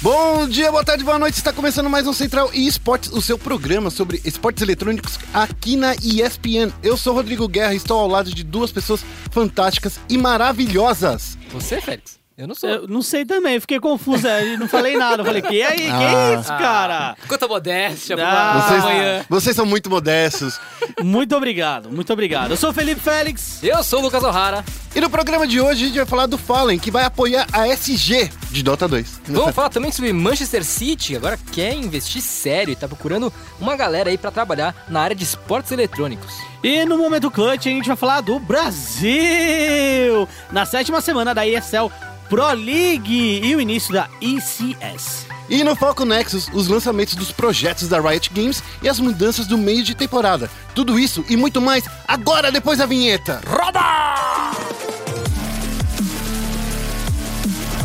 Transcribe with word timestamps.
Bom 0.00 0.48
dia, 0.48 0.70
boa 0.70 0.84
tarde, 0.84 1.02
boa 1.02 1.18
noite. 1.18 1.34
Está 1.34 1.52
começando 1.52 1.90
mais 1.90 2.06
um 2.06 2.12
Central 2.12 2.50
e 2.54 2.68
Esportes, 2.68 3.10
o 3.10 3.20
seu 3.20 3.36
programa 3.36 3.90
sobre 3.90 4.22
esportes 4.24 4.62
eletrônicos 4.62 5.18
aqui 5.34 5.74
na 5.74 5.96
ESPN. 5.96 6.72
Eu 6.84 6.96
sou 6.96 7.12
Rodrigo 7.12 7.48
Guerra 7.48 7.74
e 7.74 7.78
estou 7.78 7.98
ao 7.98 8.06
lado 8.06 8.32
de 8.32 8.44
duas 8.44 8.70
pessoas 8.70 9.04
fantásticas 9.32 9.98
e 10.08 10.16
maravilhosas. 10.16 11.36
Você, 11.50 11.80
Félix? 11.80 12.17
Eu 12.38 12.46
não 12.46 12.54
sou. 12.54 12.68
Eu 12.70 12.86
não 12.86 13.02
sei 13.02 13.24
também, 13.24 13.58
fiquei 13.58 13.80
confusa, 13.80 14.28
não 14.60 14.68
falei 14.68 14.96
nada. 14.96 15.22
Eu 15.22 15.26
falei, 15.26 15.42
que 15.42 15.60
aí, 15.60 15.76
que 15.76 16.04
é 16.04 16.34
isso, 16.38 16.46
cara? 16.50 17.16
Quanta 17.26 17.48
modéstia 17.48 18.16
pra 18.16 18.28
Ah. 18.30 18.60
Vocês, 18.60 18.84
manhã. 18.84 19.24
vocês 19.28 19.56
são 19.56 19.66
muito 19.66 19.90
modestos. 19.90 20.60
Muito 21.02 21.34
obrigado, 21.36 21.90
muito 21.90 22.12
obrigado. 22.12 22.52
Eu 22.52 22.56
sou 22.56 22.70
o 22.70 22.72
Felipe 22.72 23.00
Félix. 23.00 23.60
Eu 23.60 23.82
sou 23.82 23.98
o 23.98 24.02
Lucas 24.02 24.22
O'Hara. 24.22 24.64
E 24.94 25.00
no 25.00 25.10
programa 25.10 25.48
de 25.48 25.60
hoje 25.60 25.82
a 25.82 25.86
gente 25.88 25.96
vai 25.96 26.06
falar 26.06 26.26
do 26.26 26.38
Fallen, 26.38 26.78
que 26.78 26.92
vai 26.92 27.04
apoiar 27.04 27.44
a 27.52 27.66
SG 27.68 28.30
de 28.52 28.62
Dota 28.62 28.86
2. 28.86 29.20
Vamos 29.26 29.54
falar 29.54 29.68
também 29.68 29.90
sobre 29.90 30.12
Manchester 30.12 30.64
City, 30.64 31.08
que 31.08 31.16
agora 31.16 31.38
quer 31.52 31.74
investir 31.74 32.22
sério 32.22 32.70
e 32.72 32.76
tá 32.76 32.86
procurando 32.86 33.32
uma 33.60 33.76
galera 33.76 34.10
aí 34.10 34.16
pra 34.16 34.30
trabalhar 34.30 34.74
na 34.88 35.00
área 35.00 35.14
de 35.16 35.24
esportes 35.24 35.72
eletrônicos. 35.72 36.32
E 36.62 36.84
no 36.84 36.98
Momento 36.98 37.30
Clutch 37.30 37.66
a 37.66 37.70
gente 37.70 37.86
vai 37.86 37.96
falar 37.96 38.20
do 38.20 38.38
Brasil! 38.40 40.28
Na 40.50 40.64
sétima 40.66 41.00
semana 41.00 41.34
da 41.34 41.46
ESL 41.46 41.90
Pro 42.28 42.52
League 42.52 43.40
e 43.42 43.56
o 43.56 43.60
início 43.60 43.92
da 43.92 44.08
ECS. 44.20 45.26
E 45.48 45.64
no 45.64 45.74
Foco 45.74 46.04
Nexus, 46.04 46.48
os 46.52 46.68
lançamentos 46.68 47.14
dos 47.14 47.32
projetos 47.32 47.88
da 47.88 47.98
Riot 47.98 48.30
Games 48.34 48.62
e 48.82 48.88
as 48.88 49.00
mudanças 49.00 49.46
do 49.46 49.56
meio 49.56 49.82
de 49.82 49.94
temporada. 49.94 50.50
Tudo 50.74 50.98
isso 50.98 51.24
e 51.28 51.36
muito 51.36 51.60
mais 51.60 51.84
agora 52.06 52.52
depois 52.52 52.78
da 52.78 52.86
vinheta. 52.86 53.40
Roda! 53.46 53.80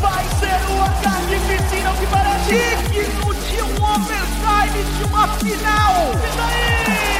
Vai 0.01 0.25
ser 0.39 0.71
uma 0.71 0.89
carnificina 1.01 1.93
que 1.93 2.07
parece 2.07 2.49
digno 2.91 3.33
de 3.33 3.61
um 3.61 3.83
overtime 3.93 4.83
de 4.97 5.03
uma 5.05 5.27
final. 5.37 6.11
E 6.11 6.37
daí? 6.37 7.12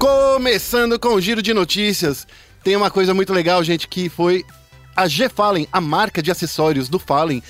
Começando 0.00 0.98
com 0.98 1.08
o 1.10 1.20
giro 1.20 1.42
de 1.42 1.52
notícias, 1.52 2.26
tem 2.64 2.74
uma 2.74 2.90
coisa 2.90 3.12
muito 3.12 3.34
legal, 3.34 3.62
gente, 3.62 3.86
que 3.86 4.08
foi 4.08 4.46
a 4.96 5.06
G 5.06 5.28
Fallen, 5.28 5.68
a 5.70 5.78
marca 5.78 6.22
de 6.22 6.30
acessórios 6.30 6.88
do 6.88 6.98
Fallen, 6.98 7.42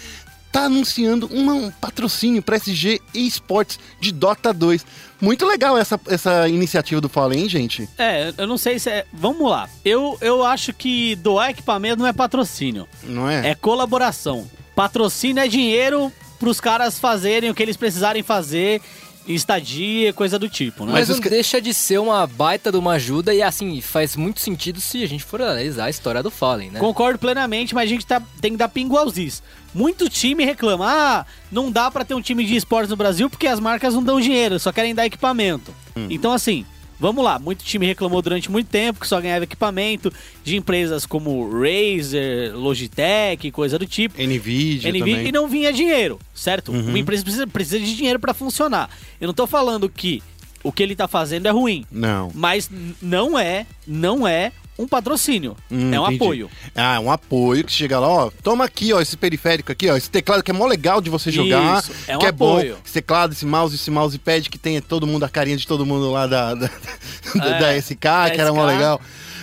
tá 0.51 0.63
anunciando 0.65 1.29
uma- 1.29 1.53
um 1.55 1.71
patrocínio 1.71 2.43
para 2.43 2.57
SG 2.57 3.01
Esports 3.15 3.79
de 4.01 4.11
Dota 4.11 4.53
2. 4.53 4.85
Muito 5.21 5.47
legal 5.47 5.79
essa, 5.79 5.99
essa 6.09 6.49
iniciativa 6.49 7.01
do 7.01 7.09
Fallen, 7.09 7.43
hein, 7.43 7.49
gente? 7.49 7.89
É, 7.97 8.35
eu 8.37 8.49
não 8.49 8.59
sei 8.59 8.81
se 8.81 8.91
é. 8.91 9.07
Vamos 9.13 9.49
lá. 9.49 9.69
Eu, 9.85 10.19
eu 10.21 10.45
acho 10.45 10.73
que 10.75 11.15
doar 11.15 11.51
equipamento 11.51 12.01
não 12.01 12.07
é 12.09 12.13
patrocínio, 12.13 12.89
Não 13.05 13.31
é? 13.31 13.51
é 13.51 13.55
colaboração. 13.55 14.51
Patrocínio 14.75 15.41
é 15.41 15.47
dinheiro 15.47 16.13
pros 16.41 16.61
caras 16.61 16.99
fazerem 16.99 17.49
o 17.49 17.55
que 17.55 17.63
eles 17.63 17.77
precisarem 17.77 18.25
fazer, 18.25 18.83
estadia, 19.27 20.13
coisa 20.13 20.39
do 20.39 20.49
tipo, 20.49 20.85
né? 20.85 20.93
Mas, 20.93 21.09
Mas 21.09 21.17
não 21.19 21.23
ca- 21.23 21.31
deixa 21.31 21.61
de 21.61 21.73
ser 21.75 21.99
uma 21.99 22.27
baita 22.27 22.71
de 22.73 22.79
uma 22.79 22.93
ajuda 22.93 23.35
e 23.35 23.43
assim, 23.43 23.81
faz 23.81 24.17
muito 24.17 24.41
sentido 24.41 24.81
se 24.81 25.03
a 25.03 25.07
gente 25.09 25.25
for 25.25 25.41
analisar 25.43 25.85
a 25.87 25.91
história 25.91 26.23
do 26.23 26.31
Fallen, 26.31 26.71
né? 26.71 26.81
Concordo 26.81 27.19
plenamente, 27.19 27.75
mas 27.75 27.85
a 27.85 27.93
gente 27.93 28.07
tá- 28.07 28.23
tem 28.41 28.53
que 28.53 28.59
dar 28.59 28.69
pingo 28.69 28.97
aos 28.97 29.17
is. 29.17 29.43
Muito 29.73 30.09
time 30.09 30.45
reclama, 30.45 30.87
ah, 30.89 31.27
não 31.51 31.71
dá 31.71 31.91
pra 31.91 32.05
ter 32.05 32.15
um 32.15 32.21
time 32.23 32.45
de 32.45 32.57
esportes 32.57 32.91
no 32.91 32.97
Brasil 32.97 33.31
porque 33.31 33.47
as 33.47 33.61
marcas 33.61 33.95
não 33.95 34.03
dão 34.03 34.21
dinheiro, 34.21 34.59
só 34.59 34.73
querem 34.73 34.95
dar 34.95 35.07
equipamento. 35.07 35.73
Então, 36.09 36.33
assim, 36.33 36.65
vamos 37.01 37.25
lá. 37.25 37.39
Muito 37.39 37.65
time 37.65 37.87
reclamou 37.87 38.21
durante 38.23 38.51
muito 38.51 38.69
tempo 38.69 39.01
que 39.01 39.09
só 39.09 39.21
ganhava 39.21 39.45
equipamento 39.45 40.13
de 40.45 40.57
empresas 40.57 41.07
como 41.07 41.49
Razer, 41.51 42.55
Logitech, 42.57 43.51
coisa 43.51 43.79
do 43.79 43.87
tipo. 43.87 44.15
Nvidia, 44.23 44.91
NVIDIA, 44.91 45.15
também. 45.17 45.27
e 45.29 45.33
não 45.33 45.49
vinha 45.49 45.73
dinheiro, 45.73 46.19
certo? 46.35 46.71
Uma 46.71 46.99
empresa 46.99 47.23
precisa, 47.25 47.47
precisa 47.47 47.81
de 47.81 47.97
dinheiro 47.97 48.19
pra 48.21 48.35
funcionar. 48.35 48.91
Eu 49.21 49.27
não 49.27 49.35
tô 49.35 49.47
falando 49.47 49.89
que 49.89 50.23
o 50.63 50.71
que 50.71 50.83
ele 50.83 50.95
tá 50.95 51.09
fazendo 51.09 51.47
é 51.47 51.51
ruim, 51.51 51.87
Não. 51.91 52.31
mas 52.35 52.71
não 53.01 53.39
é, 53.39 53.67
não 53.87 54.29
é 54.29 54.53
um 54.83 54.89
patrocínio, 54.89 55.57
Hum, 55.71 55.93
é 55.95 56.01
um 56.01 56.05
entendi. 56.05 56.17
apoio. 56.23 56.51
Ah, 56.75 57.01
um 57.01 57.11
apoio 57.11 57.65
que 57.65 57.73
chega 57.73 57.99
lá, 57.99 58.09
ó, 58.09 58.31
toma 58.43 58.65
aqui, 58.65 58.93
ó, 58.93 59.01
esse 59.01 59.17
periférico 59.17 59.71
aqui, 59.73 59.89
ó, 59.91 59.97
esse 59.97 60.11
teclado 60.11 60.43
que 60.43 60.51
é 60.51 60.55
mó 60.55 60.67
legal 60.67 61.01
de 61.01 61.11
você 61.11 61.31
jogar, 61.31 61.81
Isso, 61.83 61.93
é 62.07 62.17
um 62.17 62.21
que 62.21 62.27
é 62.27 62.33
bom, 62.33 62.57
apoio. 62.59 62.77
esse 62.85 62.95
teclado, 62.95 63.33
esse 63.33 63.45
mouse, 63.47 63.75
esse 63.75 63.91
mousepad 63.91 64.49
que 64.49 64.59
tem 64.59 64.81
todo 64.81 65.07
mundo, 65.07 65.25
a 65.25 65.29
carinha 65.29 65.57
de 65.57 65.67
todo 65.67 65.85
mundo 65.87 66.11
lá 66.11 66.27
da, 66.27 66.55
da, 66.55 66.71
da- 67.35 67.59
da 67.59 67.77
SK, 67.81 68.01
da 68.01 68.31
que 68.31 68.41
era 68.41 68.53
mó 68.53 68.65
SK. 68.67 68.73
legal. 68.75 69.01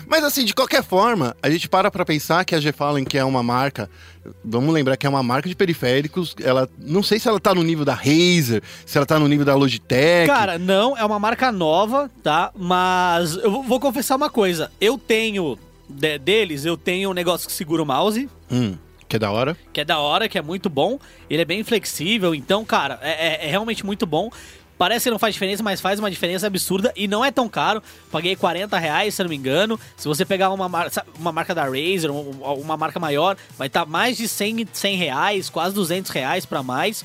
Mas 0.09 0.23
assim, 0.23 0.45
de 0.45 0.53
qualquer 0.53 0.83
forma, 0.83 1.35
a 1.43 1.49
gente 1.49 1.67
para 1.67 1.91
pra 1.91 2.05
pensar 2.05 2.45
que 2.45 2.55
a 2.55 2.59
G-Fallen, 2.61 3.03
que 3.03 3.17
é 3.17 3.23
uma 3.25 3.43
marca, 3.43 3.89
vamos 4.43 4.73
lembrar 4.73 4.95
que 4.95 5.05
é 5.05 5.09
uma 5.09 5.21
marca 5.21 5.49
de 5.49 5.55
periféricos, 5.55 6.33
ela, 6.41 6.69
não 6.79 7.03
sei 7.03 7.19
se 7.19 7.27
ela 7.27 7.39
tá 7.39 7.53
no 7.53 7.61
nível 7.61 7.83
da 7.83 7.93
Razer, 7.93 8.63
se 8.85 8.97
ela 8.97 9.05
tá 9.05 9.19
no 9.19 9.27
nível 9.27 9.45
da 9.45 9.53
Logitech. 9.55 10.27
Cara, 10.27 10.57
não, 10.57 10.97
é 10.97 11.03
uma 11.03 11.19
marca 11.19 11.51
nova, 11.51 12.09
tá? 12.23 12.51
Mas 12.55 13.35
eu 13.35 13.51
vou- 13.51 13.63
vou 13.63 13.79
confessar 13.79 14.15
uma 14.15 14.29
coisa. 14.29 14.71
Eu 14.79 14.97
tenho 14.97 15.57
de- 15.89 16.17
deles, 16.17 16.63
eu 16.65 16.77
tenho 16.77 17.09
um 17.09 17.13
negócio 17.13 17.45
que 17.47 17.53
segura 17.53 17.83
o 17.83 17.85
mouse, 17.85 18.29
Hum, 18.49 18.75
que 19.09 19.17
é 19.17 19.19
da 19.19 19.29
hora. 19.31 19.57
que 19.73 19.81
é 19.81 19.85
da 19.85 19.99
hora, 19.99 20.29
que 20.29 20.37
é 20.37 20.41
muito 20.41 20.69
bom. 20.69 20.97
Ele 21.29 21.41
é 21.41 21.45
bem 21.45 21.63
flexível, 21.65 22.33
então, 22.33 22.63
cara, 22.63 22.97
é, 23.01 23.27
é- 23.43 23.47
é 23.47 23.49
realmente 23.49 23.85
muito 23.85 24.05
bom. 24.05 24.29
Parece 24.77 25.05
que 25.05 25.11
não 25.11 25.17
faz 25.17 25.33
diferença, 25.33 25.63
mas 25.63 25.81
faz 25.81 25.99
uma 25.99 26.09
diferença 26.11 26.45
absurda 26.45 26.93
e 26.95 27.07
não 27.07 27.25
é 27.25 27.31
tão 27.31 27.49
caro. 27.49 27.81
Paguei 28.11 28.35
40 28.35 28.77
reais, 28.77 29.15
se 29.15 29.21
eu 29.21 29.23
não 29.25 29.29
me 29.31 29.35
engano. 29.35 29.79
Se 29.95 30.07
você 30.07 30.23
pegar 30.23 30.51
uma, 30.51 30.69
mar- 30.69 30.91
uma 31.19 31.31
marca 31.31 31.55
da 31.55 31.63
Razer, 31.63 32.11
um- 32.11 32.31
uma 32.61 32.77
marca 32.77 32.99
maior, 32.99 33.35
vai 33.57 33.67
estar 33.67 33.85
mais 33.87 34.15
de 34.17 34.27
100, 34.27 34.67
100 34.71 34.95
reais, 34.97 35.49
quase 35.49 35.73
200 35.73 36.11
reais 36.11 36.45
pra 36.45 36.61
mais. 36.61 37.03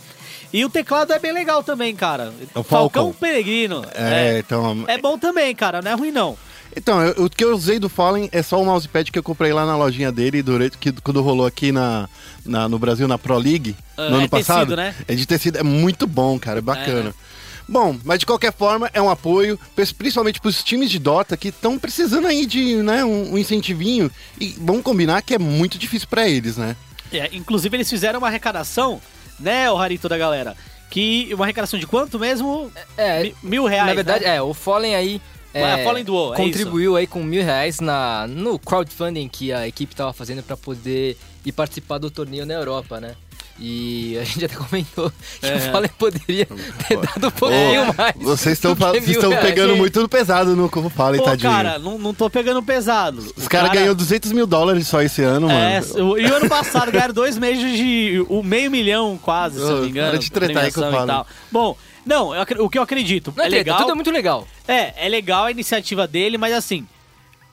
E 0.53 0.65
o 0.65 0.69
teclado 0.69 1.13
é 1.15 1.19
bem 1.19 1.33
legal 1.33 1.63
também, 1.65 1.97
cara. 1.97 2.33
É 2.55 2.59
o 2.59 2.63
Falcon. 2.63 3.13
Peregrino. 3.15 3.85
É, 3.95 4.39
então. 4.39 4.85
É 4.87 4.99
bom 4.99 5.19
também, 5.19 5.55
cara, 5.55 5.81
não 5.81 5.91
é 5.91 5.95
ruim 5.95 6.11
não. 6.13 6.37
Então, 6.77 7.03
eu- 7.03 7.25
o 7.27 7.31
que 7.31 7.45
eu 7.45 7.55
usei 7.55 7.79
do 7.79 7.89
Fallen 7.89 8.29
é 8.33 8.43
só 8.43 8.61
o 8.61 8.65
mousepad 8.65 9.11
que 9.11 9.19
eu 9.19 9.23
comprei 9.23 9.53
lá 9.53 9.65
na 9.67 9.77
lojinha 9.77 10.11
dele 10.13 10.43
durante 10.43 10.77
que 10.79 10.91
quando 10.93 11.21
rolou 11.23 11.47
aqui 11.47 11.71
na, 11.73 12.09
na- 12.45 12.67
no 12.69 12.79
Brasil 12.79 13.07
na 13.09 13.19
Pro 13.19 13.37
League 13.39 13.77
Ah, 13.97 14.09
no 14.09 14.17
ano 14.17 14.25
é 14.25 14.29
passado. 14.29 14.59
tecido, 14.61 14.77
né? 14.77 14.95
É 15.07 15.15
de 15.15 15.27
tecido, 15.27 15.59
é 15.59 15.63
muito 15.63 16.07
bom, 16.07 16.39
cara, 16.39 16.59
é 16.59 16.63
bacana. 16.63 17.11
É? 17.11 17.32
Bom, 17.69 17.97
mas 18.05 18.19
de 18.19 18.27
qualquer 18.27 18.53
forma 18.53 18.91
é 18.93 19.01
um 19.01 19.09
apoio, 19.11 19.59
principalmente 19.97 20.41
para 20.41 20.49
os 20.49 20.63
times 20.63 20.91
de 20.91 20.99
Dota 20.99 21.37
que 21.37 21.49
estão 21.49 21.79
precisando 21.79 22.27
aí 22.27 22.45
de 22.47 22.77
né, 22.77 23.05
um, 23.05 23.33
um 23.35 23.39
incentivinho 23.39 24.11
e 24.41 24.55
vamos 24.61 24.83
combinar 24.83 25.23
que 25.23 25.35
é 25.35 25.39
muito 25.39 25.79
difícil 25.79 26.09
para 26.09 26.29
eles, 26.29 26.57
né? 26.57 26.77
É, 27.13 27.29
inclusive 27.33 27.77
eles 27.77 27.89
fizeram 27.89 28.19
uma 28.19 28.29
arrecadação, 28.29 29.01
né, 29.39 29.71
o 29.71 29.77
Rarito 29.77 30.09
da 30.09 30.19
galera? 30.19 30.57
Que 30.91 31.31
uma 31.33 31.45
arrecadação 31.45 31.79
de 31.81 31.87
quanto 31.87 32.19
mesmo? 32.19 32.71
É, 32.97 33.23
Mi- 33.23 33.37
mil 33.43 33.65
reais. 33.65 33.87
na 33.87 33.95
verdade, 33.95 34.25
né? 34.25 34.37
é, 34.37 34.43
o 34.43 34.53
Fallen 34.53 34.95
aí. 34.95 35.21
É, 35.55 35.85
Fallen 35.85 36.05
doou, 36.05 36.33
é 36.35 36.37
contribuiu 36.37 36.97
aí 36.97 37.07
com 37.07 37.23
mil 37.23 37.43
reais 37.43 37.79
na, 37.81 38.27
no 38.27 38.59
crowdfunding 38.59 39.29
que 39.29 39.53
a 39.53 39.69
equipe 39.69 39.95
tava 39.95 40.13
fazendo 40.13 40.43
pra 40.43 40.57
poder 40.57 41.17
ir 41.45 41.53
participar 41.53 41.99
do 41.99 42.11
torneio 42.11 42.45
na 42.47 42.55
Europa, 42.55 43.01
né? 43.01 43.15
E 43.59 44.19
a 44.19 44.25
gente 44.25 44.45
até 44.47 44.55
comentou 44.57 45.13
que 45.41 45.47
É. 45.47 45.55
o 45.57 45.61
Fallen 45.73 45.91
poderia 45.99 46.47
ter 46.47 46.97
dado 46.99 47.29
um 47.29 47.31
pouquinho 47.31 47.83
Ô, 47.91 47.95
mais. 47.95 48.15
Vocês 48.17 48.55
estão 48.59 48.73
estão 48.73 49.31
pegando 49.41 49.77
muito 49.77 50.01
no 50.01 50.09
pesado 50.09 50.57
no 50.57 50.69
como 50.69 50.89
fala, 50.89 51.17
Pô, 51.19 51.25
tadinho. 51.25 51.51
cara, 51.53 51.79
não, 51.79 51.99
não 51.99 52.13
tô 52.15 52.29
pegando 52.29 52.63
pesado. 52.63 53.19
Os 53.37 53.47
caras 53.49 53.71
ganhou 53.71 53.95
200 53.95 54.33
mil 54.33 54.47
dólares 54.47 54.89
só 54.89 55.01
esse 55.03 55.23
ano, 55.23 55.51
É, 55.51 55.81
mano. 55.81 56.11
o- 56.13 56.19
e 56.19 56.27
o 56.27 56.35
ano 56.35 56.49
passado 56.49 56.91
ganharam 56.91 57.15
dois 57.15 57.39
meses 57.39 57.77
de 57.77 58.25
o 58.29 58.43
meio 58.43 58.71
milhão 58.71 59.19
quase, 59.23 59.57
se 59.57 59.63
eu 59.63 59.69
não 59.71 59.77
me 59.81 59.87
Ô, 59.87 59.89
engano. 59.91 60.11
para 60.11 60.19
de 60.19 60.33
tretar 60.33 60.63
aí 60.65 60.69
e 60.71 60.73
falo. 60.73 61.07
tal. 61.07 61.27
Bom, 61.51 61.77
não, 62.05 62.35
eu 62.35 62.65
o 62.65 62.71
que 62.71 62.79
eu 62.79 62.83
acredito, 62.83 63.33
Não 63.37 63.45
é 63.45 63.47
é 63.47 63.51
treta, 63.51 63.65
legal. 63.71 63.79
tudo 63.79 63.93
é 63.93 63.95
muito 63.95 64.11
legal. 64.11 64.49
É, 64.67 65.07
é 65.07 65.09
legal 65.09 65.45
a 65.45 65.51
iniciativa 65.51 66.07
dele, 66.09 66.37
mas 66.37 66.53
assim, 66.53 66.87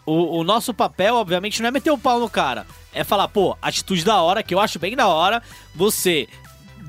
o, 0.06 0.40
o 0.40 0.44
nosso 0.44 0.74
papel, 0.74 1.16
obviamente, 1.16 1.62
não 1.62 1.68
é 1.68 1.72
meter 1.72 1.92
o 1.92 1.98
pau 1.98 2.20
no 2.20 2.30
cara. 2.30 2.66
É 2.94 3.04
falar, 3.04 3.28
pô, 3.28 3.58
atitude 3.62 4.04
da 4.04 4.22
hora, 4.22 4.42
que 4.42 4.54
eu 4.54 4.60
acho 4.60 4.80
bem 4.80 4.96
da 4.96 5.08
hora, 5.08 5.42
você 5.76 6.28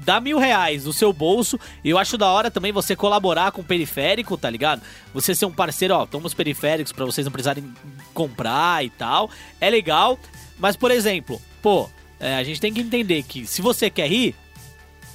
dá 0.04 0.20
mil 0.20 0.38
reais 0.38 0.84
do 0.84 0.92
seu 0.92 1.12
bolso, 1.12 1.58
e 1.84 1.90
eu 1.90 1.98
acho 1.98 2.16
da 2.16 2.28
hora 2.28 2.50
também 2.50 2.72
você 2.72 2.96
colaborar 2.96 3.52
com 3.52 3.60
o 3.60 3.64
periférico, 3.64 4.36
tá 4.36 4.48
ligado? 4.48 4.82
Você 5.12 5.34
ser 5.34 5.46
um 5.46 5.52
parceiro, 5.52 5.94
ó, 5.94 6.06
toma 6.06 6.26
os 6.26 6.34
periféricos 6.34 6.92
pra 6.92 7.04
vocês 7.04 7.24
não 7.24 7.32
precisarem 7.32 7.72
comprar 8.14 8.84
e 8.84 8.90
tal. 8.90 9.30
É 9.60 9.68
legal, 9.68 10.18
mas, 10.58 10.76
por 10.76 10.90
exemplo, 10.90 11.40
pô, 11.60 11.88
é, 12.18 12.36
a 12.36 12.44
gente 12.44 12.60
tem 12.60 12.72
que 12.72 12.80
entender 12.80 13.22
que 13.22 13.46
se 13.46 13.60
você 13.60 13.90
quer 13.90 14.08
rir, 14.08 14.34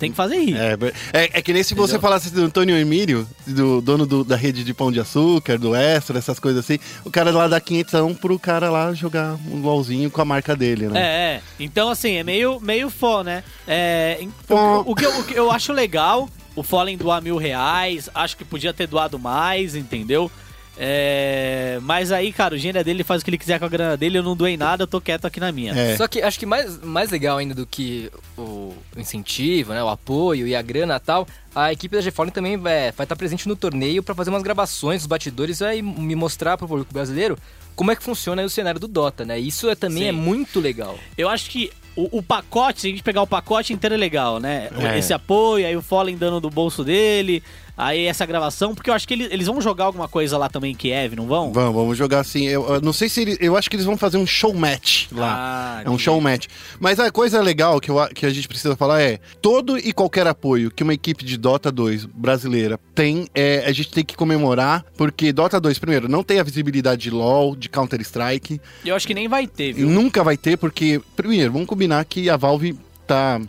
tem 0.06 0.12
que 0.12 0.18
fazer 0.18 0.38
rir. 0.40 0.56
É, 0.56 0.74
é, 1.14 1.30
é 1.34 1.42
que 1.42 1.52
nem 1.54 1.62
se 1.64 1.74
você 1.74 1.94
Entendeu? 1.94 2.02
falasse 2.02 2.30
do 2.32 2.44
Antônio 2.44 2.76
Emílio, 2.78 3.28
do 3.46 3.82
dono 3.82 4.06
do- 4.06 4.24
da 4.24 4.36
rede 4.36 4.64
de 4.64 4.74
pão 4.74 4.92
de 4.92 5.00
açúcar, 5.00 5.58
do 5.58 5.76
Extra, 5.76 6.18
essas 6.18 6.40
coisas 6.40 6.64
assim, 6.64 6.80
o 7.04 7.12
cara 7.12 7.32
lá 7.32 7.48
dá 7.48 7.60
500 7.60 8.18
pro 8.20 8.38
cara 8.40 8.70
lá 8.70 8.94
jogar 8.94 9.36
um 9.52 9.62
LOLzinho 9.62 10.10
com 10.10 10.22
a 10.22 10.26
marca 10.26 10.56
dele, 10.56 10.88
né? 10.88 11.00
É, 11.00 11.36
é. 11.36 11.42
Então, 11.60 11.90
assim, 11.90 12.14
é 12.16 12.24
meio, 12.24 12.60
meio 12.60 12.90
fó, 12.90 13.24
né? 13.24 13.44
É, 13.68 14.20
o, 14.50 14.92
o 14.92 14.96
que 14.96 15.06
eu, 15.06 15.20
o 15.20 15.24
que 15.24 15.34
eu 15.34 15.52
acho 15.52 15.74
legal, 15.74 16.30
o 16.56 16.64
Fallen 16.64 16.98
doar 16.98 17.22
mil 17.22 17.38
reais, 17.38 18.10
acho 18.14 18.38
que 18.38 18.46
podia 18.46 18.74
ter 18.74 18.88
doado 18.88 19.18
mais, 19.20 19.76
entendeu? 19.76 20.32
É, 20.78 21.80
mas 21.82 22.12
aí, 22.12 22.34
cara, 22.34 22.56
o 22.56 22.58
gênio 22.58 22.80
é 22.80 22.84
dele, 22.84 22.98
ele 22.98 23.04
faz 23.04 23.22
o 23.22 23.26
que 23.26 23.30
ele 23.30 23.38
quiser 23.38 23.60
com 23.60 23.66
a 23.66 23.70
grana 23.70 23.96
dele, 23.96 24.18
eu 24.18 24.24
não 24.24 24.36
doei 24.36 24.58
nada, 24.58 24.84
eu 24.84 24.88
tô 24.88 25.00
quieto 25.00 25.26
aqui 25.26 25.40
na 25.40 25.52
minha. 25.52 25.74
É. 25.74 25.96
Só 25.96 26.08
que 26.08 26.22
acho 26.22 26.38
que 26.38 26.46
mais, 26.46 26.80
mais 26.82 27.10
legal 27.10 27.38
ainda 27.38 27.56
do 27.56 27.66
que 27.66 28.12
o 28.38 28.74
incentivo, 28.98 29.74
né, 29.74 29.82
o 29.82 29.88
apoio 29.88 30.48
e 30.48 30.56
a 30.56 30.62
grana 30.62 30.96
e 30.96 31.00
tal, 31.00 31.28
a 31.56 31.72
equipe 31.72 31.96
da 31.96 32.02
GFOL 32.02 32.30
também 32.32 32.58
vai 32.58 32.90
estar 32.90 33.16
presente 33.16 33.48
no 33.48 33.56
torneio 33.56 34.04
para 34.04 34.14
fazer 34.14 34.30
umas 34.30 34.44
gravações 34.44 35.02
dos 35.02 35.08
batidores 35.08 35.62
e 35.62 35.82
me 35.82 36.16
mostrar 36.16 36.58
pro 36.58 36.68
público 36.68 36.94
brasileiro 36.94 37.38
como 37.76 37.92
é 37.92 37.96
que 37.96 38.04
funciona 38.04 38.42
aí 38.42 38.46
o 38.46 38.50
cenário 38.50 38.80
do 38.80 38.88
Dota, 38.88 39.26
né? 39.26 39.38
Isso 39.38 39.70
é, 39.70 39.76
também 39.76 40.04
Sim. 40.04 40.10
é 40.10 40.12
muito 40.12 40.60
legal. 40.60 40.98
Eu 41.18 41.28
acho 41.28 41.50
que 41.50 41.72
o, 41.96 42.20
o 42.20 42.24
pacote, 42.24 42.82
se 42.82 42.88
a 42.88 42.90
gente 42.90 43.04
pegar 43.04 43.22
o 43.22 43.28
pacote 43.28 43.74
inteiro 43.74 43.96
é 43.96 43.98
legal, 43.98 44.40
né? 44.40 44.70
É. 44.78 44.98
Esse 44.98 45.14
apoio, 45.14 45.66
aí 45.66 45.76
o 45.76 45.82
Fallen 45.82 46.18
dando 46.18 46.40
do 46.40 46.50
bolso 46.50 46.84
dele, 46.84 47.44
aí 47.78 48.06
essa 48.06 48.26
gravação, 48.26 48.74
porque 48.74 48.90
eu 48.90 48.94
acho 48.94 49.08
que 49.08 49.14
eles, 49.14 49.28
eles 49.32 49.48
vão 49.48 49.60
jogar 49.62 49.86
alguma 49.86 50.08
coisa 50.08 50.38
lá 50.38 50.48
também 50.50 50.72
em 50.72 50.76
Kiev, 50.76 51.16
não 51.16 51.28
vão? 51.28 51.52
Vamos, 51.52 51.74
vamos 51.76 51.98
jogar 51.98 52.20
assim. 52.20 52.46
Eu, 52.46 52.66
eu 52.76 52.82
não 52.82 52.94
sei 52.94 53.10
se 53.10 53.22
eles, 53.22 53.38
eu 53.42 53.56
acho 53.58 53.70
que 53.70 53.76
eles 53.76 53.86
vão 53.86 53.98
fazer 53.98 54.18
um 54.18 54.26
show 54.26 54.54
match 54.54 55.08
lá. 55.12 55.80
Ah, 55.80 55.82
é 55.86 55.90
um 55.90 55.98
show 55.98 56.20
match. 56.22 56.48
Mas 56.80 57.00
a 57.00 57.12
coisa 57.12 57.42
legal 57.42 57.80
que, 57.80 57.90
eu, 57.92 58.00
a- 58.00 58.10
que 58.10 58.26
a 58.26 58.30
gente 58.30 58.48
precisa 58.48 58.76
falar 58.76 59.02
é: 59.02 59.20
todo 59.42 59.78
e 59.78 59.92
qualquer 59.94 60.28
apoio 60.28 60.72
que 60.72 60.84
uma 60.84 60.94
equipe 60.94 61.24
de 61.26 61.38
Dota 61.38 61.72
2 61.72 62.06
brasileira 62.06 62.80
tem, 62.94 63.28
é, 63.36 63.64
a 63.66 63.72
gente 63.72 63.92
tem 63.92 64.04
que 64.06 64.16
comemorar, 64.16 64.86
porque 64.98 65.32
Dota 65.34 65.60
2, 65.60 65.78
primeiro, 65.80 66.08
não 66.08 66.24
tem 66.24 66.40
a 66.40 66.44
visibilidade 66.44 67.02
de 67.04 67.10
LoL, 67.12 67.56
de 67.56 67.68
Counter-Strike. 67.70 68.60
Eu 68.86 68.96
acho 68.96 69.06
que 69.08 69.14
nem 69.14 69.28
vai 69.28 69.48
ter, 69.48 69.74
viu? 69.74 69.90
Nunca 69.90 70.24
vai 70.24 70.38
ter, 70.38 70.58
porque, 70.58 71.02
primeiro, 71.16 71.52
vamos 71.52 71.68
combinar 71.68 72.04
que 72.06 72.30
a 72.30 72.38
Valve 72.38 72.78
tá 73.08 73.40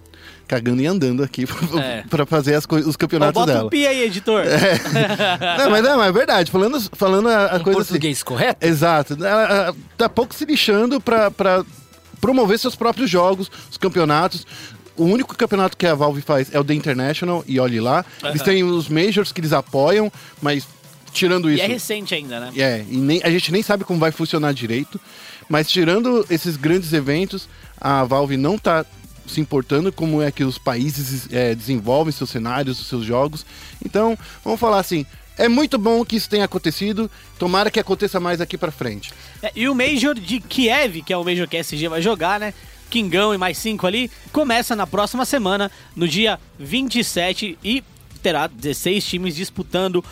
cagando 0.47 0.81
e 0.83 0.87
andando 0.87 1.23
aqui 1.23 1.45
É. 1.83 2.03
pra 2.09 2.25
fazer 2.27 2.55
as 2.55 2.65
os 2.87 2.97
campeonatos 2.97 3.35
bota 3.35 3.53
dela. 3.53 3.67
o 3.67 3.71
pi 3.71 3.87
aí, 3.87 4.03
editor. 4.05 4.45
Não, 5.59 5.71
mas, 5.71 5.83
não, 5.83 6.03
é 6.03 6.13
verdade. 6.13 6.51
Falando, 6.51 6.81
falando 6.93 7.29
a, 7.29 7.47
a 7.47 7.57
Um 7.57 7.61
coisa 7.63 7.81
assim. 7.81 7.89
português 7.91 8.23
correto? 8.23 8.65
Exato. 8.67 9.15
Ela, 9.15 9.43
ela 9.43 9.77
tá 9.97 10.09
pouco 10.09 10.35
se 10.35 10.45
lixando 10.45 11.01
pra 11.01 11.31
promover 12.21 12.59
seus 12.59 12.75
próprios 12.75 13.11
jogos, 13.11 13.51
os 13.71 13.77
campeonatos. 13.77 14.47
O 14.97 15.05
único 15.05 15.37
campeonato 15.37 15.77
que 15.77 15.87
a 15.87 15.95
Valve 15.95 16.23
faz 16.23 16.49
é 16.55 16.59
o 16.59 16.65
The 16.65 16.73
International, 16.75 17.45
e 17.47 17.61
olhe 17.61 17.81
lá. 17.81 18.05
Eles 18.25 18.41
têm 18.43 18.65
os 18.65 18.89
Majors 18.89 19.31
que 19.31 19.41
eles 19.41 19.53
apoiam, 19.53 20.11
mas 20.41 20.67
tirando 21.13 21.51
E 21.51 21.55
isso. 21.55 21.63
é 21.65 21.67
recente 21.67 22.15
ainda, 22.15 22.41
né? 22.41 22.53
É, 22.57 22.85
e 22.89 22.97
nem, 22.97 23.21
a 23.23 23.29
gente 23.31 23.53
nem 23.53 23.63
sabe 23.63 23.85
como 23.85 23.99
vai 24.01 24.11
funcionar 24.11 24.53
direito. 24.55 24.99
Mas 25.49 25.69
tirando 25.69 26.25
esses 26.31 26.57
grandes 26.57 26.93
eventos, 26.93 27.47
a 27.81 28.05
Valve 28.05 28.37
não 28.39 28.57
tá 28.59 28.85
se 29.27 29.41
importando 29.41 29.93
como 29.93 30.23
é 30.23 30.31
que 30.31 30.45
os 30.45 30.59
países 30.59 31.29
é, 31.33 31.55
desenvolvem 31.55 32.13
seus 32.13 32.31
cenários, 32.31 32.81
os 32.81 32.87
seus 32.87 33.05
jogos. 33.05 33.45
Então, 33.85 34.17
vamos 34.45 34.61
falar 34.61 34.79
assim, 34.79 35.05
é 35.39 35.49
muito 35.49 35.77
bom 35.79 36.05
que 36.05 36.17
isso 36.17 36.29
tenha 36.31 36.45
acontecido, 36.45 37.11
tomara 37.39 37.71
que 37.71 37.81
aconteça 37.81 38.19
mais 38.21 38.41
aqui 38.41 38.57
pra 38.57 38.71
frente. 38.71 39.13
É, 39.43 39.53
e 39.55 39.69
o 39.69 39.75
Major 39.75 40.15
de 40.15 40.41
Kiev, 40.41 41.03
que 41.03 41.13
é 41.13 41.17
o 41.17 41.25
Major 41.25 41.47
que 41.49 41.57
a 41.57 41.61
SG 41.61 41.89
vai 41.89 42.01
jogar, 42.01 42.41
né? 42.41 42.55
Kingão 42.89 43.35
e 43.35 43.39
mais 43.39 43.59
cinco 43.59 43.87
ali, 43.87 44.11
começa 44.33 44.77
na 44.77 44.87
próxima 44.87 45.25
semana, 45.25 45.71
no 45.97 46.07
dia 46.07 46.39
27, 46.59 47.59
e 47.63 47.83
terá 48.23 48.47
16 48.47 49.05
times 49.05 49.35
disputando 49.37 50.05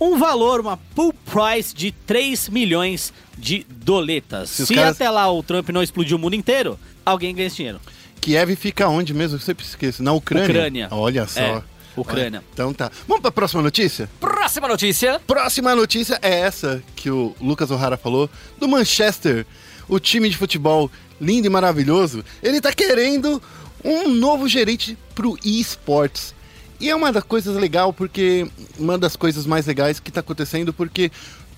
um 0.00 0.16
valor, 0.18 0.60
uma 0.60 0.76
pool 0.94 1.12
price 1.12 1.74
de 1.74 1.90
3 1.90 2.48
milhões 2.50 3.12
de 3.36 3.66
doletas. 3.68 4.50
Se 4.50 4.66
Se, 4.66 4.74
caras- 4.74 4.92
até 4.94 5.10
lá 5.10 5.30
o 5.32 5.42
Trump 5.42 5.70
não 5.70 5.82
explodiu 5.82 6.16
o 6.16 6.20
mundo 6.20 6.34
inteiro, 6.36 6.78
alguém 7.04 7.34
ganha 7.34 7.46
esse 7.46 7.56
dinheiro. 7.56 7.80
Kiev 8.18 8.54
fica 8.56 8.88
onde 8.88 9.14
mesmo? 9.14 9.36
Eu 9.36 9.40
sempre 9.40 9.64
esqueço. 9.64 10.02
Na 10.02 10.12
Ucrânia? 10.12 10.48
Ucrânia. 10.48 10.88
Olha 10.90 11.26
só. 11.26 11.40
É, 11.40 11.62
Ucrânia. 11.96 12.42
Então 12.52 12.72
tá. 12.72 12.90
Vamos 13.06 13.22
pra 13.22 13.30
próxima 13.30 13.62
notícia? 13.62 14.08
Próxima 14.20 14.68
notícia. 14.68 15.20
Próxima 15.26 15.74
notícia 15.74 16.18
é 16.22 16.40
essa 16.40 16.82
que 16.94 17.10
o 17.10 17.34
Lucas 17.40 17.70
O'Hara 17.70 17.96
falou, 17.96 18.28
do 18.58 18.68
Manchester, 18.68 19.46
o 19.88 19.98
time 19.98 20.28
de 20.28 20.36
futebol 20.36 20.90
lindo 21.20 21.46
e 21.46 21.50
maravilhoso. 21.50 22.24
Ele 22.42 22.60
tá 22.60 22.72
querendo 22.72 23.42
um 23.84 24.08
novo 24.08 24.48
gerente 24.48 24.96
pro 25.14 25.38
eSports. 25.44 26.34
E 26.80 26.88
é 26.88 26.94
uma 26.94 27.12
das 27.12 27.24
coisas 27.24 27.56
legal, 27.56 27.92
porque 27.92 28.48
uma 28.78 28.96
das 28.96 29.16
coisas 29.16 29.46
mais 29.46 29.66
legais 29.66 29.98
que 29.98 30.12
tá 30.12 30.20
acontecendo, 30.20 30.72
porque 30.72 31.10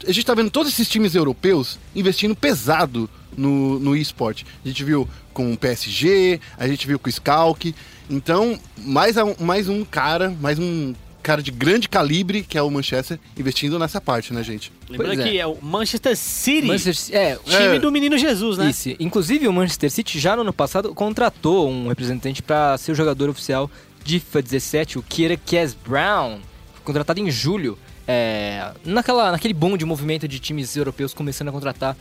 a 0.06 0.12
gente 0.12 0.24
tá 0.24 0.34
vendo 0.34 0.50
todos 0.50 0.72
esses 0.72 0.88
times 0.88 1.14
europeus 1.14 1.78
investindo 1.94 2.34
pesado 2.34 3.08
no, 3.40 3.78
no 3.78 3.96
eSport. 3.96 4.42
A 4.64 4.68
gente 4.68 4.84
viu 4.84 5.08
com 5.32 5.52
o 5.52 5.56
PSG, 5.56 6.40
a 6.58 6.66
gente 6.68 6.86
viu 6.86 6.98
com 6.98 7.08
o 7.08 7.12
Schalke. 7.12 7.74
Então, 8.08 8.58
mais, 8.78 9.16
a- 9.16 9.34
mais 9.40 9.68
um 9.68 9.84
cara, 9.84 10.34
mais 10.40 10.58
um 10.58 10.94
cara 11.22 11.42
de 11.42 11.50
grande 11.50 11.88
calibre, 11.88 12.42
que 12.42 12.56
é 12.56 12.62
o 12.62 12.70
Manchester, 12.70 13.18
investindo 13.38 13.78
nessa 13.78 14.00
parte, 14.00 14.32
né, 14.32 14.42
gente? 14.42 14.72
Lembrando 14.88 15.20
é. 15.20 15.28
que 15.28 15.38
é 15.38 15.46
o 15.46 15.56
Manchester 15.62 16.16
City, 16.16 16.66
Manchester, 16.66 17.14
é, 17.16 17.36
time 17.36 17.76
É. 17.76 17.78
do 17.78 17.92
menino 17.92 18.16
Jesus, 18.16 18.56
né? 18.58 18.70
Isso. 18.70 18.90
Inclusive, 18.98 19.46
o 19.46 19.52
Manchester 19.52 19.90
City 19.90 20.18
já 20.18 20.34
no 20.34 20.42
ano 20.42 20.52
passado 20.52 20.94
contratou 20.94 21.68
um 21.70 21.88
representante 21.88 22.42
para 22.42 22.76
ser 22.78 22.92
o 22.92 22.94
jogador 22.94 23.28
oficial 23.28 23.70
de 24.04 24.18
FIFA 24.18 24.42
17, 24.42 24.98
o 24.98 25.02
Kira 25.02 25.36
Kes 25.36 25.74
Brown, 25.74 26.38
contratado 26.84 27.20
em 27.20 27.30
julho, 27.30 27.78
é, 28.08 28.72
naquela, 28.84 29.30
naquele 29.30 29.52
boom 29.54 29.76
de 29.76 29.84
movimento 29.84 30.26
de 30.26 30.38
times 30.40 30.74
europeus 30.74 31.12
começando 31.12 31.48
a 31.48 31.52
contratar 31.52 31.94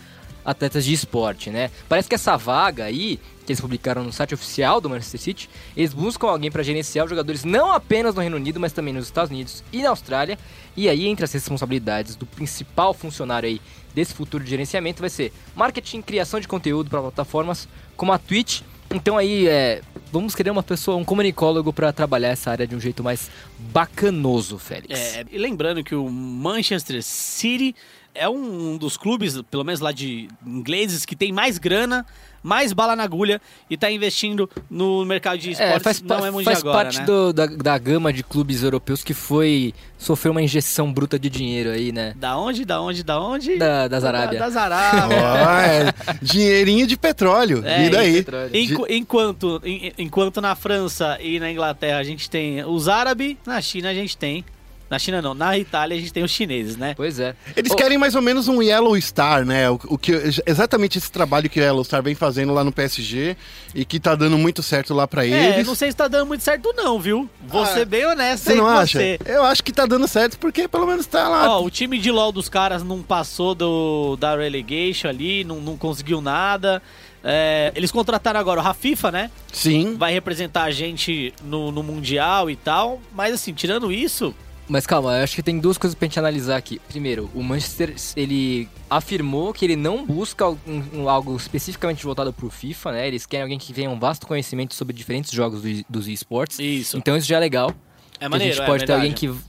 atletas 0.43 0.85
de 0.85 0.93
esporte, 0.93 1.49
né? 1.49 1.69
Parece 1.87 2.07
que 2.07 2.15
essa 2.15 2.37
vaga 2.37 2.85
aí, 2.85 3.19
que 3.45 3.51
eles 3.51 3.61
publicaram 3.61 4.03
no 4.03 4.11
site 4.11 4.33
oficial 4.33 4.79
do 4.79 4.89
Manchester 4.89 5.19
City, 5.19 5.49
eles 5.75 5.93
buscam 5.93 6.27
alguém 6.27 6.51
para 6.51 6.63
gerenciar 6.63 7.05
os 7.05 7.09
jogadores 7.09 7.43
não 7.43 7.71
apenas 7.71 8.15
no 8.15 8.21
Reino 8.21 8.37
Unido, 8.37 8.59
mas 8.59 8.73
também 8.73 8.93
nos 8.93 9.05
Estados 9.05 9.31
Unidos 9.31 9.63
e 9.71 9.81
na 9.81 9.89
Austrália. 9.89 10.37
E 10.75 10.87
aí, 10.87 11.07
entre 11.07 11.25
as 11.25 11.31
responsabilidades 11.31 12.15
do 12.15 12.25
principal 12.25 12.93
funcionário 12.93 13.47
aí 13.47 13.61
desse 13.93 14.13
futuro 14.13 14.43
de 14.43 14.49
gerenciamento 14.49 15.01
vai 15.01 15.09
ser 15.09 15.33
marketing, 15.55 16.01
criação 16.01 16.39
de 16.39 16.47
conteúdo 16.47 16.89
para 16.89 17.01
plataformas 17.01 17.67
como 17.97 18.11
a 18.11 18.17
Twitch. 18.17 18.61
Então 18.91 19.17
aí, 19.17 19.47
é, 19.47 19.81
vamos 20.11 20.33
querer 20.33 20.49
uma 20.49 20.63
pessoa, 20.63 20.97
um 20.97 21.05
comunicólogo 21.05 21.71
para 21.71 21.93
trabalhar 21.93 22.29
essa 22.29 22.51
área 22.51 22.65
de 22.65 22.75
um 22.75 22.79
jeito 22.79 23.03
mais 23.03 23.29
bacanoso, 23.57 24.57
Félix. 24.57 24.99
É, 24.99 25.25
e 25.31 25.37
lembrando 25.37 25.83
que 25.83 25.93
o 25.93 26.09
Manchester 26.09 27.01
City 27.03 27.75
é 28.19 28.29
um 28.29 28.77
dos 28.77 28.97
clubes, 28.97 29.41
pelo 29.49 29.63
menos 29.63 29.79
lá 29.79 29.91
de 29.91 30.27
ingleses, 30.45 31.05
que 31.05 31.15
tem 31.15 31.31
mais 31.31 31.57
grana, 31.57 32.05
mais 32.43 32.71
bala 32.71 32.95
na 32.95 33.03
agulha 33.03 33.41
e 33.69 33.75
tá 33.75 33.91
investindo 33.91 34.49
no 34.69 35.03
mercado 35.05 35.37
de 35.39 35.51
esportes. 35.51 35.75
É, 35.75 35.79
faz, 35.79 36.01
não 36.01 36.25
é 36.25 36.31
mundo 36.31 36.43
faz 36.43 36.57
de 36.59 36.63
agora, 36.63 36.77
parte 36.85 36.99
né? 36.99 37.05
do- 37.05 37.33
da, 37.33 37.45
da 37.47 37.77
gama 37.77 38.13
de 38.13 38.23
clubes 38.23 38.63
europeus 38.63 39.03
que 39.03 39.13
foi 39.13 39.73
sofreu 39.97 40.31
uma 40.31 40.41
injeção 40.41 40.91
bruta 40.93 41.19
de 41.19 41.29
dinheiro 41.29 41.69
aí, 41.71 41.91
né? 41.91 42.13
Da 42.17 42.37
onde, 42.37 42.63
da 42.63 42.81
onde, 42.81 43.03
da 43.03 43.19
onde? 43.19 43.57
Da, 43.57 43.87
das 43.89 44.03
Arábia. 44.05 44.39
Da, 44.39 44.45
das 44.45 44.55
Arábia. 44.55 45.17
Ó, 45.19 45.59
é, 45.59 45.93
dinheirinho 46.21 46.87
de 46.87 46.95
petróleo. 46.95 47.61
É, 47.65 47.85
e 47.85 47.89
daí? 47.89 48.13
petróleo. 48.23 48.49
Enqu- 48.55 48.85
enquanto, 48.89 49.61
en- 49.65 49.93
enquanto 49.97 50.39
na 50.39 50.55
França 50.55 51.17
e 51.21 51.39
na 51.39 51.51
Inglaterra 51.51 51.97
a 51.99 52.03
gente 52.03 52.29
tem 52.29 52.63
os 52.63 52.87
árabes, 52.87 53.35
na 53.45 53.59
China 53.61 53.89
a 53.89 53.93
gente 53.93 54.15
tem. 54.15 54.45
Na 54.89 54.97
China 54.97 55.21
não, 55.21 55.33
na 55.35 55.57
Itália 55.57 55.95
a 55.95 55.99
gente 55.99 56.11
tem 56.11 56.23
os 56.23 56.31
chineses, 56.31 56.75
né? 56.75 56.93
Pois 56.97 57.19
é. 57.19 57.35
Eles 57.55 57.75
querem 57.75 57.97
mais 57.97 58.15
ou 58.15 58.21
menos 58.21 58.47
um 58.47 58.61
Yellow 58.61 58.99
Star, 58.99 59.45
né? 59.45 59.69
O, 59.69 59.79
o 59.89 59.97
que, 59.97 60.11
exatamente 60.45 60.97
esse 60.97 61.11
trabalho 61.11 61.49
que 61.49 61.59
o 61.59 61.63
Yellow 61.63 61.83
Star 61.83 62.01
vem 62.01 62.15
fazendo 62.15 62.53
lá 62.53 62.63
no 62.63 62.71
PSG 62.71 63.37
e 63.75 63.85
que 63.85 63.99
tá 63.99 64.15
dando 64.15 64.37
muito 64.37 64.63
certo 64.63 64.93
lá 64.93 65.07
pra 65.07 65.25
É, 65.27 65.53
eles. 65.55 65.67
não 65.67 65.75
sei 65.75 65.91
se 65.91 65.97
tá 65.97 66.07
dando 66.07 66.25
muito 66.25 66.43
certo 66.43 66.73
não, 66.75 66.99
viu? 66.99 67.29
Vou 67.47 67.61
Ah, 67.61 67.67
ser 67.67 67.85
bem 67.85 68.05
honesto 68.05 68.45
Você 68.45 68.51
aí 68.53 68.57
não 68.57 68.67
acha? 68.67 68.97
você. 68.99 69.19
Eu 69.25 69.43
acho 69.43 69.63
que 69.63 69.71
tá 69.71 69.85
dando 69.85 70.07
certo 70.07 70.39
porque 70.39 70.67
pelo 70.67 70.87
menos 70.87 71.05
tá 71.05 71.27
lá. 71.29 71.57
Ó, 71.59 71.63
o 71.63 71.69
time 71.69 71.99
de 71.99 72.09
LoL 72.11 72.31
dos 72.31 72.49
caras 72.49 72.83
não 72.83 73.03
passou 73.03 73.53
do, 73.53 74.15
da 74.17 74.35
relegation 74.35 75.07
ali, 75.07 75.43
não, 75.43 75.57
não 75.61 75.77
conseguiu 75.77 76.19
nada. 76.19 76.81
É, 77.23 77.71
eles 77.75 77.91
contrataram 77.91 78.39
agora 78.39 78.59
o 78.59 78.63
Rafifa, 78.63 79.11
né? 79.11 79.29
Sim. 79.51 79.95
Vai 79.97 80.13
representar 80.13 80.63
a 80.63 80.71
gente 80.71 81.33
no, 81.43 81.71
no 81.71 81.83
Mundial 81.83 82.49
e 82.49 82.55
tal. 82.55 82.99
Mas 83.13 83.33
assim, 83.33 83.53
tirando 83.53 83.91
isso, 83.91 84.33
Mas 84.69 84.85
calma, 84.85 85.17
eu 85.17 85.23
acho 85.23 85.35
que 85.35 85.41
tem 85.41 85.57
duas 85.59 85.79
coisas 85.79 85.95
pra 85.97 86.05
gente 86.07 86.19
analisar 86.19 86.55
aqui. 86.55 86.79
Primeiro, 86.87 87.27
o 87.33 87.41
Manchester, 87.41 87.95
ele 88.15 88.69
afirmou 88.87 89.51
que 89.51 89.65
ele 89.65 89.75
não 89.75 90.05
busca 90.05 90.47
um- 90.47 91.09
algo 91.09 91.35
especificamente 91.35 92.03
voltado 92.03 92.31
pro 92.31 92.51
FIFA, 92.51 92.91
né? 92.91 93.07
Eles 93.07 93.25
querem 93.25 93.41
alguém 93.43 93.57
que 93.57 93.73
tenha 93.73 93.89
um 93.89 93.99
vasto 93.99 94.27
conhecimento 94.27 94.75
sobre 94.75 94.95
diferentes 94.95 95.31
jogos 95.31 95.63
do- 95.63 95.85
dos 95.89 96.07
esportes. 96.07 96.59
isso. 96.59 96.97
Então 96.97 97.17
isso 97.17 97.27
já 97.27 97.37
é 97.37 97.39
legal. 97.39 97.73
É 98.19 98.29
maneiro, 98.29 98.53
a 98.53 98.55
gente 98.57 98.63
é 98.63 98.67
pode 98.67 98.83
ter 98.85 98.87
verdade. 98.93 99.07
alguém 99.07 99.13
que 99.33 99.39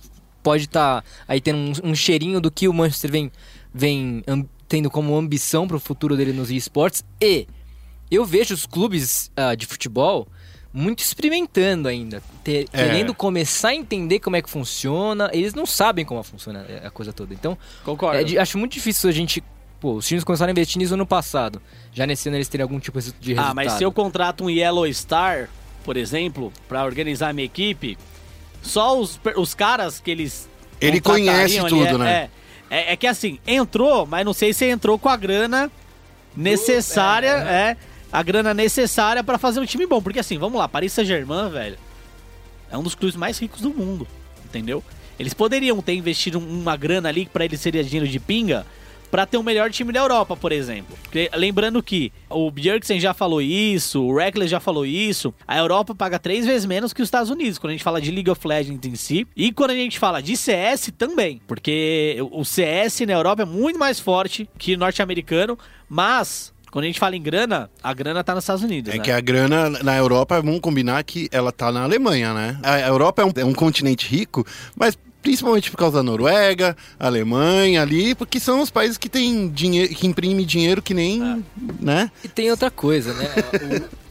pode 0.42 0.64
estar 0.64 1.04
aí 1.28 1.38
tendo 1.38 1.58
um, 1.84 1.90
um 1.90 1.94
cheirinho 1.94 2.40
do 2.40 2.50
que 2.50 2.66
o 2.66 2.72
Manchester 2.72 3.10
vem, 3.12 3.30
vem 3.74 4.24
tendo 4.66 4.88
como 4.90 5.14
ambição 5.16 5.68
pro 5.68 5.78
futuro 5.78 6.16
dele 6.16 6.32
nos 6.32 6.50
esportes. 6.50 7.04
E 7.20 7.46
eu 8.10 8.24
vejo 8.24 8.54
os 8.54 8.64
clubes 8.64 9.30
ah, 9.36 9.54
de 9.54 9.66
futebol 9.66 10.26
muito 10.72 11.00
experimentando 11.00 11.88
ainda, 11.88 12.22
ter- 12.44 12.68
É. 12.72 12.84
querendo 12.84 13.12
começar 13.14 13.70
a 13.70 13.74
entender 13.74 14.20
como 14.20 14.36
é 14.36 14.42
que 14.42 14.48
funciona. 14.48 15.28
Eles 15.32 15.52
não 15.54 15.66
sabem 15.66 16.04
como 16.04 16.22
funciona 16.22 16.64
a 16.84 16.90
coisa 16.90 17.12
toda. 17.12 17.34
Então, 17.34 17.58
Concordo. 17.84 18.36
é 18.36 18.38
acho 18.40 18.56
muito 18.58 18.72
difícil 18.72 19.08
a 19.08 19.12
gente. 19.12 19.42
Pô, 19.80 19.94
os 19.94 20.06
times 20.06 20.22
começaram 20.24 20.50
a 20.50 20.52
investir 20.52 20.78
nisso 20.78 20.94
ano 20.94 21.06
passado. 21.06 21.60
Já 21.92 22.06
nesse 22.06 22.28
ano 22.28 22.36
eles 22.36 22.48
terem 22.48 22.62
algum 22.62 22.78
tipo 22.78 23.00
de 23.00 23.08
resultado. 23.32 23.50
Ah, 23.50 23.54
mas 23.54 23.72
se 23.72 23.82
eu 23.82 23.90
contrato 23.90 24.44
um 24.44 24.50
Yellow 24.50 24.86
Star, 24.92 25.48
por 25.82 25.96
exemplo, 25.96 26.52
pra 26.68 26.84
organizar 26.84 27.30
a 27.30 27.32
minha 27.32 27.46
equipe, 27.46 27.96
só 28.62 28.98
os, 29.00 29.18
os 29.36 29.54
caras 29.54 29.98
que 29.98 30.10
eles 30.10 30.48
Ele 30.80 31.00
conhece 31.00 31.58
tudo, 31.66 31.82
é, 31.84 31.98
né? 31.98 32.30
é, 32.70 32.90
É, 32.90 32.92
é 32.92 32.96
que 32.96 33.06
assim, 33.06 33.38
entrou, 33.46 34.04
mas 34.06 34.24
não 34.24 34.34
sei 34.34 34.52
se 34.52 34.66
entrou 34.66 34.98
com 34.98 35.08
a 35.08 35.16
grana 35.16 35.70
necessária, 36.36 37.28
é, 37.48 37.76
a 38.12 38.22
grana 38.22 38.52
necessária 38.54 39.22
pra 39.22 39.38
fazer 39.38 39.60
um 39.60 39.66
time 39.66 39.86
bom. 39.86 40.00
Porque 40.00 40.20
assim, 40.20 40.38
vamos 40.38 40.58
lá, 40.58 40.68
Paris 40.68 40.92
Saint-Germain, 40.92 41.50
velho, 41.50 41.78
é 42.70 42.78
um 42.78 42.82
dos 42.82 42.94
clubes 42.94 43.16
mais 43.16 43.38
ricos 43.38 43.60
do 43.60 43.70
mundo, 43.70 44.06
entendeu? 44.44 44.82
Eles 45.18 45.34
poderiam 45.34 45.80
ter 45.82 45.94
investido 45.94 46.38
uma 46.38 46.76
grana 46.76 47.08
ali 47.08 47.26
pra 47.26 47.44
ele 47.44 47.56
seria 47.56 47.84
dinheiro 47.84 48.08
de 48.08 48.18
pinga 48.18 48.64
pra 49.10 49.26
ter 49.26 49.36
o 49.36 49.42
melhor 49.42 49.70
time 49.70 49.92
da 49.92 50.00
Europa, 50.00 50.36
por 50.36 50.52
exemplo. 50.52 50.96
Lembrando 51.34 51.82
que 51.82 52.12
o 52.28 52.50
Bjergsen 52.50 53.00
já 53.00 53.12
falou 53.12 53.42
isso, 53.42 54.02
o 54.02 54.16
Reckless 54.16 54.48
já 54.50 54.60
falou 54.60 54.86
isso, 54.86 55.34
a 55.46 55.58
Europa 55.58 55.94
paga 55.94 56.18
três 56.18 56.46
vezes 56.46 56.64
menos 56.64 56.92
que 56.92 57.02
os 57.02 57.08
Estados 57.08 57.28
Unidos, 57.28 57.58
quando 57.58 57.70
a 57.70 57.74
gente 57.74 57.84
fala 57.84 58.00
de 58.00 58.10
League 58.10 58.30
of 58.30 58.46
Legends 58.46 58.86
em 58.86 58.94
si, 58.94 59.26
e 59.36 59.52
quando 59.52 59.72
a 59.72 59.74
gente 59.74 59.98
fala 59.98 60.22
de 60.22 60.36
CS 60.36 60.92
também, 60.96 61.40
porque 61.46 62.16
o 62.30 62.44
CS 62.44 63.00
na 63.00 63.12
Europa 63.12 63.42
é 63.42 63.44
muito 63.44 63.78
mais 63.78 63.98
forte 63.98 64.48
que 64.56 64.74
o 64.74 64.78
norte-americano, 64.78 65.58
mas... 65.88 66.52
Quando 66.70 66.84
a 66.84 66.86
gente 66.86 67.00
fala 67.00 67.16
em 67.16 67.22
grana, 67.22 67.70
a 67.82 67.92
grana 67.92 68.22
tá 68.22 68.34
nos 68.34 68.44
Estados 68.44 68.62
Unidos, 68.62 68.92
É 68.94 68.98
né? 68.98 69.02
que 69.02 69.10
a 69.10 69.20
grana 69.20 69.68
na 69.70 69.96
Europa, 69.96 70.40
vamos 70.40 70.60
combinar 70.60 71.02
que 71.04 71.28
ela 71.32 71.50
tá 71.50 71.72
na 71.72 71.82
Alemanha, 71.82 72.32
né? 72.32 72.58
A 72.62 72.80
Europa 72.80 73.22
é 73.22 73.24
um, 73.24 73.32
é 73.36 73.44
um 73.44 73.54
continente 73.54 74.06
rico, 74.06 74.46
mas 74.76 74.96
principalmente 75.22 75.70
por 75.70 75.76
causa 75.76 75.98
da 75.98 76.02
Noruega, 76.02 76.76
Alemanha 76.98 77.82
ali, 77.82 78.14
porque 78.14 78.40
são 78.40 78.60
os 78.60 78.70
países 78.70 78.96
que 78.96 79.08
têm 79.08 79.48
dinheiro, 79.48 79.94
que 79.94 80.06
imprimem 80.06 80.46
dinheiro 80.46 80.80
que 80.80 80.94
nem, 80.94 81.44
né? 81.80 82.10
E 82.24 82.28
tem 82.28 82.50
outra 82.50 82.70
coisa, 82.70 83.12
né? 83.14 83.26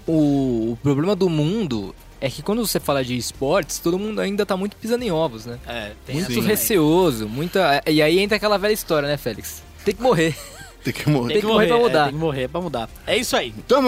O, 0.06 0.12
o, 0.12 0.72
o 0.74 0.78
problema 0.78 1.16
do 1.16 1.30
mundo 1.30 1.96
é 2.22 2.30
que 2.30 2.42
quando 2.42 2.66
você 2.66 2.80
fala 2.80 3.04
de 3.04 3.16
esportes, 3.16 3.80
todo 3.80 3.98
mundo 3.98 4.20
ainda 4.20 4.46
tá 4.46 4.58
muito 4.58 4.76
pisando 4.76 5.04
em 5.04 5.12
ovos, 5.12 5.46
né? 5.46 5.58
É, 5.66 5.92
tem 6.06 6.18
Muito 6.18 6.42
receoso, 6.42 7.28
muita. 7.28 7.82
E 7.88 8.02
aí 8.02 8.20
entra 8.20 8.36
aquela 8.38 8.58
velha 8.58 8.74
história, 8.74 9.08
né, 9.08 9.18
Félix? 9.18 9.64
Tem 9.86 9.96
que 9.96 10.02
morrer. 10.02 10.36
Tem 10.84 10.94
que 10.94 11.10
morrer. 11.10 11.34
Tem 11.34 11.42
que 11.42 11.48
morrer 11.48 11.68
pra 11.68 11.76
é, 11.76 11.80
mudar. 11.80 12.04
tem 12.04 12.14
que 12.14 12.20
morrer 12.20 12.48
pra 12.48 12.62
mudar. 12.62 12.90
É 13.06 13.18
isso 13.18 13.36
aí. 13.36 13.54
Então 13.58 13.84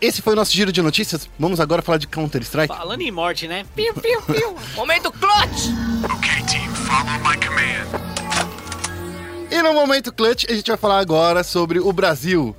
esse 0.00 0.20
foi 0.20 0.34
o 0.34 0.36
nosso 0.36 0.52
giro 0.52 0.70
de 0.70 0.82
notícias. 0.82 1.28
Vamos 1.38 1.60
agora 1.60 1.82
falar 1.82 1.98
de 1.98 2.06
Counter-Strike. 2.06 2.74
Falando 2.74 3.00
em 3.00 3.10
morte, 3.10 3.48
né? 3.48 3.64
Piu, 3.74 3.94
piu, 3.94 4.22
piu. 4.22 4.56
Momento 4.74 5.10
clutch! 5.12 5.70
Okay, 6.04 6.42
team, 6.46 6.68
follow 6.74 7.18
my 7.20 7.36
command. 7.44 8.06
E 9.50 9.62
no 9.62 9.72
momento 9.72 10.12
clutch, 10.12 10.44
a 10.48 10.52
gente 10.52 10.66
vai 10.66 10.76
falar 10.76 10.98
agora 10.98 11.42
sobre 11.42 11.78
o 11.78 11.92
Brasil 11.92 12.54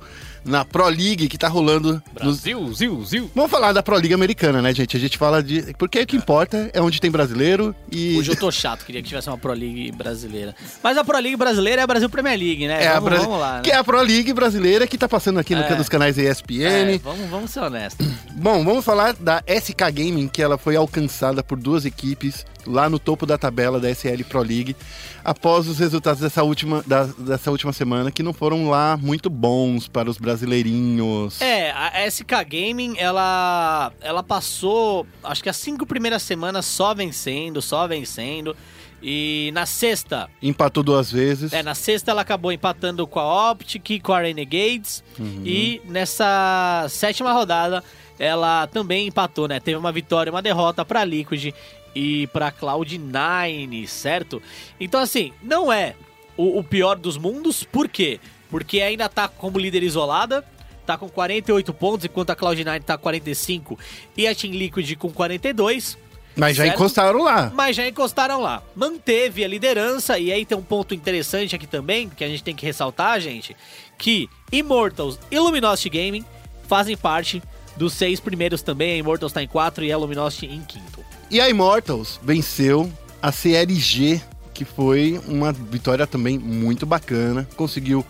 na 0.48 0.64
Pro 0.64 0.88
League 0.88 1.28
que 1.28 1.38
tá 1.38 1.46
rolando 1.48 2.02
nos 2.22 2.38
Zil, 2.38 2.72
zil, 2.74 3.04
zil. 3.04 3.30
Vamos 3.34 3.50
falar 3.50 3.72
da 3.72 3.82
Pro 3.82 3.94
League 3.96 4.14
americana, 4.14 4.60
né, 4.62 4.74
gente? 4.74 4.96
A 4.96 5.00
gente 5.00 5.16
fala 5.18 5.42
de. 5.42 5.74
Porque 5.78 6.00
o 6.00 6.06
que 6.06 6.16
importa 6.16 6.70
é 6.72 6.80
onde 6.80 7.00
tem 7.00 7.10
brasileiro 7.10 7.74
e. 7.92 8.16
Hoje 8.18 8.30
eu 8.32 8.36
tô 8.36 8.50
chato, 8.50 8.84
queria 8.84 9.02
que 9.02 9.08
tivesse 9.08 9.28
uma 9.28 9.38
Pro 9.38 9.52
League 9.52 9.92
brasileira. 9.92 10.54
Mas 10.82 10.96
a 10.96 11.04
Pro 11.04 11.18
League 11.18 11.36
brasileira 11.36 11.82
é 11.82 11.84
a 11.84 11.86
Brasil 11.86 12.08
Premier 12.08 12.38
League, 12.38 12.66
né? 12.66 12.84
É 12.84 12.88
a 12.88 12.94
vamos, 12.94 13.08
Brasi- 13.10 13.24
vamos 13.26 13.40
lá, 13.40 13.56
né? 13.56 13.62
Que 13.62 13.70
é 13.70 13.76
a 13.76 13.84
Pro 13.84 14.00
League 14.02 14.32
brasileira 14.32 14.86
que 14.86 14.96
tá 14.98 15.08
passando 15.08 15.38
aqui 15.38 15.54
no 15.54 15.60
É. 15.62 15.74
dos 15.74 15.88
canais 15.88 16.16
ESPN. 16.16 16.94
É, 16.94 16.98
vamos, 16.98 17.28
vamos 17.28 17.50
ser 17.50 17.60
honestos. 17.60 18.06
Bom, 18.32 18.64
vamos 18.64 18.84
falar 18.84 19.12
da 19.14 19.42
SK 19.46 19.90
Gaming, 19.92 20.28
que 20.28 20.40
ela 20.42 20.56
foi 20.56 20.76
alcançada 20.76 21.42
por 21.42 21.58
duas 21.58 21.84
equipes 21.84 22.44
lá 22.66 22.88
no 22.90 22.98
topo 22.98 23.24
da 23.24 23.38
tabela 23.38 23.80
da 23.80 23.88
SL 23.90 24.22
Pro 24.28 24.42
League, 24.42 24.76
após 25.24 25.66
os 25.68 25.78
resultados 25.78 26.20
dessa 26.20 26.42
última, 26.42 26.82
da- 26.86 27.04
dessa 27.04 27.50
última 27.50 27.72
semana, 27.72 28.10
que 28.10 28.22
não 28.22 28.32
foram 28.32 28.68
lá 28.68 28.96
muito 28.96 29.30
bons 29.30 29.88
para 29.88 30.10
os 30.10 30.18
brasileirinhos. 30.18 31.40
É, 31.40 31.70
a 31.70 32.06
SK 32.10 32.44
Gaming, 32.48 32.96
ela, 32.98 33.92
ela 34.00 34.22
passou, 34.22 35.06
acho 35.24 35.42
que 35.42 35.48
as 35.48 35.56
cinco 35.56 35.86
primeiras 35.86 36.22
semanas 36.22 36.66
só 36.66 36.94
vencendo, 36.94 37.60
só 37.62 37.86
vencendo. 37.86 38.56
E 39.00 39.50
na 39.54 39.64
sexta, 39.64 40.28
Empatou 40.42 40.82
duas 40.82 41.10
vezes. 41.12 41.52
é, 41.52 41.62
na 41.62 41.74
sexta 41.74 42.10
ela 42.10 42.22
acabou 42.22 42.50
empatando 42.50 43.06
com 43.06 43.20
a 43.20 43.52
Optic, 43.52 44.02
com 44.02 44.12
a 44.12 44.20
Renegades. 44.22 45.04
E 45.44 45.80
nessa 45.84 46.84
sétima 46.90 47.32
rodada, 47.32 47.84
ela 48.18 48.66
também 48.66 49.06
empatou, 49.06 49.46
né? 49.46 49.60
Teve 49.60 49.76
uma 49.76 49.92
vitória 49.92 50.30
e 50.30 50.32
uma 50.32 50.42
derrota 50.42 50.84
pra 50.84 51.04
Liquid 51.04 51.54
e 51.98 52.28
pra 52.28 52.52
Cloud9, 52.52 53.88
certo? 53.88 54.40
Então, 54.78 55.00
assim, 55.00 55.32
não 55.42 55.72
é 55.72 55.96
o, 56.36 56.60
o 56.60 56.62
pior 56.62 56.96
dos 56.96 57.16
mundos, 57.16 57.64
por 57.64 57.88
quê? 57.88 58.20
Porque 58.48 58.80
ainda 58.80 59.08
tá 59.08 59.26
como 59.26 59.58
líder 59.58 59.82
isolada, 59.82 60.44
tá 60.86 60.96
com 60.96 61.08
48 61.08 61.74
pontos, 61.74 62.04
enquanto 62.04 62.30
a 62.30 62.36
Cloud9 62.36 62.84
tá 62.84 62.96
com 62.96 63.02
45 63.02 63.76
e 64.16 64.28
a 64.28 64.34
Team 64.34 64.52
Liquid 64.52 64.94
com 64.94 65.10
42. 65.10 65.98
Mas 66.36 66.56
já 66.56 66.62
certo? 66.62 66.76
encostaram 66.76 67.20
lá. 67.20 67.50
Mas 67.52 67.74
já 67.74 67.88
encostaram 67.88 68.40
lá. 68.40 68.62
Manteve 68.76 69.44
a 69.44 69.48
liderança, 69.48 70.20
e 70.20 70.32
aí 70.32 70.46
tem 70.46 70.56
um 70.56 70.62
ponto 70.62 70.94
interessante 70.94 71.56
aqui 71.56 71.66
também, 71.66 72.08
que 72.08 72.22
a 72.22 72.28
gente 72.28 72.44
tem 72.44 72.54
que 72.54 72.64
ressaltar, 72.64 73.20
gente, 73.20 73.56
que 73.98 74.30
Immortals 74.52 75.18
e 75.32 75.36
Luminosity 75.36 75.90
Gaming 75.90 76.24
fazem 76.68 76.96
parte 76.96 77.42
dos 77.76 77.92
seis 77.92 78.20
primeiros 78.20 78.62
também. 78.62 78.92
A 78.92 78.96
Immortals 78.98 79.32
tá 79.32 79.42
em 79.42 79.48
quatro 79.48 79.84
e 79.84 79.90
a 79.90 79.98
Luminosity 79.98 80.46
em 80.46 80.62
quinto. 80.62 81.07
E 81.30 81.40
a 81.40 81.48
Immortals 81.48 82.18
venceu 82.22 82.90
a 83.20 83.30
CLG, 83.30 84.20
que 84.54 84.64
foi 84.64 85.20
uma 85.28 85.52
vitória 85.52 86.06
também 86.06 86.38
muito 86.38 86.86
bacana. 86.86 87.46
Conseguiu 87.56 88.04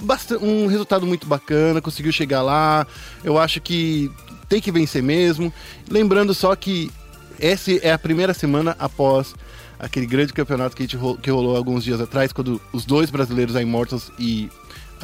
basta- 0.00 0.38
um 0.38 0.66
resultado 0.66 1.06
muito 1.06 1.26
bacana, 1.26 1.80
conseguiu 1.80 2.12
chegar 2.12 2.42
lá. 2.42 2.86
Eu 3.24 3.38
acho 3.38 3.60
que 3.60 4.10
tem 4.48 4.60
que 4.60 4.70
vencer 4.70 5.02
mesmo. 5.02 5.52
Lembrando 5.90 6.32
só 6.34 6.54
que 6.54 6.90
essa 7.40 7.72
é 7.72 7.92
a 7.92 7.98
primeira 7.98 8.32
semana 8.32 8.76
após 8.78 9.34
aquele 9.78 10.06
grande 10.06 10.32
campeonato 10.32 10.76
que, 10.76 10.82
a 10.82 10.86
gente 10.86 10.96
ro- 10.96 11.18
que 11.18 11.30
rolou 11.30 11.56
alguns 11.56 11.82
dias 11.82 12.00
atrás, 12.00 12.32
quando 12.32 12.60
os 12.72 12.84
dois 12.84 13.10
brasileiros, 13.10 13.56
a 13.56 13.62
Immortals 13.62 14.12
e 14.18 14.48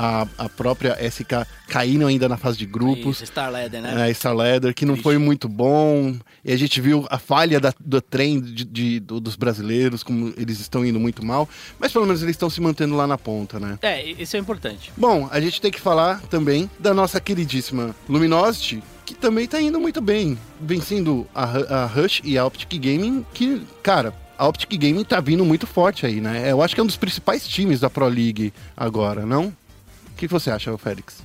a, 0.02 0.26
a 0.38 0.48
própria 0.48 0.96
SK, 1.10 1.46
caíram 1.68 2.06
ainda 2.06 2.26
na 2.26 2.38
fase 2.38 2.56
de 2.56 2.64
grupos. 2.64 3.16
Isso, 3.16 3.26
Star 3.26 3.50
Leather, 3.52 3.82
né? 3.82 4.08
É, 4.08 4.14
Star 4.14 4.34
Leather, 4.34 4.74
que 4.74 4.86
não 4.86 4.96
foi 4.96 5.18
muito 5.18 5.46
bom. 5.46 6.16
E 6.42 6.50
a 6.52 6.56
gente 6.56 6.80
viu 6.80 7.06
a 7.10 7.18
falha 7.18 7.60
da- 7.60 7.74
do 7.78 8.00
trem 8.00 8.40
de, 8.40 8.64
de- 8.64 9.00
do- 9.00 9.20
dos 9.20 9.36
brasileiros, 9.36 10.02
como 10.02 10.32
eles 10.38 10.58
estão 10.58 10.86
indo 10.86 10.98
muito 10.98 11.22
mal. 11.24 11.46
Mas 11.78 11.92
pelo 11.92 12.06
menos 12.06 12.22
eles 12.22 12.32
estão 12.34 12.48
se 12.48 12.62
mantendo 12.62 12.96
lá 12.96 13.06
na 13.06 13.18
ponta, 13.18 13.60
né? 13.60 13.78
É, 13.82 14.02
isso 14.02 14.36
é 14.36 14.40
importante. 14.40 14.90
Bom, 14.96 15.28
a 15.30 15.38
gente 15.38 15.60
tem 15.60 15.70
que 15.70 15.80
falar 15.80 16.22
também 16.22 16.70
da 16.78 16.94
nossa 16.94 17.20
queridíssima 17.20 17.94
Luminosity, 18.08 18.82
que 19.04 19.14
também 19.14 19.46
tá 19.46 19.60
indo 19.60 19.78
muito 19.78 20.00
bem. 20.00 20.38
Vencendo 20.60 21.26
a, 21.34 21.44
a 21.82 21.86
Rush 21.86 22.22
e 22.24 22.38
a 22.38 22.46
Optic 22.46 22.72
Gaming, 22.80 23.26
que, 23.34 23.60
cara, 23.82 24.14
a 24.38 24.46
Optic 24.48 24.70
Gaming 24.80 25.04
tá 25.04 25.20
vindo 25.20 25.44
muito 25.44 25.66
forte 25.66 26.06
aí, 26.06 26.20
né? 26.20 26.50
Eu 26.50 26.62
acho 26.62 26.74
que 26.74 26.80
é 26.80 26.84
um 26.84 26.86
dos 26.86 26.96
principais 26.96 27.46
times 27.46 27.80
da 27.80 27.90
Pro 27.90 28.06
League 28.08 28.52
agora, 28.76 29.26
não? 29.26 29.52
O 30.20 30.28
que 30.28 30.28
você 30.28 30.50
acha, 30.50 30.76
Félix? 30.76 31.24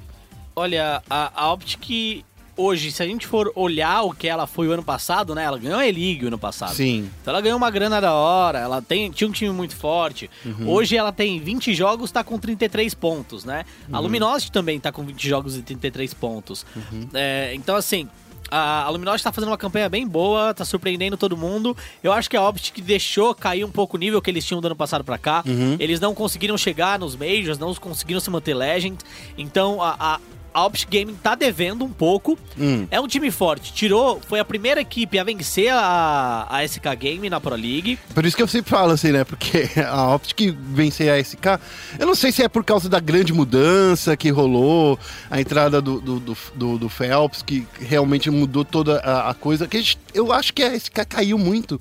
Olha, 0.55 1.03
a, 1.09 1.43
a 1.43 1.51
Optic 1.51 2.23
hoje, 2.55 2.89
se 2.93 3.03
a 3.03 3.05
gente 3.05 3.27
for 3.27 3.51
olhar 3.53 4.03
o 4.03 4.13
que 4.13 4.25
ela 4.25 4.47
foi 4.47 4.69
o 4.69 4.71
ano 4.71 4.83
passado, 4.83 5.35
né? 5.35 5.43
Ela 5.43 5.57
ganhou 5.57 5.77
a 5.77 5.85
E-League 5.85 6.23
o 6.23 6.27
ano 6.29 6.39
passado. 6.39 6.73
Sim. 6.73 7.09
Então 7.21 7.33
ela 7.33 7.41
ganhou 7.41 7.57
uma 7.57 7.69
grana 7.69 7.99
da 7.99 8.13
hora, 8.13 8.59
ela 8.59 8.81
tem, 8.81 9.11
tinha 9.11 9.27
um 9.27 9.33
time 9.33 9.51
muito 9.51 9.75
forte. 9.75 10.29
Hoje 10.65 10.95
ela 10.95 11.11
tem 11.11 11.41
20 11.41 11.75
jogos, 11.75 12.09
tá 12.09 12.23
com 12.23 12.39
33 12.39 12.93
pontos, 12.93 13.43
né? 13.43 13.65
A 13.91 13.99
Luminosity 13.99 14.49
também 14.49 14.79
tá 14.79 14.93
com 14.93 15.03
20 15.03 15.27
jogos 15.27 15.57
e 15.57 15.61
33 15.61 16.13
pontos. 16.13 16.65
É, 17.13 17.53
então, 17.53 17.75
assim, 17.75 18.07
a, 18.49 18.83
a 18.83 18.89
Luminosity 18.89 19.23
tá 19.23 19.31
fazendo 19.31 19.49
uma 19.49 19.57
campanha 19.57 19.89
bem 19.89 20.07
boa, 20.07 20.53
tá 20.53 20.63
surpreendendo 20.65 21.17
todo 21.17 21.35
mundo. 21.35 21.75
Eu 22.03 22.11
acho 22.11 22.29
que 22.29 22.37
a 22.37 22.47
Optic 22.47 22.79
deixou 22.83 23.33
cair 23.33 23.63
um 23.63 23.71
pouco 23.71 23.97
o 23.97 23.99
nível 23.99 24.21
que 24.21 24.29
eles 24.29 24.45
tinham 24.45 24.61
do 24.61 24.65
ano 24.67 24.75
passado 24.75 25.03
pra 25.03 25.17
cá. 25.17 25.43
Eles 25.79 25.99
não 25.99 26.13
conseguiram 26.13 26.57
chegar 26.57 26.99
nos 26.99 27.15
Majors, 27.15 27.57
não 27.57 27.73
conseguiram 27.75 28.19
se 28.19 28.29
manter 28.29 28.53
Legend. 28.53 28.97
Então, 29.37 29.81
a... 29.81 29.95
a 29.99 30.19
a 30.55 30.65
Optic 30.65 30.89
Gaming 30.89 31.15
tá 31.21 31.35
devendo 31.35 31.83
um 31.83 31.89
pouco. 31.89 32.39
Hum. 32.57 32.87
É 32.89 32.97
um 33.01 33.07
time 33.09 33.29
forte. 33.29 33.73
Tirou, 33.73 34.21
foi 34.25 34.39
a 34.39 34.45
primeira 34.45 34.79
equipe 34.79 35.19
a 35.19 35.23
vencer 35.25 35.69
a, 35.73 36.47
a 36.49 36.65
SK 36.65 36.95
Game 36.97 37.29
na 37.29 37.41
Pro 37.41 37.55
League. 37.55 37.99
Por 38.13 38.25
isso 38.25 38.37
que 38.37 38.41
eu 38.41 38.47
sempre 38.47 38.69
falo 38.71 38.93
assim, 38.93 39.11
né? 39.11 39.25
Porque 39.25 39.69
a 39.85 40.15
Optic 40.15 40.55
vencer 40.57 41.11
a 41.11 41.19
SK, 41.21 41.59
eu 41.99 42.07
não 42.07 42.15
sei 42.15 42.31
se 42.31 42.41
é 42.41 42.47
por 42.47 42.63
causa 42.63 42.87
da 42.87 43.01
grande 43.01 43.33
mudança 43.33 44.15
que 44.15 44.29
rolou, 44.29 44.97
a 45.29 45.41
entrada 45.41 45.81
do, 45.81 45.99
do, 45.99 46.19
do, 46.21 46.37
do- 46.55 46.77
do 46.77 46.89
Phelps, 46.89 47.41
que 47.41 47.67
realmente 47.79 48.29
mudou 48.29 48.63
toda 48.63 48.99
a, 49.01 49.31
a 49.31 49.33
coisa. 49.33 49.67
Que 49.67 49.75
a 49.75 49.81
gente- 49.81 49.99
eu 50.13 50.31
acho 50.31 50.53
que 50.53 50.63
a 50.63 50.73
SK 50.73 51.05
caiu 51.09 51.37
muito 51.37 51.79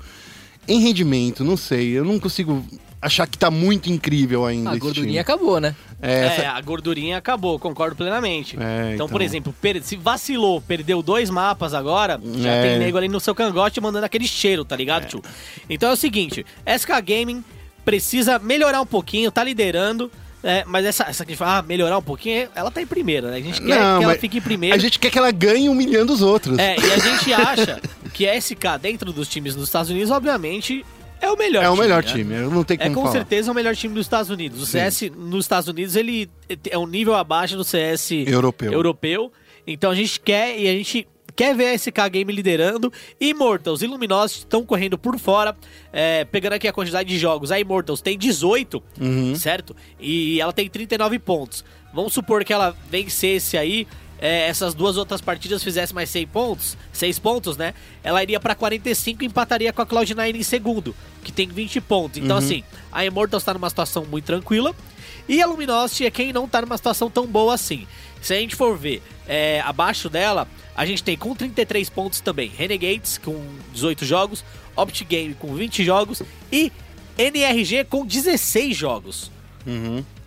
em 0.67 0.81
rendimento, 0.81 1.45
não 1.45 1.57
sei. 1.57 1.91
Eu 1.97 2.05
não 2.05 2.19
consigo 2.19 2.65
achar 3.05 3.27
que 3.27 3.37
tá 3.37 3.51
muito 3.51 3.91
incrível 3.91 4.47
ainda. 4.47 4.71
A 4.71 4.73
esse 4.73 4.81
gordurinha 4.81 5.07
time. 5.09 5.19
acabou, 5.19 5.61
né? 5.61 5.75
É, 6.01 6.27
essa- 6.27 6.43
É, 6.43 6.47
a 6.47 6.61
gordurinha 6.61 7.19
acabou, 7.19 7.59
concordo 7.59 7.95
plenamente. 7.97 8.57
É, 8.59 8.81
então, 8.83 8.95
então. 8.95 9.09
por 9.09 9.21
exemplo, 9.21 9.55
per- 9.61 9.83
se 9.83 9.97
vacilou, 9.97 10.61
perdeu 10.61 11.03
dois 11.03 11.31
mapas 11.31 11.75
agora, 11.75 12.21
já 12.39 12.51
É. 12.51 12.63
tem 12.71 12.79
nego 12.79 12.97
ali 12.97 13.09
no 13.09 13.21
seu 13.21 13.35
cangote 13.35 13.81
mandando 13.81 14.07
aquele 14.07 14.27
cheiro, 14.27 14.65
tá 14.65 14.75
ligado, 14.77 15.07
tio? 15.07 15.23
Então 15.69 15.91
é 15.91 15.93
o 15.93 15.97
seguinte, 15.97 16.45
SK 16.67 17.01
Gaming 17.03 17.45
precisa 17.85 18.39
melhorar 18.39 18.81
um 18.81 18.87
pouquinho, 18.87 19.31
tá 19.31 19.45
liderando. 19.45 20.11
é, 20.47 20.63
mas 20.67 20.85
essa, 20.85 21.05
essa 21.05 21.25
que 21.25 21.35
fala, 21.35 21.57
ah, 21.57 21.63
melhorar 21.63 21.97
um 21.97 22.03
pouquinho, 22.03 22.51
ela 22.55 22.71
tá 22.71 22.83
em 22.83 22.87
primeira, 22.87 23.31
né? 23.31 23.39
A 23.39 23.41
gente 23.41 23.63
quer 23.63 23.81
Não, 23.81 23.99
que 23.99 24.05
ela 24.05 24.15
fique 24.15 24.37
em 24.37 24.41
primeiro. 24.43 24.77
a 24.77 24.79
gente 24.79 24.99
quer 24.99 25.09
que 25.11 25.17
ela 25.19 25.31
ganhe 25.31 25.71
humilhando 25.71 26.13
os 26.13 26.21
outros. 26.21 26.59
É, 26.59 26.77
e 26.79 26.93
a 26.93 26.99
gente 26.99 27.33
acha 27.33 27.81
que 28.13 28.29
a 28.29 28.35
SK 28.39 28.77
dentro 28.79 29.11
dos 29.11 29.27
times 29.27 29.55
dos 29.55 29.65
Estados 29.65 29.91
Unidos, 29.91 30.11
obviamente, 30.11 30.85
É 31.25 31.31
o 31.31 31.37
melhor 31.37 31.65
É 31.65 31.71
o 31.71 31.77
melhor 31.77 32.03
né? 32.05 32.11
time, 32.13 32.35
eu 32.35 32.51
não 32.51 32.63
tenho 32.65 32.81
É 32.81 32.85
como 32.85 32.95
com 32.97 33.03
falar. 33.03 33.13
certeza 33.13 33.51
o 33.51 33.55
melhor 33.55 33.75
time 33.75 33.95
dos 33.95 34.07
Estados 34.07 34.31
Unidos. 34.31 34.63
O 34.63 34.67
CS 34.67 35.11
nos 35.17 35.45
Estados 35.45 35.69
Unidos 35.69 35.97
ele 35.97 36.29
é 36.71 36.79
um 36.79 36.87
nível 36.87 37.15
abaixo 37.15 37.57
do 37.57 37.65
CS 37.65 38.11
Europeu. 38.27 38.73
europeu. 38.73 39.33
Então 39.67 39.91
a 39.91 39.95
gente 39.95 40.21
quer 40.21 40.59
e 40.59 40.69
a 40.69 40.73
gente 40.73 41.07
quer 41.37 41.57
ver 41.57 41.67
a 41.69 41.75
SK 41.79 42.09
Game 42.13 42.31
liderando. 42.33 42.93
Immortals 43.21 43.83
e 43.83 43.87
Luminosity 43.87 44.41
estão 44.41 44.65
correndo 44.65 44.97
por 44.99 45.19
fora. 45.19 45.57
É, 45.93 46.25
pegando 46.27 46.53
aqui 46.53 46.69
a 46.69 46.73
quantidade 46.73 47.09
de 47.09 47.19
jogos, 47.19 47.51
a 47.51 47.59
Immortals 47.59 48.01
tem 48.01 48.17
18, 48.19 48.83
Uhum. 49.01 49.35
certo? 49.35 49.75
E 49.99 50.41
ela 50.41 50.53
tem 50.53 50.69
39 50.69 51.19
pontos. 51.19 51.65
Vamos 51.93 52.13
supor 52.13 52.45
que 52.45 52.53
ela 52.53 52.77
vencesse 52.91 53.57
aí. 53.57 53.87
É, 54.19 54.49
essas 54.49 54.75
duas 54.75 54.97
outras 54.97 55.21
partidas 55.21 55.63
fizesse 55.63 55.95
mais 55.95 56.09
6 56.11 56.29
pontos, 56.31 56.77
6 56.93 57.19
pontos, 57.19 57.57
né? 57.57 57.75
Ela 58.03 58.23
iria 58.23 58.41
pra 58.41 58.55
45 58.55 59.23
e 59.23 59.27
empataria 59.27 59.73
com 59.73 59.83
a 59.83 59.87
Cloud9 59.87 60.35
em 60.35 60.43
segundo, 60.43 60.95
que 61.23 61.33
tem 61.33 61.49
20 61.49 61.81
pontos. 61.81 62.19
Então, 62.19 62.37
assim, 62.37 62.65
a 62.93 63.05
Immortals 63.05 63.45
tá 63.45 63.53
numa 63.55 63.69
situação 63.69 64.05
muito 64.05 64.25
tranquila. 64.25 64.75
E 65.29 65.41
a 65.41 65.47
Luminosity 65.47 66.05
é 66.05 66.11
quem 66.11 66.33
não 66.33 66.47
tá 66.47 66.61
numa 66.61 66.77
situação 66.77 67.11
tão 67.11 67.27
boa 67.27 67.55
assim. 67.55 67.87
Se 68.21 68.35
a 68.35 68.37
gente 68.37 68.55
for 68.57 68.77
ver 68.77 69.03
é, 69.27 69.61
abaixo 69.61 70.09
dela, 70.09 70.47
a 70.77 70.85
gente 70.87 71.03
tem 71.03 71.17
com 71.17 71.35
33 71.35 71.89
pontos 71.91 72.21
também 72.21 72.49
Renegades 72.49 73.19
com 73.19 73.43
18 73.73 74.05
jogos, 74.05 74.45
Optic 74.77 75.09
Game 75.09 75.35
com 75.35 75.55
20 75.55 75.85
jogos 75.85 76.23
e 76.51 76.73
NRG 77.17 77.85
com 77.85 78.05
16 78.05 78.77
jogos. 78.77 79.31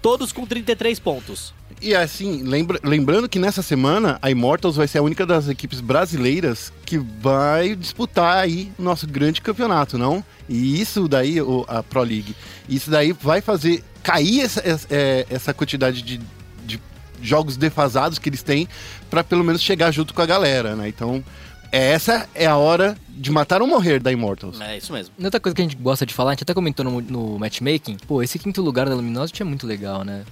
Todos 0.01 0.32
com 0.32 0.46
33 0.46 1.00
pontos. 1.00 1.53
E 1.79 1.93
assim, 1.93 2.41
lembra- 2.41 2.79
lembrando 2.84 3.29
que 3.29 3.38
nessa 3.38 3.62
semana 3.62 4.17
a 4.22 4.31
Immortals 4.31 4.75
vai 4.75 4.88
ser 4.88 4.98
a 4.98 5.03
única 5.03 5.25
das 5.27 5.48
equipes 5.48 5.79
brasileiras 5.79 6.74
que 6.86 6.98
vai 6.98 7.75
disputar 7.75 8.38
aí 8.38 8.72
o 8.79 8.81
nosso 8.81 9.05
grande 9.05 9.41
campeonato, 9.41 9.96
não? 9.98 10.24
E 10.50 10.81
isso 10.81 11.07
daí, 11.07 11.39
o- 11.39 11.65
a 11.67 11.84
Pro 11.84 12.01
League, 12.01 12.36
isso 12.67 12.89
daí 12.89 13.13
vai 13.13 13.41
fazer 13.41 13.84
cair 14.01 14.41
essa, 14.41 14.60
essa, 14.67 14.88
é, 14.89 15.27
essa 15.29 15.53
quantidade 15.53 16.01
de, 16.01 16.19
de 16.65 16.79
jogos 17.22 17.57
defasados 17.57 18.17
que 18.17 18.27
eles 18.29 18.41
têm 18.41 18.67
para 19.10 19.24
pelo 19.24 19.43
menos 19.43 19.62
chegar 19.62 19.91
junto 19.91 20.13
com 20.15 20.22
a 20.22 20.25
galera, 20.25 20.75
né? 20.75 20.88
Então, 20.88 21.24
é- 21.72 21.91
essa 21.91 22.27
é 22.34 22.48
a 22.48 22.55
hora 22.57 22.98
de 23.07 23.29
matar 23.29 23.62
ou 23.62 23.67
morrer 23.67 24.00
da 24.00 24.12
Immortals. 24.12 24.60
É 24.62 24.77
isso 24.77 24.91
mesmo. 24.93 25.13
E 25.19 25.24
Outra 25.24 25.39
coisa 25.39 25.55
que 25.55 25.62
a 25.62 25.65
gente 25.65 25.75
gosta 25.75 26.07
de 26.07 26.13
falar, 26.13 26.31
a 26.31 26.34
gente 26.34 26.43
até 26.43 26.53
comentou 26.55 26.84
no, 26.84 27.01
no 27.01 27.38
matchmaking, 27.38 27.98
pô, 28.07 28.24
esse 28.24 28.39
quinto 28.39 28.63
lugar 28.63 28.89
da 28.89 28.96
Luminosity 28.96 29.43
é 29.43 29.46
muito 29.46 29.67
legal, 29.67 30.03
né? 30.03 30.24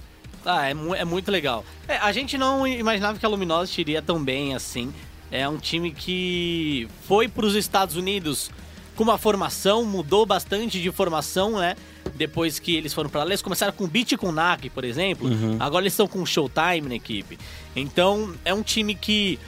Ah, 0.46 0.68
é, 0.68 0.72
mu- 0.74 0.94
é 0.94 1.04
muito 1.04 1.30
legal. 1.30 1.64
É, 1.88 1.96
a 1.96 2.12
gente 2.12 2.38
não 2.38 2.66
imaginava 2.66 3.18
que 3.18 3.26
a 3.26 3.28
Luminosity 3.28 3.80
iria 3.80 4.00
tão 4.00 4.22
bem 4.22 4.54
assim. 4.54 4.92
É 5.30 5.48
um 5.48 5.58
time 5.58 5.90
que 5.92 6.88
foi 7.06 7.26
para 7.28 7.44
os 7.44 7.54
Estados 7.56 7.96
Unidos 7.96 8.50
com 8.94 9.02
uma 9.02 9.18
formação, 9.18 9.84
mudou 9.84 10.24
bastante 10.24 10.80
de 10.80 10.90
formação, 10.92 11.58
né? 11.58 11.74
Depois 12.14 12.58
que 12.58 12.74
eles 12.76 12.94
foram 12.94 13.10
para 13.10 13.24
lá. 13.24 13.26
Eles 13.30 13.42
começaram 13.42 13.72
com 13.72 13.86
Beat 13.86 14.12
e 14.12 14.16
com 14.16 14.30
Nag, 14.32 14.70
por 14.70 14.84
exemplo. 14.84 15.28
Agora 15.60 15.82
eles 15.82 15.92
estão 15.92 16.06
com 16.06 16.24
Showtime 16.24 16.82
na 16.88 16.94
equipe. 16.94 17.38
Então, 17.74 18.32
é 18.44 18.54
um 18.54 18.62
time 18.62 18.94
que 18.94 19.38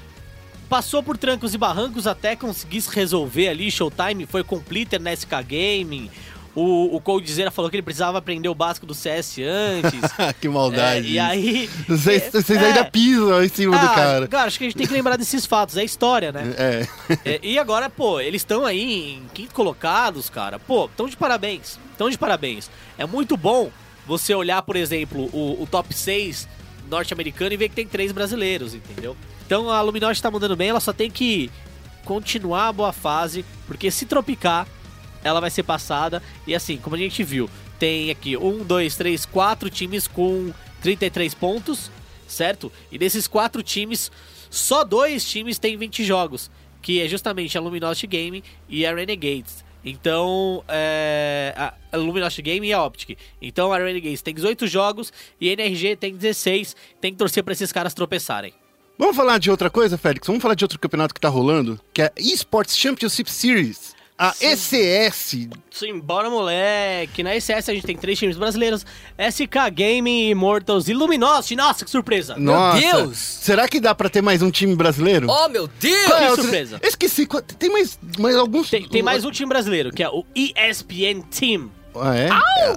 passou 0.68 1.02
por 1.02 1.16
trancos 1.16 1.54
e 1.54 1.58
barrancos 1.58 2.06
até 2.06 2.36
conseguir 2.36 2.82
se 2.82 2.94
resolver 2.94 3.48
ali. 3.48 3.70
Showtime 3.70 4.26
foi 4.26 4.44
completer 4.44 5.00
na 5.00 5.12
SK 5.14 5.30
Gaming. 5.46 6.10
O, 6.54 6.96
o 6.96 7.00
Coldzera 7.00 7.50
falou 7.50 7.70
que 7.70 7.76
ele 7.76 7.82
precisava 7.82 8.18
aprender 8.18 8.48
o 8.48 8.54
básico 8.54 8.84
do 8.86 8.94
CS 8.94 9.38
antes. 9.38 10.00
que 10.40 10.48
maldade. 10.48 11.06
É, 11.06 11.10
e 11.10 11.18
aí. 11.18 11.70
Vocês, 11.88 12.30
vocês 12.32 12.60
É. 12.60 12.66
ainda 12.66 12.84
pisam 12.84 13.42
em 13.44 13.48
cima 13.48 13.78
do 13.78 13.86
Ah, 13.86 13.94
cara. 13.94 14.28
acho 14.44 14.58
que 14.58 14.64
a 14.64 14.68
gente 14.68 14.76
tem 14.76 14.86
que 14.86 14.92
lembrar 14.92 15.16
desses 15.16 15.46
fatos, 15.46 15.76
é 15.76 15.84
história, 15.84 16.32
né? 16.32 16.54
É. 16.58 16.88
É, 17.24 17.40
e 17.42 17.58
agora, 17.58 17.88
pô, 17.88 18.20
eles 18.20 18.40
estão 18.42 18.64
aí 18.64 19.12
em 19.14 19.22
quinto 19.32 19.54
colocados, 19.54 20.28
cara. 20.28 20.58
Pô, 20.58 20.86
estão 20.86 21.08
de 21.08 21.16
parabéns. 21.16 21.78
Estão 21.92 22.10
de 22.10 22.18
parabéns. 22.18 22.70
É 22.96 23.06
muito 23.06 23.36
bom 23.36 23.70
você 24.06 24.34
olhar, 24.34 24.62
por 24.62 24.74
exemplo, 24.76 25.28
o, 25.32 25.62
o 25.62 25.66
top 25.70 25.94
6 25.94 26.48
norte-americano 26.90 27.52
e 27.52 27.56
ver 27.56 27.68
que 27.68 27.74
tem 27.76 27.86
três 27.86 28.10
brasileiros, 28.10 28.74
entendeu? 28.74 29.16
Então 29.46 29.70
a 29.70 29.80
Luminosity 29.82 30.22
tá 30.22 30.30
mandando 30.30 30.56
bem, 30.56 30.70
ela 30.70 30.80
só 30.80 30.92
tem 30.92 31.10
que 31.10 31.50
continuar 32.04 32.68
a 32.68 32.72
boa 32.72 32.92
fase, 32.92 33.44
porque 33.66 33.90
se 33.90 34.06
tropicar, 34.06 34.66
ela 35.22 35.40
vai 35.40 35.50
ser 35.50 35.62
passada. 35.62 36.22
E 36.46 36.54
assim, 36.54 36.76
como 36.76 36.96
a 36.96 36.98
gente 36.98 37.22
viu, 37.22 37.48
tem 37.78 38.10
aqui 38.10 38.36
um, 38.36 38.64
dois, 38.64 38.96
três, 38.96 39.24
quatro 39.24 39.70
times 39.70 40.06
com 40.06 40.52
33 40.82 41.34
pontos, 41.34 41.90
certo? 42.26 42.72
E 42.90 42.98
desses 42.98 43.26
quatro 43.26 43.62
times, 43.62 44.10
só 44.50 44.84
dois 44.84 45.28
times 45.28 45.58
têm 45.58 45.76
20 45.76 46.04
jogos, 46.04 46.50
que 46.82 47.00
é 47.00 47.08
justamente 47.08 47.56
a 47.56 47.60
Luminosity 47.60 48.06
Game 48.06 48.44
e 48.68 48.84
a 48.86 48.94
Renegades. 48.94 49.64
Então, 49.84 50.64
é, 50.68 51.54
a 51.56 51.74
a 51.90 51.96
Luminosity 51.96 52.42
Game 52.42 52.66
e 52.66 52.72
a 52.72 52.84
Optic. 52.84 53.18
Então, 53.40 53.72
a 53.72 53.78
Renegades 53.78 54.22
tem 54.22 54.34
18 54.34 54.66
jogos 54.66 55.12
e 55.40 55.48
a 55.48 55.52
NRG 55.52 55.96
tem 55.96 56.14
16. 56.14 56.76
Tem 57.00 57.12
que 57.12 57.18
torcer 57.18 57.42
pra 57.42 57.52
esses 57.52 57.72
caras 57.72 57.94
tropeçarem. 57.94 58.52
Vamos 58.98 59.16
falar 59.16 59.38
de 59.38 59.50
outra 59.50 59.70
coisa, 59.70 59.96
Félix? 59.96 60.26
Vamos 60.26 60.42
falar 60.42 60.54
de 60.54 60.64
outro 60.64 60.78
campeonato 60.78 61.14
que 61.14 61.20
tá 61.20 61.28
rolando, 61.28 61.80
que 61.94 62.02
é 62.02 62.12
Esports 62.16 62.76
Championship 62.76 63.30
Series. 63.30 63.94
A 64.18 64.34
ECS. 64.40 65.46
Sim, 65.70 66.00
bora 66.00 66.28
moleque. 66.28 67.22
Na 67.22 67.36
ECS 67.36 67.68
a 67.68 67.72
gente 67.74 67.86
tem 67.86 67.96
três 67.96 68.18
times 68.18 68.36
brasileiros: 68.36 68.84
SK 69.30 69.70
Gaming, 69.72 70.30
Immortals 70.30 70.88
e 70.88 70.92
Luminosity. 70.94 71.54
Nossa, 71.54 71.84
que 71.84 71.90
surpresa! 71.90 72.34
Nossa. 72.36 72.80
Deus! 72.80 73.16
Será 73.18 73.68
que 73.68 73.78
dá 73.78 73.94
pra 73.94 74.08
ter 74.08 74.20
mais 74.20 74.42
um 74.42 74.50
time 74.50 74.74
brasileiro? 74.74 75.28
Oh, 75.30 75.48
meu 75.48 75.68
Deus! 75.68 76.06
Qual 76.06 76.18
é 76.18 76.22
que 76.24 76.30
outro- 76.30 76.42
surpresa. 76.42 76.80
Esqueci. 76.82 77.28
Tem 77.58 77.70
mais, 77.70 77.96
mais 78.18 78.34
alguns. 78.34 78.68
Tem, 78.68 78.88
tem 78.88 79.02
mais 79.02 79.24
um 79.24 79.30
time 79.30 79.48
brasileiro, 79.48 79.92
que 79.92 80.02
é 80.02 80.08
o 80.08 80.24
ESPN 80.34 81.22
Team. 81.30 81.70
Ah, 81.94 82.16
é? 82.16 82.28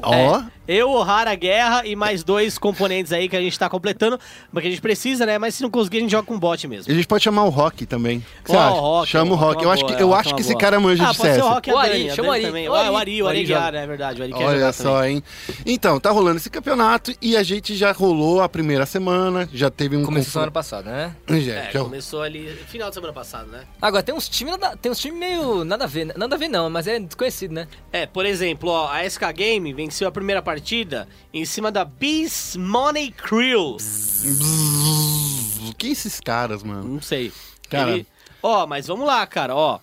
Ó. 0.03 0.13
É, 0.39 0.45
eu, 0.67 0.89
Ohara 0.91 1.33
Guerra 1.35 1.85
e 1.85 1.95
mais 1.95 2.23
dois 2.23 2.57
componentes 2.57 3.11
aí 3.11 3.27
que 3.27 3.35
a 3.35 3.41
gente 3.41 3.57
tá 3.57 3.69
completando, 3.69 4.19
mas 4.51 4.61
que 4.61 4.67
a 4.67 4.71
gente 4.71 4.81
precisa, 4.81 5.25
né? 5.25 5.37
Mas 5.37 5.55
se 5.55 5.63
não 5.63 5.69
conseguir, 5.69 5.97
a 5.97 6.01
gente 6.01 6.11
joga 6.11 6.25
com 6.27 6.37
bot 6.39 6.67
mesmo. 6.67 6.91
A 6.91 6.95
gente 6.95 7.07
pode 7.07 7.23
chamar 7.23 7.43
o 7.45 7.49
Rock 7.49 7.85
também. 7.85 8.17
O 8.17 8.43
que 8.43 8.51
você 8.51 8.57
acha? 8.57 8.71
o 8.75 8.79
Rock, 8.79 9.09
Chama 9.09 9.31
o 9.31 9.35
Rock. 9.35 9.61
é 9.61 9.65
Eu 9.65 9.71
acho 9.71 9.85
que, 9.85 9.91
boa, 9.93 10.01
eu 10.01 10.15
é 10.15 10.19
acho 10.19 10.35
que 10.35 10.41
esse 10.41 10.55
cara 10.57 10.79
manja 10.79 11.03
ah, 11.07 11.11
de 11.11 11.17
pode 11.17 11.29
ser 11.29 11.35
CS. 11.35 11.45
o 11.45 11.49
Rock 11.53 11.69
e 11.69 11.73
O 11.73 11.77
Ari, 11.77 12.09
chama 12.11 12.29
o 12.29 12.31
Ari. 12.31 12.41
também. 12.45 12.69
O 12.69 12.73
Ah, 12.73 12.79
Ari. 12.79 12.89
o 12.89 12.97
Ari, 12.97 13.21
o 13.21 13.25
O 13.25 13.27
Ari 13.27 13.43
Guiara, 13.43 13.65
joga. 13.65 13.77
é 13.79 13.87
verdade. 13.87 14.21
O 14.21 14.23
Ari 14.23 14.33
quer 14.33 14.43
Olha 14.45 14.55
jogar 14.59 14.73
só, 14.73 14.95
também. 14.99 15.15
hein? 15.17 15.23
Então, 15.65 15.99
tá 15.99 16.11
rolando 16.11 16.37
esse 16.37 16.49
campeonato 16.49 17.13
e 17.21 17.35
a 17.35 17.43
gente 17.43 17.75
já 17.75 17.91
rolou 17.91 18.41
a 18.41 18.49
primeira 18.49 18.85
semana, 18.85 19.49
já 19.53 19.69
teve 19.69 19.97
um 19.97 20.03
Começou 20.03 20.31
semana 20.33 20.51
confronto- 20.51 20.53
passada, 20.53 20.91
né? 20.91 21.15
Já, 21.41 21.53
É, 21.53 21.71
já- 21.71 21.79
começou 21.83 22.21
ali 22.21 22.47
final 22.67 22.89
de 22.89 22.95
semana 22.95 23.13
passada, 23.13 23.45
né? 23.51 23.63
Agora, 23.81 24.03
tem 24.03 24.13
uns 24.15 24.29
times 24.29 24.57
nada, 24.57 24.77
tem 24.77 24.91
uns 24.91 24.99
time 24.99 25.17
meio 25.17 25.63
nada 25.63 25.83
a 25.85 25.87
ver, 25.87 26.05
né? 26.05 26.13
nada 26.17 26.35
a 26.35 26.37
ver 26.39 26.47
não, 26.47 26.69
mas 26.69 26.87
é 26.87 26.99
desconhecido, 26.99 27.51
né? 27.53 27.67
É, 27.91 28.05
por 28.05 28.25
exemplo, 28.25 28.69
ó, 28.69 28.87
a 28.91 29.03
SK 29.05 29.31
Game 29.33 29.73
venceu 29.73 30.07
a 30.07 30.11
primeira 30.11 30.41
partida 30.41 30.50
em 31.33 31.45
cima 31.45 31.71
da 31.71 31.85
Beast 31.85 32.55
Money 32.57 33.11
Crew. 33.11 33.77
Bzzz, 33.77 35.73
que 35.77 35.87
esses 35.87 36.19
caras, 36.19 36.63
mano? 36.63 36.83
Não 36.95 37.01
sei. 37.01 37.31
Cara. 37.69 37.91
Ele- 37.91 38.07
Ó, 38.43 38.65
mas 38.65 38.87
vamos 38.87 39.05
lá, 39.05 39.25
cara, 39.27 39.55
ó. 39.55 39.79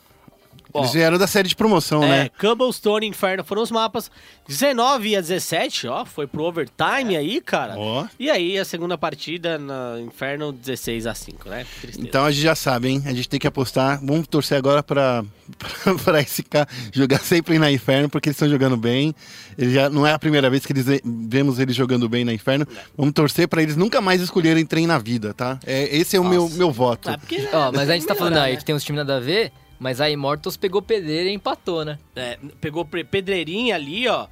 Ó, 0.72 0.80
Eles 0.80 0.92
vieram 0.92 1.18
da 1.18 1.26
série 1.26 1.48
de 1.48 1.56
promoção, 1.56 2.02
é, 2.04 2.08
né? 2.08 2.30
Cobblestone 2.38 3.06
e 3.06 3.08
Inferno 3.08 3.42
foram 3.42 3.62
os 3.62 3.70
mapas. 3.70 4.10
19 4.46 5.16
a 5.16 5.20
17, 5.20 5.88
ó, 5.88 6.04
foi 6.04 6.26
pro 6.26 6.44
overtime 6.44 7.16
aí, 7.16 7.40
cara. 7.40 7.74
Ó. 7.76 8.06
E 8.18 8.30
aí 8.30 8.58
a 8.58 8.64
segunda 8.64 8.96
partida 8.96 9.58
na 9.58 10.00
Inferno 10.00 10.52
16 10.52 11.06
a 11.06 11.14
5, 11.14 11.48
né? 11.48 11.66
Tristeza. 11.80 12.06
Então 12.06 12.24
a 12.24 12.30
gente 12.30 12.42
já 12.42 12.54
sabe, 12.54 12.88
hein? 12.88 13.02
A 13.06 13.12
gente 13.12 13.28
tem 13.28 13.40
que 13.40 13.46
apostar. 13.46 13.98
Vamos 14.04 14.26
torcer 14.26 14.58
agora 14.58 14.82
pra, 14.82 15.24
pra, 15.58 15.94
pra 15.94 16.22
SK 16.22 16.66
jogar 16.92 17.20
sempre 17.20 17.58
na 17.58 17.70
Inferno, 17.70 18.08
porque 18.08 18.28
eles 18.28 18.36
estão 18.36 18.48
jogando 18.48 18.76
bem. 18.76 19.14
Ele 19.56 19.72
já, 19.72 19.90
não 19.90 20.06
é 20.06 20.12
a 20.12 20.18
primeira 20.18 20.48
vez 20.48 20.64
que 20.64 20.72
eles 20.72 20.86
vemos 21.04 21.58
eles 21.58 21.74
jogando 21.74 22.08
bem 22.08 22.24
na 22.24 22.32
Inferno. 22.32 22.66
Vamos 22.96 23.12
torcer 23.12 23.48
pra 23.48 23.62
eles 23.62 23.76
nunca 23.76 24.00
mais 24.00 24.20
escolherem 24.20 24.64
trem 24.64 24.86
na 24.86 24.98
vida, 24.98 25.34
tá? 25.34 25.58
É, 25.66 25.96
esse 25.96 26.16
é 26.16 26.20
o 26.20 26.24
meu, 26.24 26.48
meu 26.50 26.70
voto. 26.70 27.10
Ah, 27.10 27.18
porque 27.18 27.48
Ó, 27.52 27.72
mas 27.72 27.88
a 27.90 27.94
gente 27.94 28.06
tá 28.06 28.14
falando 28.14 28.34
melhorar, 28.34 28.46
aí 28.46 28.52
né? 28.52 28.58
que 28.58 28.64
tem 28.64 28.74
uns 28.74 28.84
times 28.84 28.98
nada 28.98 29.16
a 29.16 29.20
ver, 29.20 29.52
mas 29.78 30.00
a 30.00 30.10
Immortals 30.10 30.56
pegou 30.56 30.82
pedreira 30.82 31.30
e 31.30 31.34
empatou, 31.34 31.84
né? 31.84 31.98
É, 32.16 32.38
pegou 32.60 32.84
pedreirinha 32.84 33.74
ali, 33.74 34.08
ó. 34.08 34.26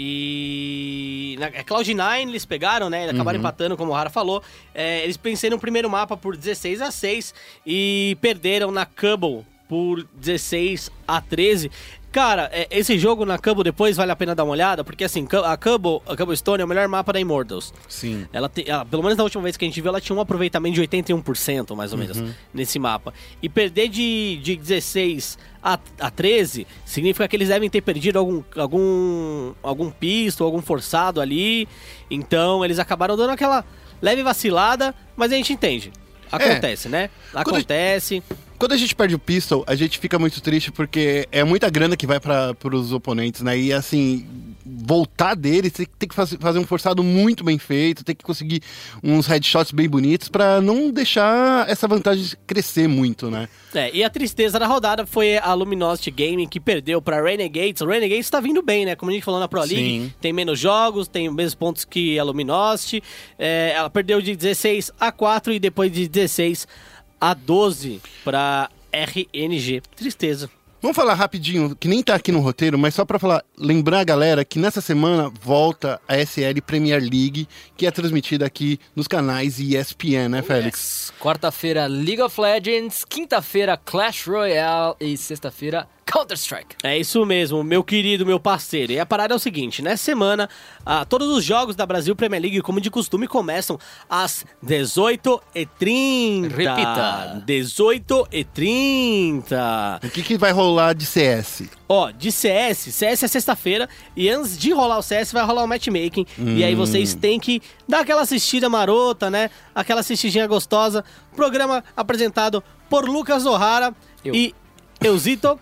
E. 0.00 1.36
Na 1.40 1.46
é 1.46 1.64
Cloud9 1.64 2.28
eles 2.28 2.44
pegaram, 2.44 2.88
né? 2.88 3.10
Acabaram 3.10 3.38
empatando, 3.40 3.76
como 3.76 3.90
o 3.90 3.94
Rara 3.94 4.10
falou. 4.10 4.42
É, 4.72 5.02
eles 5.02 5.16
venceram 5.16 5.56
o 5.56 5.60
primeiro 5.60 5.90
mapa 5.90 6.16
por 6.16 6.36
16 6.36 6.80
a 6.80 6.90
6 6.92 7.34
e 7.66 8.16
perderam 8.20 8.70
na 8.70 8.86
Cubble 8.86 9.44
por 9.68 10.04
16 10.14 10.90
a 11.06 11.20
13. 11.20 11.70
Cara, 12.18 12.50
é, 12.52 12.66
esse 12.72 12.98
jogo 12.98 13.24
na 13.24 13.38
Cubble 13.38 13.62
depois 13.62 13.96
vale 13.96 14.10
a 14.10 14.16
pena 14.16 14.34
dar 14.34 14.42
uma 14.42 14.50
olhada, 14.50 14.82
porque 14.82 15.04
assim, 15.04 15.24
a 15.44 15.56
Cubble, 15.56 16.00
a 16.04 16.16
Cubble 16.16 16.36
Stone 16.36 16.60
é 16.60 16.64
o 16.64 16.68
melhor 16.68 16.88
mapa 16.88 17.12
da 17.12 17.20
Immortals. 17.20 17.72
Sim. 17.88 18.26
Ela, 18.32 18.48
te- 18.48 18.68
ela- 18.68 18.84
pelo 18.84 19.04
menos 19.04 19.16
na 19.16 19.22
última 19.22 19.40
vez 19.44 19.56
que 19.56 19.64
a 19.64 19.68
gente 19.68 19.80
viu, 19.80 19.88
ela 19.88 20.00
tinha 20.00 20.16
um 20.16 20.20
aproveitamento 20.20 20.74
de 20.74 20.80
81%, 20.80 21.76
mais 21.76 21.92
ou 21.92 21.98
menos, 21.98 22.20
nesse 22.52 22.76
mapa. 22.76 23.14
E 23.40 23.48
perder 23.48 23.86
de, 23.88 24.40
de 24.42 24.56
16 24.56 25.38
a, 25.62 25.78
a 26.00 26.10
13 26.10 26.66
significa 26.84 27.28
que 27.28 27.36
eles 27.36 27.50
devem 27.50 27.70
ter 27.70 27.82
perdido 27.82 28.18
algum, 28.18 28.42
algum, 28.56 29.52
algum 29.62 29.88
pisto, 29.88 30.42
algum 30.42 30.60
forçado 30.60 31.20
ali. 31.20 31.68
Então, 32.10 32.64
eles 32.64 32.80
acabaram 32.80 33.16
dando 33.16 33.30
aquela 33.30 33.64
leve 34.02 34.24
vacilada, 34.24 34.92
mas 35.16 35.30
a 35.30 35.36
gente 35.36 35.52
entende. 35.52 35.92
Acontece, 36.32 36.88
né? 36.88 37.10
Acontece. 37.32 38.22
Quando 38.26 38.47
a 38.72 38.76
gente 38.76 38.94
perde 38.94 39.14
o 39.14 39.18
pistol, 39.18 39.64
a 39.66 39.74
gente 39.74 39.98
fica 39.98 40.18
muito 40.18 40.40
triste 40.40 40.72
porque 40.72 41.28
é 41.30 41.44
muita 41.44 41.70
grana 41.70 41.96
que 41.96 42.06
vai 42.06 42.18
para 42.18 42.56
os 42.72 42.92
oponentes, 42.92 43.40
né? 43.40 43.58
E 43.58 43.72
assim, 43.72 44.26
voltar 44.64 45.34
deles, 45.34 45.72
tem, 45.72 45.86
tem 45.98 46.08
que 46.08 46.14
fazer, 46.14 46.38
fazer 46.38 46.58
um 46.58 46.66
forçado 46.66 47.02
muito 47.02 47.44
bem 47.44 47.58
feito, 47.58 48.04
tem 48.04 48.14
que 48.14 48.24
conseguir 48.24 48.60
uns 49.02 49.26
headshots 49.26 49.72
bem 49.72 49.88
bonitos 49.88 50.28
pra 50.28 50.60
não 50.60 50.90
deixar 50.90 51.68
essa 51.68 51.86
vantagem 51.86 52.36
crescer 52.46 52.88
muito, 52.88 53.30
né? 53.30 53.48
É, 53.74 53.94
e 53.94 54.02
a 54.02 54.10
tristeza 54.10 54.58
da 54.58 54.66
rodada 54.66 55.06
foi 55.06 55.36
a 55.38 55.52
Luminosity 55.54 56.10
Gaming 56.10 56.48
que 56.48 56.58
perdeu 56.58 57.00
pra 57.00 57.22
Renegades. 57.22 57.82
O 57.82 57.86
Renegades 57.86 58.28
tá 58.28 58.40
vindo 58.40 58.62
bem, 58.62 58.84
né? 58.84 58.96
Como 58.96 59.10
a 59.10 59.14
gente 59.14 59.24
falou 59.24 59.40
na 59.40 59.48
Pro 59.48 59.60
League, 59.60 59.76
Sim. 59.76 60.12
tem 60.20 60.32
menos 60.32 60.58
jogos, 60.58 61.06
tem 61.06 61.28
os 61.28 61.34
mesmos 61.34 61.54
pontos 61.54 61.84
que 61.84 62.18
a 62.18 62.24
Luminosity. 62.24 63.02
É, 63.38 63.72
ela 63.76 63.90
perdeu 63.90 64.20
de 64.20 64.34
16 64.34 64.90
a 64.98 65.12
4 65.12 65.52
e 65.52 65.60
depois 65.60 65.92
de 65.92 66.08
16 66.08 66.66
a 66.66 66.97
12 67.34 68.00
pra 68.24 68.70
RNG. 68.92 69.82
Tristeza. 69.94 70.50
Vamos 70.80 70.96
falar 70.96 71.14
rapidinho, 71.14 71.74
que 71.74 71.88
nem 71.88 72.04
tá 72.04 72.14
aqui 72.14 72.30
no 72.30 72.38
roteiro, 72.38 72.78
mas 72.78 72.94
só 72.94 73.04
pra 73.04 73.18
falar, 73.18 73.44
lembrar 73.58 73.98
a 73.98 74.04
galera 74.04 74.44
que 74.44 74.60
nessa 74.60 74.80
semana 74.80 75.28
volta 75.42 76.00
a 76.06 76.16
SL 76.16 76.60
Premier 76.64 77.00
League, 77.00 77.48
que 77.76 77.84
é 77.84 77.90
transmitida 77.90 78.46
aqui 78.46 78.78
nos 78.94 79.08
canais 79.08 79.58
ESPN, 79.58 80.28
né, 80.30 80.40
Félix? 80.40 81.12
Quarta-feira, 81.18 81.88
League 81.88 82.22
of 82.22 82.40
Legends. 82.40 83.04
Quinta-feira, 83.04 83.76
Clash 83.76 84.28
Royale. 84.28 84.94
E 85.00 85.16
sexta-feira, 85.16 85.88
Counter-Strike. 86.10 86.76
É 86.82 86.96
isso 86.98 87.22
mesmo, 87.26 87.62
meu 87.62 87.84
querido, 87.84 88.24
meu 88.24 88.40
parceiro. 88.40 88.92
E 88.92 88.98
a 88.98 89.04
parada 89.04 89.34
é 89.34 89.36
o 89.36 89.38
seguinte: 89.38 89.82
nessa 89.82 90.02
semana, 90.02 90.48
ah, 90.84 91.04
todos 91.04 91.28
os 91.28 91.44
jogos 91.44 91.76
da 91.76 91.84
Brasil 91.84 92.16
Premier 92.16 92.40
League, 92.40 92.62
como 92.62 92.80
de 92.80 92.90
costume, 92.90 93.28
começam 93.28 93.78
às 94.08 94.46
18h30. 94.64 96.48
Repita. 96.48 97.42
18h30. 97.46 99.98
O 100.02 100.10
que, 100.10 100.22
que 100.22 100.38
vai 100.38 100.50
rolar 100.50 100.94
de 100.94 101.04
CS? 101.04 101.64
Ó, 101.86 102.10
de 102.10 102.32
CS, 102.32 102.94
CS 102.94 103.22
é 103.22 103.28
sexta-feira. 103.28 103.86
E 104.16 104.30
antes 104.30 104.58
de 104.58 104.72
rolar 104.72 104.96
o 104.98 105.02
CS, 105.02 105.30
vai 105.32 105.44
rolar 105.44 105.62
o 105.64 105.68
matchmaking. 105.68 106.24
E 106.38 106.64
aí 106.64 106.74
vocês 106.74 107.12
têm 107.14 107.38
que 107.38 107.60
dar 107.86 108.00
aquela 108.00 108.22
assistida 108.22 108.70
marota, 108.70 109.30
né? 109.30 109.50
Aquela 109.74 110.00
assistidinha 110.00 110.46
gostosa. 110.46 111.04
Programa 111.36 111.84
apresentado 111.94 112.64
por 112.88 113.06
Lucas 113.06 113.44
O'Hara 113.44 113.94
Eu. 114.24 114.34
e 114.34 114.54
Eusito. 115.02 115.60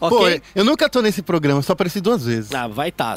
Ok? 0.00 0.40
Pô, 0.40 0.46
eu 0.54 0.64
nunca 0.64 0.88
tô 0.88 1.00
nesse 1.00 1.22
programa, 1.22 1.62
só 1.62 1.72
apareci 1.72 2.00
duas 2.00 2.24
vezes. 2.24 2.52
Ah, 2.52 2.66
vai 2.68 2.92
tá. 2.92 3.14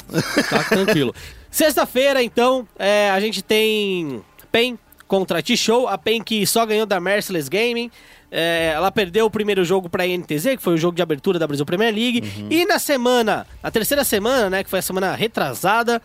Tá 0.49 0.63
tranquilo. 0.63 1.13
Sexta-feira, 1.51 2.21
então, 2.21 2.67
é, 2.77 3.09
a 3.09 3.19
gente 3.19 3.41
tem 3.41 4.21
PEN 4.51 4.77
contra 5.07 5.41
T-Show. 5.41 5.87
A 5.87 5.97
PEN 5.97 6.21
que 6.21 6.45
só 6.45 6.65
ganhou 6.65 6.85
da 6.85 6.99
Merciless 6.99 7.49
Gaming. 7.49 7.89
É, 8.31 8.73
ela 8.75 8.91
perdeu 8.91 9.25
o 9.25 9.29
primeiro 9.29 9.65
jogo 9.65 9.89
pra 9.89 10.05
INTZ, 10.05 10.55
que 10.55 10.61
foi 10.61 10.75
o 10.75 10.77
jogo 10.77 10.95
de 10.95 11.01
abertura 11.01 11.39
da 11.39 11.47
Brasil 11.47 11.65
Premier 11.65 11.93
League. 11.93 12.47
E 12.49 12.63
na 12.65 12.77
semana, 12.77 13.47
na 13.61 13.71
terceira 13.71 14.03
semana, 14.03 14.49
né, 14.49 14.63
que 14.63 14.69
foi 14.69 14.79
a 14.79 14.83
semana 14.83 15.15
retrasada, 15.15 15.99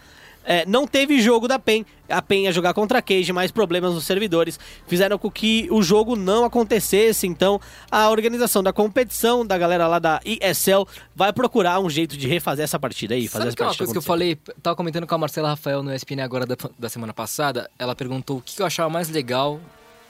é, 0.44 0.66
não 0.66 0.87
teve 0.87 1.20
jogo 1.20 1.48
da 1.48 1.59
PEN. 1.59 1.85
A 2.09 2.20
PEN 2.20 2.44
ia 2.44 2.52
jogar 2.52 2.74
contra 2.74 2.98
a 2.98 3.02
Cage, 3.02 3.33
mas 3.33 3.50
problemas 3.50 3.94
nos 3.94 4.04
servidores 4.04 4.61
fizeram 4.87 5.18
com 5.18 5.30
que 5.30 5.66
o 5.70 5.83
jogo 5.83 6.14
não 6.16 6.44
acontecesse. 6.44 7.26
Então, 7.26 7.61
a 7.90 8.11
organização 8.11 8.62
da 8.62 8.72
competição, 8.72 9.46
da 9.46 9.57
galera 9.57 9.87
lá 9.88 9.98
da 9.98 10.20
ESL, 10.24 10.87
vai 11.16 11.33
procurar 11.33 11.80
um 11.80 11.88
jeito 11.88 12.16
de 12.16 12.28
refazer 12.28 12.64
essa 12.64 12.78
partida 12.78 13.14
aí. 13.14 13.26
Fazer 13.26 13.44
Sabe 13.44 13.57
que 13.57 13.62
é 13.62 13.66
uma 13.66 13.74
coisa 13.74 13.92
que 13.92 13.98
eu 13.98 14.02
falei, 14.02 14.37
tava 14.62 14.76
comentando 14.76 15.07
com 15.07 15.14
a 15.14 15.18
Marcela 15.18 15.48
Rafael 15.48 15.83
no 15.83 15.94
ESPN 15.94 16.20
agora 16.22 16.44
da, 16.44 16.57
da 16.78 16.88
semana 16.88 17.14
passada, 17.14 17.70
ela 17.78 17.94
perguntou 17.94 18.38
o 18.38 18.42
que 18.42 18.61
eu 18.61 18.66
achava 18.66 18.90
mais 18.90 19.09
legal 19.09 19.61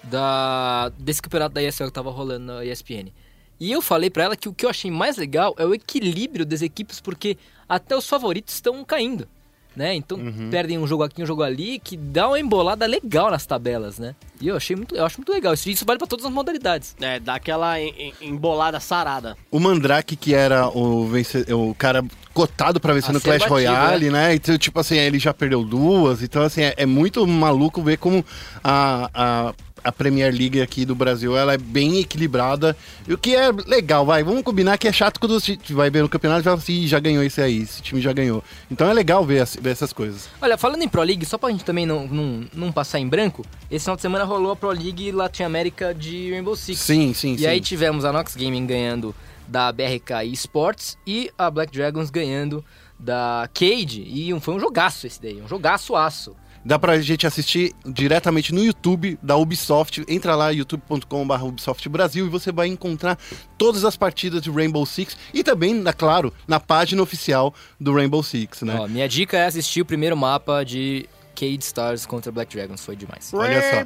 da, 0.03 0.91
desse 0.99 1.23
campeonato 1.23 1.55
da 1.55 1.63
ESL 1.63 1.87
que 1.87 1.93
tava 1.93 2.11
rolando 2.11 2.47
na 2.47 2.65
ESPN. 2.65 3.13
E 3.59 3.71
eu 3.71 3.81
falei 3.81 4.11
pra 4.11 4.25
ela 4.25 4.37
que 4.37 4.49
o 4.49 4.53
que 4.53 4.67
eu 4.67 4.71
achei 4.71 4.91
mais 4.91 5.17
legal 5.17 5.55
é 5.59 5.65
o 5.65 5.73
equilíbrio 5.73 6.45
das 6.45 6.61
equipes, 6.61 7.01
porque 7.01 7.39
até 7.69 7.97
os 7.97 8.09
favoritos 8.09 8.55
estão 8.55 8.85
caindo, 8.85 9.29
né? 9.77 9.95
Então 9.95 10.19
perdem 10.51 10.79
um 10.79 10.87
jogo 10.87 11.03
aqui, 11.03 11.23
um 11.23 11.27
jogo 11.27 11.43
ali, 11.43 11.79
que 11.79 11.97
dá 11.97 12.29
uma 12.29 12.39
embolada 12.41 12.87
legal 12.87 13.31
nas 13.31 13.45
tabelas, 13.47 13.99
né? 13.99 14.15
E 14.41 14.49
eu 14.49 14.57
achei 14.57 14.75
muito, 14.77 14.95
eu 14.95 15.05
acho 15.05 15.19
muito 15.19 15.33
legal. 15.33 15.55
Isso, 15.55 15.69
isso 15.71 15.85
vale 15.87 15.99
pra 15.99 16.07
todas 16.07 16.25
as 16.27 16.33
modalidades. 16.33 16.95
É, 17.01 17.19
dá 17.21 17.35
aquela 17.37 17.81
em- 17.81 17.95
em- 18.21 18.29
embolada 18.29 18.79
sarada. 18.81 19.37
O 19.51 19.59
Mandrake, 19.61 20.17
que 20.17 20.35
era 20.35 20.69
o, 20.69 21.07
vence- 21.07 21.47
o 21.53 21.75
cara 21.75 22.05
cotado 22.33 22.81
pra 22.81 22.93
vencer 22.93 23.11
A 23.11 23.13
no 23.13 23.21
Clash 23.21 23.39
batido, 23.39 23.55
Royale, 23.55 24.11
né? 24.11 24.35
Então, 24.35 24.59
tipo 24.59 24.79
assim, 24.81 24.97
ele 24.97 25.19
já 25.19 25.33
perdeu 25.33 25.65
duas. 25.65 26.21
Então, 26.23 26.43
assim, 26.43 26.63
é, 26.63 26.75
é 26.77 26.87
muito 26.87 27.25
maluco 27.27 27.81
ver 27.83 27.97
como 27.99 28.25
a, 28.63 29.09
a, 29.15 29.55
a 29.85 29.93
Premier 29.93 30.33
League 30.35 30.61
aqui 30.63 30.85
do 30.87 30.95
Brasil, 30.95 31.37
ela 31.37 31.53
é 31.55 31.59
bem 31.59 31.99
equilibrada. 32.01 32.75
E 33.07 33.13
o 33.13 33.19
que 33.19 33.37
é 33.37 33.53
legal, 33.53 34.05
vai, 34.07 34.25
vamos 34.25 34.43
combinar 34.43 34.79
que 34.79 34.89
é 34.89 34.93
chato 34.93 35.21
quando 35.21 35.39
você 35.39 35.59
vai 35.71 35.91
ver 35.91 36.03
no 36.03 36.09
campeonato 36.09 36.41
e 36.41 36.45
fala 36.45 36.57
assim, 36.57 36.73
"Ih, 36.73 36.89
já 36.89 36.99
ganhou 36.99 37.23
esse 37.23 37.41
aí, 37.41 37.59
esse 37.63 37.83
time 37.83 38.01
já 38.01 38.13
ganhou. 38.13 38.43
Então 38.71 38.89
é 38.89 38.93
legal 38.95 39.25
ver, 39.25 39.47
ver 39.61 39.71
essas 39.71 39.93
coisas. 39.93 40.29
Olha, 40.41 40.57
falando 40.57 40.83
em 40.83 40.89
Pro 40.89 41.03
League, 41.03 41.25
só 41.27 41.37
pra 41.37 41.51
gente 41.51 41.65
também 41.65 41.85
não, 41.85 42.07
não, 42.07 42.47
não 42.55 42.73
passar 42.73 42.99
em 42.99 43.07
branco, 43.07 43.45
esse 43.71 43.85
final 43.85 43.97
de 43.97 44.03
semana 44.03 44.25
rolou 44.25 44.53
a 44.53 44.57
Pro 44.57 44.71
League 44.71 45.13
Latin 45.13 45.43
América 45.43 45.95
de 45.95 46.31
Rainbow 46.31 46.57
Six. 46.57 46.81
Sim, 46.81 47.13
sim, 47.13 47.35
E 47.35 47.39
sim. 47.41 47.47
aí 47.47 47.61
tivemos 47.61 48.05
a 48.07 48.13
Nox 48.13 48.35
Gaming 48.35 48.65
ganhando 48.67 49.15
da 49.47 49.71
BRK 49.71 50.25
Esports 50.33 50.97
e 51.07 51.31
a 51.37 51.51
Black 51.51 51.71
Dragons 51.71 52.09
ganhando 52.09 52.65
da 52.99 53.47
Cade. 53.53 54.03
E 54.07 54.33
um- 54.33 54.41
foi 54.41 54.55
um 54.55 54.61
jogaço 54.61 55.07
esse 55.07 55.21
daí, 55.21 55.41
um 55.43 55.49
jogaço 55.49 55.95
aço. 55.95 56.35
Dá 56.65 56.79
pra 56.79 56.99
gente 57.01 57.27
assistir 57.27 57.75
diretamente 57.85 58.53
no 58.55 58.65
YouTube 58.65 59.19
da 59.23 59.37
Ubisoft. 59.37 60.03
Entra 60.09 60.35
lá, 60.35 60.49
youtube.com.br 60.51 61.43
Ubisoft 61.45 61.89
Brasil, 61.89 62.27
e 62.27 62.29
você 62.29 62.51
vai 62.51 62.69
encontrar 62.69 63.19
todas 63.59 63.85
as 63.85 63.97
partidas 63.97 64.41
de 64.43 64.51
Rainbow 64.51 64.87
Six. 64.87 65.17
E 65.35 65.45
também, 65.45 65.75
na- 65.75 65.93
claro, 65.93 66.33
na 66.49 66.59
página 66.59 67.03
oficial 67.03 67.55
do 67.79 67.93
Rainbow 67.95 68.23
Six, 68.23 68.63
né? 68.63 68.79
Ó, 68.81 68.89
minha 68.89 69.09
dica 69.09 69.37
é 69.37 69.47
assistir 69.47 69.83
o 69.83 69.85
primeiro 69.85 70.17
mapa 70.17 70.65
de 70.65 71.07
Cade 71.35 71.59
Stars 71.65 72.07
contra 72.07 72.33
Black 72.33 72.55
Dragons, 72.57 72.85
foi 72.85 72.97
demais. 72.97 73.31
Olha 73.35 73.61
só. 73.61 73.85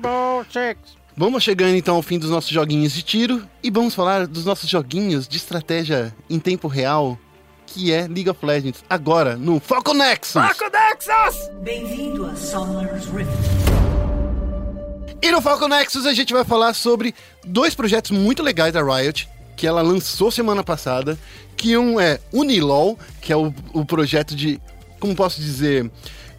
Vamos 1.16 1.42
chegando 1.42 1.74
então 1.74 1.96
ao 1.96 2.02
fim 2.02 2.16
dos 2.16 2.30
nossos 2.30 2.50
joguinhos 2.50 2.92
de 2.92 3.02
tiro 3.02 3.44
e 3.60 3.70
vamos 3.72 3.92
falar 3.92 4.24
dos 4.28 4.44
nossos 4.44 4.70
joguinhos 4.70 5.26
de 5.26 5.36
estratégia 5.36 6.14
em 6.30 6.38
tempo 6.38 6.68
real, 6.68 7.18
que 7.72 7.92
é 7.92 8.06
League 8.06 8.28
of 8.28 8.44
Legends, 8.44 8.82
agora 8.88 9.36
no 9.36 9.60
Foco 9.60 9.92
Nexus. 9.92 10.34
Bem-vindo 11.62 12.26
a 12.26 12.34
Summer's 12.34 13.06
Rift. 13.06 13.28
E 15.20 15.30
no 15.30 15.42
Falcon 15.42 15.68
Nexus 15.68 16.06
a 16.06 16.14
gente 16.14 16.32
vai 16.32 16.44
falar 16.44 16.72
sobre 16.74 17.14
dois 17.44 17.74
projetos 17.74 18.12
muito 18.12 18.42
legais 18.42 18.72
da 18.72 18.82
Riot, 18.82 19.28
que 19.56 19.66
ela 19.66 19.82
lançou 19.82 20.30
semana 20.30 20.62
passada, 20.62 21.18
que 21.56 21.76
um 21.76 22.00
é 22.00 22.20
Unilol, 22.32 22.98
que 23.20 23.32
é 23.32 23.36
o, 23.36 23.52
o 23.72 23.84
projeto 23.84 24.34
de, 24.34 24.60
como 25.00 25.16
posso 25.16 25.40
dizer, 25.40 25.90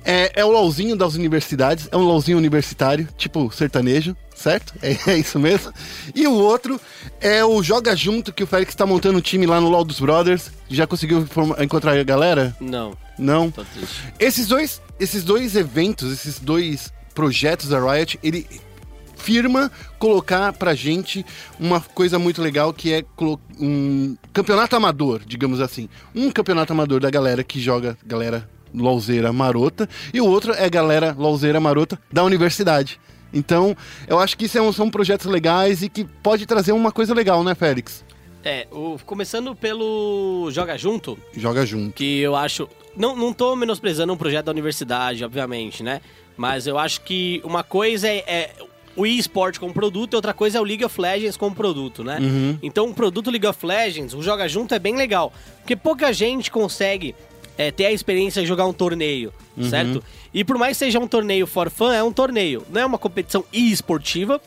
é, 0.06 0.32
é 0.34 0.46
o 0.46 0.50
LOLzinho 0.50 0.96
das 0.96 1.13
universidades, 1.13 1.89
é 1.92 1.98
um 1.98 2.04
LOLzinho 2.04 2.38
universitário, 2.38 3.08
tipo 3.18 3.52
sertanejo, 3.52 4.15
certo? 4.39 4.73
É, 4.82 4.97
é 5.12 5.17
isso 5.17 5.38
mesmo. 5.38 5.71
E 6.15 6.25
o 6.28 6.34
outro 6.34 6.80
é 7.19 7.43
o 7.43 7.62
Joga 7.62 7.95
Junto, 7.95 8.32
que 8.34 8.43
o 8.43 8.47
Félix 8.47 8.73
tá 8.75 8.86
montando 8.86 9.17
um 9.17 9.21
time 9.21 9.45
lá 9.45 9.60
no 9.60 9.69
LOL 9.69 9.84
dos 9.84 9.99
Brothers. 9.99 10.52
Já 10.69 10.88
conseguiu 10.88 11.28
encontrar 11.60 11.97
a 11.99 12.04
galera? 12.04 12.56
Não, 12.60 12.95
Não. 13.17 13.52
tô 13.52 13.63
triste. 13.65 14.02
Esses 14.19 14.47
dois, 14.47 14.82
esses 14.99 15.23
dois 15.23 15.56
eventos, 15.56 16.12
esses 16.12 16.39
dois 16.39 16.91
projetos 17.13 17.69
da 17.69 17.80
Riot, 17.80 18.17
ele 18.23 18.47
firma 19.17 19.69
colocar 19.99 20.54
pra 20.54 20.73
gente 20.73 21.25
uma 21.60 21.82
coisa 21.82 22.17
muito 22.17 22.41
legal 22.41 22.71
que 22.73 22.93
é 22.93 23.04
um 23.60 24.15
campeonato 24.32 24.75
amador, 24.75 25.21
digamos 25.25 25.60
assim. 25.60 25.89
Um 26.15 26.32
campeonato 26.32 26.71
amador 26.71 27.02
da 27.02 27.10
galera 27.10 27.43
que 27.43 27.60
joga, 27.60 27.97
galera 28.06 28.49
LOLzeira 28.73 29.34
marota, 29.34 29.89
e 30.13 30.21
o 30.21 30.25
outro 30.25 30.54
é 30.54 30.65
a 30.65 30.69
galera 30.69 31.13
LOLzeira 31.17 31.60
marota 31.60 31.99
da 32.12 32.23
universidade. 32.23 32.99
Então, 33.34 33.76
eu 34.08 34.18
acho 34.20 34.38
que 34.38 34.46
isso 34.46 34.58
é 34.58 34.62
um- 34.62 34.74
são 34.74 34.89
projetos 34.89 35.26
legais 35.28 35.82
e 35.84 35.89
que 35.89 36.04
pode 36.04 36.46
trazer 36.46 36.72
uma 36.72 36.92
coisa 36.92 37.13
legal, 37.13 37.44
né, 37.44 37.54
Félix? 37.56 38.04
É, 38.44 38.68
o- 38.72 38.98
começando 39.06 39.54
pelo 39.56 40.50
Joga 40.52 40.78
Junto, 40.78 41.18
Joga 41.36 41.65
junto. 41.65 41.94
que 41.94 42.20
eu 42.20 42.36
acho. 42.36 42.68
Não, 42.96 43.15
não 43.15 43.34
tô 43.34 43.56
menosprezando 43.56 44.13
um 44.13 44.18
projeto 44.18 44.46
da 44.46 44.52
universidade, 44.52 45.24
obviamente, 45.24 45.84
né? 45.84 46.02
Mas 46.38 46.65
eu 46.68 46.78
acho 46.78 47.02
que 47.02 47.42
uma 47.44 47.63
coisa 47.63 48.08
é, 48.08 48.24
é 48.28 48.52
o 48.96 49.06
eSport 49.06 49.58
como 49.60 49.74
produto 49.74 50.13
e 50.13 50.15
outra 50.15 50.34
coisa 50.34 50.58
é 50.58 50.62
o 50.62 50.63
League 50.63 50.84
of 50.86 51.00
Legends 51.00 51.36
como 51.38 51.54
produto, 51.56 52.04
né? 52.04 52.18
Então 52.63 52.89
o 52.89 52.94
produto 52.94 53.30
League 53.30 53.46
of 53.46 53.65
Legends, 53.65 54.13
o 54.13 54.22
Joga 54.22 54.48
Junto 54.48 54.74
é 54.74 54.80
bem 54.80 54.96
legal. 54.96 55.34
Porque 55.60 55.76
pouca 55.76 56.12
gente 56.13 56.50
consegue 56.50 57.13
é, 57.58 57.72
ter 57.72 57.86
a 57.88 57.92
experiência 57.92 58.42
de 58.42 58.48
jogar 58.48 58.65
um 58.65 58.72
torneio, 58.74 59.34
certo? 59.70 60.02
E 60.34 60.44
por 60.44 60.58
mais 60.58 60.78
que 60.78 60.86
seja 60.86 61.00
um 61.00 61.08
torneio 61.08 61.48
for 61.48 61.70
fun, 61.70 61.92
é 61.92 62.04
um 62.04 62.12
torneio. 62.12 62.63
Não 62.72 62.82
é 62.82 62.86
uma 62.86 62.98
competição 62.98 63.44
e-esportiva, 63.52 64.39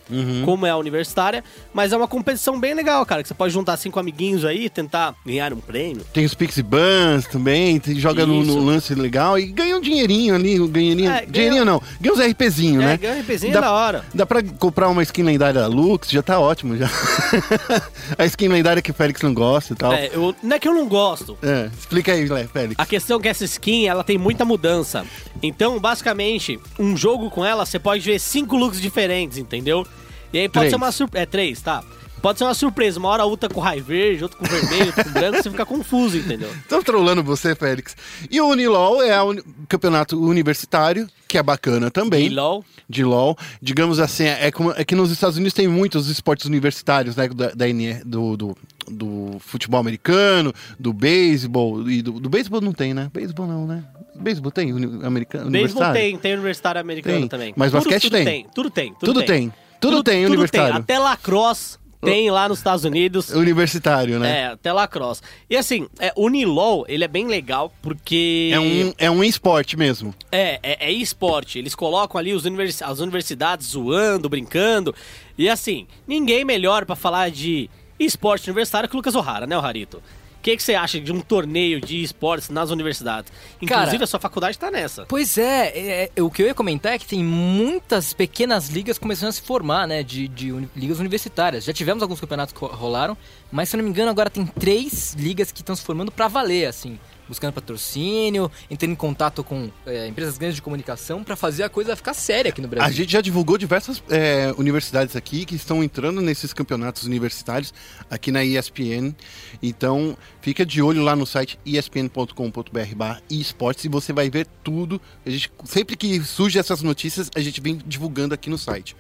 como 0.44 0.64
é 0.66 0.70
a 0.70 0.76
universitária, 0.76 1.42
mas 1.74 1.92
é 1.92 1.96
uma 1.96 2.06
competição 2.06 2.58
bem 2.60 2.74
legal, 2.74 3.04
cara, 3.04 3.22
que 3.22 3.28
você 3.28 3.34
pode 3.34 3.52
juntar 3.52 3.76
cinco 3.76 3.98
amiguinhos 3.98 4.44
aí, 4.44 4.70
tentar 4.70 5.14
ganhar 5.26 5.52
um 5.52 5.58
prêmio. 5.60 6.04
Tem 6.12 6.24
os 6.24 6.34
Pixie 6.34 6.62
Bans 6.62 7.26
também, 7.26 7.80
tem- 7.80 7.96
joga 7.98 8.24
no, 8.26 8.44
no 8.44 8.58
lance 8.64 8.94
legal 8.94 9.38
e 9.38 9.46
ganha 9.46 9.76
um 9.76 9.80
dinheirinho 9.80 10.34
ali, 10.34 10.60
um 10.60 10.68
dinheirinho. 10.70 11.10
É, 11.10 11.20
ganha- 11.20 11.26
dinheirinho 11.32 11.64
não, 11.64 11.82
ganha 12.00 12.14
uns 12.14 12.20
RPzinho, 12.20 12.80
É, 12.82 12.84
né? 12.86 12.96
ganha 12.96 13.14
um 13.16 13.20
RPzinho 13.20 13.52
Dá- 13.52 13.58
é 13.58 13.62
da 13.62 13.72
hora. 13.72 14.04
Dá 14.14 14.24
pra 14.26 14.42
comprar 14.42 14.88
uma 14.88 15.02
skin 15.02 15.22
lendária 15.24 15.60
da 15.60 15.66
Lux, 15.66 16.08
já 16.10 16.22
tá 16.22 16.38
ótimo 16.38 16.76
já. 16.76 16.88
a 18.18 18.24
skin 18.26 18.48
lendária 18.48 18.82
que 18.82 18.90
o 18.90 18.94
Félix 18.94 19.20
não 19.22 19.34
gosta 19.34 19.72
e 19.72 19.76
tal. 19.76 19.92
É, 19.92 20.06
É, 20.06 20.10
eu, 20.14 20.34
não 20.42 20.56
é 20.56 20.58
que 20.58 20.68
eu 20.68 20.74
não 20.74 20.86
gosto. 20.88 21.36
explica 21.78 22.12
aí, 22.12 22.26
Félix. 22.48 22.74
A 22.78 22.86
questão 22.86 23.18
é 23.18 23.22
que 23.22 23.28
essa 23.28 23.44
skin, 23.44 23.86
ela 23.86 24.02
tem 24.04 24.18
muita 24.18 24.44
mudança. 24.44 25.04
Então, 25.42 25.71
basicamente, 25.80 26.58
um 26.78 26.96
jogo 26.96 27.30
com 27.30 27.44
ela, 27.44 27.64
você 27.64 27.78
pode 27.78 28.02
ver 28.02 28.18
cinco 28.18 28.56
looks 28.56 28.80
diferentes, 28.80 29.38
entendeu? 29.38 29.86
E 30.32 30.38
aí 30.38 30.48
pode 30.48 30.60
Três. 30.60 30.70
ser 30.70 30.76
uma 30.76 30.92
surpresa. 30.92 31.22
É, 31.22 31.26
três, 31.26 31.60
tá. 31.60 31.82
Pode 32.22 32.38
ser 32.38 32.44
uma 32.44 32.54
surpresa. 32.54 33.00
Uma 33.00 33.08
hora 33.08 33.24
outra 33.24 33.48
com 33.48 33.60
raio 33.60 33.82
verde, 33.82 34.22
outra 34.22 34.38
com 34.38 34.44
vermelho, 34.44 34.86
outra 34.86 35.04
com 35.04 35.10
branco, 35.12 35.42
você 35.42 35.50
fica 35.50 35.66
confuso, 35.66 36.16
entendeu? 36.16 36.48
Tô 36.68 36.80
trolando 36.80 37.22
você, 37.22 37.54
Félix. 37.56 37.96
E 38.30 38.40
o 38.40 38.46
Unilol 38.46 39.02
é 39.02 39.20
o 39.20 39.36
campeonato 39.68 40.18
universitário, 40.24 41.08
que 41.26 41.36
é 41.36 41.42
bacana 41.42 41.90
também. 41.90 42.26
E 42.26 42.30
LOL. 42.30 42.64
de 42.88 43.04
LOL. 43.04 43.36
Digamos 43.60 43.98
assim, 43.98 44.24
é, 44.24 44.52
como, 44.52 44.70
é 44.70 44.84
que 44.84 44.94
nos 44.94 45.10
Estados 45.10 45.36
Unidos 45.36 45.52
tem 45.52 45.66
muitos 45.66 46.08
esportes 46.08 46.46
universitários, 46.46 47.16
né? 47.16 47.26
Da, 47.28 47.48
da 47.48 47.66
do, 48.04 48.36
do, 48.36 48.56
do 48.88 49.36
futebol 49.40 49.80
americano, 49.80 50.54
do 50.78 50.92
beisebol. 50.92 51.90
E 51.90 52.02
do, 52.02 52.12
do 52.20 52.28
beisebol 52.30 52.60
não 52.60 52.72
tem, 52.72 52.94
né? 52.94 53.10
Beisebol 53.12 53.48
não, 53.48 53.66
né? 53.66 53.84
Beisebol 54.14 54.50
tem 54.50 54.70
americano, 55.04 55.50
Beisebol 55.50 55.92
tem, 55.92 56.16
tem 56.18 56.32
universitário 56.34 56.80
americano 56.80 57.20
Tem. 57.20 57.28
também. 57.28 57.54
Mas 57.56 57.72
basquete 57.72 58.02
tudo 58.02 58.12
tem. 58.12 58.24
tem. 58.24 58.46
Tudo 58.54 58.70
tem. 58.70 58.94
Tudo 58.94 59.22
tem. 59.22 59.52
Tudo 59.80 60.02
tem 60.02 60.22
tudo 60.22 60.32
universitário. 60.32 60.76
Até 60.76 60.98
lacrosse 60.98 61.78
tem 62.02 62.30
lá 62.30 62.48
nos 62.48 62.58
Estados 62.58 62.84
Unidos. 62.84 63.30
Universitário, 63.30 64.18
né? 64.18 64.40
É, 64.40 64.46
até 64.48 64.72
lacrosse. 64.72 65.22
E 65.48 65.56
assim, 65.56 65.86
é, 66.00 66.12
o 66.16 66.26
Unilol, 66.26 66.84
ele 66.88 67.04
é 67.04 67.08
bem 67.08 67.28
legal 67.28 67.72
porque... 67.80 68.50
É, 68.52 68.58
um, 68.60 68.94
é 68.98 69.10
um 69.10 69.22
esporte 69.24 69.76
mesmo. 69.76 70.12
É, 70.30 70.58
é, 70.62 70.88
é 70.88 70.92
esporte. 70.92 71.58
Eles 71.58 71.74
colocam 71.76 72.18
ali 72.18 72.34
os 72.34 72.44
univers- 72.44 72.82
as 72.82 72.98
universidades 72.98 73.68
zoando, 73.68 74.28
brincando. 74.28 74.92
E 75.38 75.48
assim, 75.48 75.86
ninguém 76.06 76.44
melhor 76.44 76.84
pra 76.84 76.96
falar 76.96 77.30
de 77.30 77.70
esporte 77.98 78.48
universitário 78.50 78.88
que 78.88 78.96
o 78.96 78.98
Lucas 78.98 79.14
O'Hara, 79.14 79.46
né, 79.46 79.56
o 79.56 79.60
Harito? 79.60 80.02
O 80.42 80.44
que, 80.44 80.56
que 80.56 80.62
você 80.64 80.74
acha 80.74 80.98
de 81.00 81.12
um 81.12 81.20
torneio 81.20 81.80
de 81.80 82.02
esportes 82.02 82.48
nas 82.48 82.70
universidades? 82.70 83.32
Inclusive, 83.60 83.90
Cara- 83.92 84.02
a 84.02 84.06
sua 84.08 84.18
faculdade 84.18 84.58
tá 84.58 84.72
nessa. 84.72 85.06
Pois 85.06 85.38
é, 85.38 85.68
é, 85.68 86.10
é, 86.16 86.20
o 86.22 86.28
que 86.28 86.42
eu 86.42 86.46
ia 86.48 86.54
comentar 86.54 86.92
é 86.94 86.98
que 86.98 87.06
tem 87.06 87.22
muitas 87.22 88.12
pequenas 88.12 88.68
ligas 88.68 88.98
começando 88.98 89.28
a 89.28 89.32
se 89.32 89.40
formar, 89.40 89.86
né? 89.86 90.02
De, 90.02 90.26
de 90.26 90.50
uni- 90.50 90.68
ligas 90.74 90.98
universitárias. 90.98 91.62
Já 91.64 91.72
tivemos 91.72 92.02
alguns 92.02 92.18
campeonatos 92.20 92.52
que 92.52 92.58
ro- 92.58 92.66
rolaram, 92.74 93.16
mas 93.52 93.68
se 93.68 93.76
eu 93.76 93.78
não 93.78 93.84
me 93.84 93.90
engano, 93.90 94.10
agora 94.10 94.28
tem 94.28 94.44
três 94.44 95.14
ligas 95.14 95.52
que 95.52 95.60
estão 95.60 95.76
se 95.76 95.82
formando 95.84 96.10
pra 96.10 96.26
valer, 96.26 96.66
assim. 96.66 96.98
Buscando 97.32 97.54
patrocínio, 97.54 98.50
entrando 98.70 98.92
em 98.92 98.94
contato 98.94 99.42
com 99.42 99.70
é, 99.86 100.06
empresas 100.06 100.36
grandes 100.36 100.56
de 100.56 100.60
comunicação 100.60 101.24
pra 101.24 101.34
fazer 101.34 101.62
a 101.62 101.68
coisa 101.70 101.96
ficar 101.96 102.12
séria 102.12 102.50
aqui 102.50 102.60
no 102.60 102.66
A 102.66 102.70
Brasil. 102.70 102.94
gente 102.94 103.10
já 103.10 103.22
divulgou 103.22 103.56
diversas 103.56 104.02
é, 104.10 104.52
universidades 104.58 105.16
aqui 105.16 105.46
que 105.46 105.54
estão 105.54 105.82
entrando 105.82 106.20
nesses 106.20 106.52
campeonatos 106.52 107.04
universitários 107.04 107.72
aqui 108.10 108.30
na 108.30 108.44
ESPN. 108.44 109.14
Então, 109.62 110.14
fica 110.42 110.66
de 110.66 110.82
olho 110.82 111.00
lá 111.02 111.16
no 111.16 111.24
site 111.24 111.58
espn.com.br 111.64 113.22
esportes 113.30 113.86
e 113.86 113.88
você 113.88 114.12
vai 114.12 114.28
ver 114.28 114.46
tudo. 114.62 115.00
A 115.24 115.30
gente, 115.30 115.50
sempre 115.64 115.96
que 115.96 116.20
surgem 116.20 116.60
essas 116.60 116.82
notícias, 116.82 117.30
a 117.34 117.40
gente 117.40 117.62
vem 117.62 117.80
divulgando 117.86 118.34
aqui 118.34 118.50
no 118.50 118.58
site. 118.58 118.94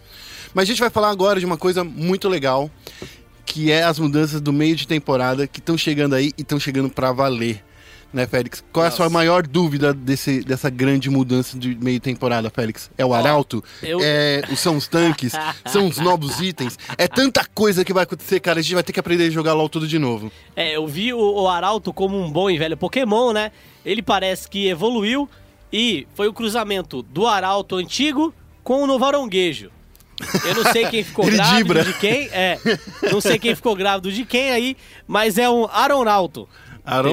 Mas 0.54 0.62
a 0.62 0.66
gente 0.66 0.80
vai 0.80 0.88
falar 0.88 1.10
agora 1.10 1.38
de 1.38 1.44
uma 1.44 1.58
coisa 1.58 1.84
muito 1.84 2.30
legal, 2.30 2.70
que 3.44 3.70
é 3.70 3.82
as 3.82 3.98
mudanças 3.98 4.40
do 4.40 4.54
meio 4.54 4.74
de 4.74 4.86
temporada 4.88 5.46
que 5.46 5.58
estão 5.58 5.76
chegando 5.76 6.14
aí 6.14 6.32
e 6.38 6.40
estão 6.40 6.58
chegando 6.58 6.88
para 6.88 7.12
valer. 7.12 7.62
Né, 8.12 8.26
Félix? 8.26 8.62
Qual 8.70 8.84
é 8.84 8.88
a 8.88 8.90
sua 8.90 9.06
Nossa. 9.06 9.14
maior 9.14 9.46
dúvida 9.46 9.94
desse, 9.94 10.40
dessa 10.44 10.68
grande 10.68 11.08
mudança 11.08 11.58
de 11.58 11.74
meio 11.76 11.98
temporada, 11.98 12.50
Félix? 12.50 12.90
É 12.98 13.06
o 13.06 13.14
arauto? 13.14 13.64
eu- 13.82 14.00
É, 14.02 14.42
são 14.54 14.76
os 14.76 14.86
tanques? 14.86 15.32
são 15.64 15.86
os 15.88 15.96
novos 15.96 16.38
itens? 16.40 16.78
É 16.98 17.08
tanta 17.08 17.42
coisa 17.54 17.84
que 17.84 17.92
vai 17.92 18.02
acontecer, 18.02 18.38
cara. 18.40 18.60
A 18.60 18.62
gente 18.62 18.74
vai 18.74 18.82
ter 18.82 18.92
que 18.92 19.00
aprender 19.00 19.28
a 19.28 19.30
jogar 19.30 19.54
LOL 19.54 19.68
tudo 19.68 19.88
de 19.88 19.98
novo. 19.98 20.30
É, 20.54 20.76
eu 20.76 20.86
vi 20.86 21.14
o, 21.14 21.18
o 21.18 21.48
Arauto 21.48 21.90
como 21.90 22.20
um 22.20 22.30
bom 22.30 22.50
e 22.50 22.58
velho 22.58 22.76
Pokémon, 22.76 23.32
né? 23.32 23.50
Ele 23.84 24.02
parece 24.02 24.46
que 24.46 24.68
evoluiu 24.68 25.26
e 25.72 26.06
foi 26.14 26.28
o 26.28 26.34
cruzamento 26.34 27.02
do 27.02 27.26
Arauto 27.26 27.76
antigo 27.76 28.34
com 28.62 28.82
o 28.82 28.86
novo 28.86 29.06
Aronguejo. 29.06 29.70
Eu 30.44 30.54
não 30.62 30.70
sei 30.70 30.86
quem 30.86 31.02
ficou 31.02 31.24
grávido 31.32 31.56
dibra. 31.56 31.84
de 31.84 31.94
quem, 31.94 32.28
é. 32.30 32.58
Não 33.10 33.22
sei 33.22 33.38
quem 33.38 33.54
ficou 33.56 33.74
grávido 33.74 34.12
de 34.12 34.24
quem 34.26 34.50
aí, 34.50 34.76
mas 35.08 35.38
é 35.38 35.48
um 35.48 35.66
Aronauto. 35.66 36.46
Entendeu? 36.84 37.12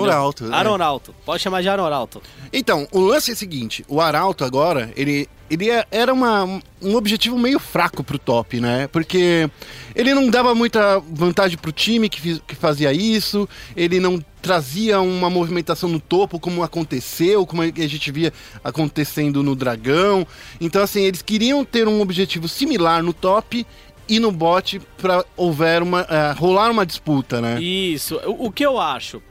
né? 0.50 0.56
Aronauto. 0.58 1.16
Pode 1.26 1.44
chamar 1.44 1.62
de 1.62 1.70
Aronauto. 1.70 2.22
Então, 2.52 2.88
o 2.92 3.00
lance 3.00 3.30
é 3.32 3.34
o 3.34 3.38
seguinte: 3.38 3.86
o 3.88 4.02
Arauto 4.02 4.44
agora, 4.44 4.92
ele, 4.96 5.28
ele 5.50 5.70
é- 5.70 5.86
era 5.92 6.12
uma, 6.12 6.44
um 6.82 6.96
objetivo 6.96 7.38
meio 7.38 7.60
fraco 7.60 8.04
pro 8.04 8.18
top, 8.18 8.60
né? 8.60 8.88
Porque 8.88 9.48
ele 9.96 10.14
não 10.16 10.28
dava 10.30 10.56
muita 10.56 11.00
vantagem 11.12 11.56
pro 11.58 11.72
time 11.72 12.10
que, 12.10 12.20
fiz- 12.20 12.42
que 12.48 12.56
fazia 12.56 12.92
isso, 12.92 13.48
ele 13.76 14.00
não 14.00 14.20
trazia 14.42 15.00
uma 15.02 15.30
movimentação 15.30 15.88
no 15.88 16.00
topo 16.00 16.40
como 16.40 16.64
aconteceu, 16.64 17.46
como 17.46 17.62
a 17.62 17.66
gente 17.68 18.12
via 18.12 18.34
acontecendo 18.64 19.44
no 19.44 19.56
Dragão. 19.56 20.26
Então, 20.60 20.82
assim, 20.82 21.02
eles 21.02 21.22
queriam 21.22 21.64
ter 21.66 21.88
um 21.88 22.02
objetivo 22.02 22.48
similar 22.48 23.04
no 23.04 23.14
top 23.14 23.68
e 24.08 24.20
no 24.20 24.32
bot 24.32 24.82
pra 24.98 25.24
houver 25.38 25.84
uma. 25.84 26.02
eh, 26.10 26.34
rolar 26.38 26.72
uma 26.72 26.86
disputa, 26.86 27.40
né? 27.42 27.62
Isso. 27.62 28.16
O, 28.26 28.48
o 28.48 28.52
que 28.52 28.66
eu 28.66 28.80
acho? 28.80 29.22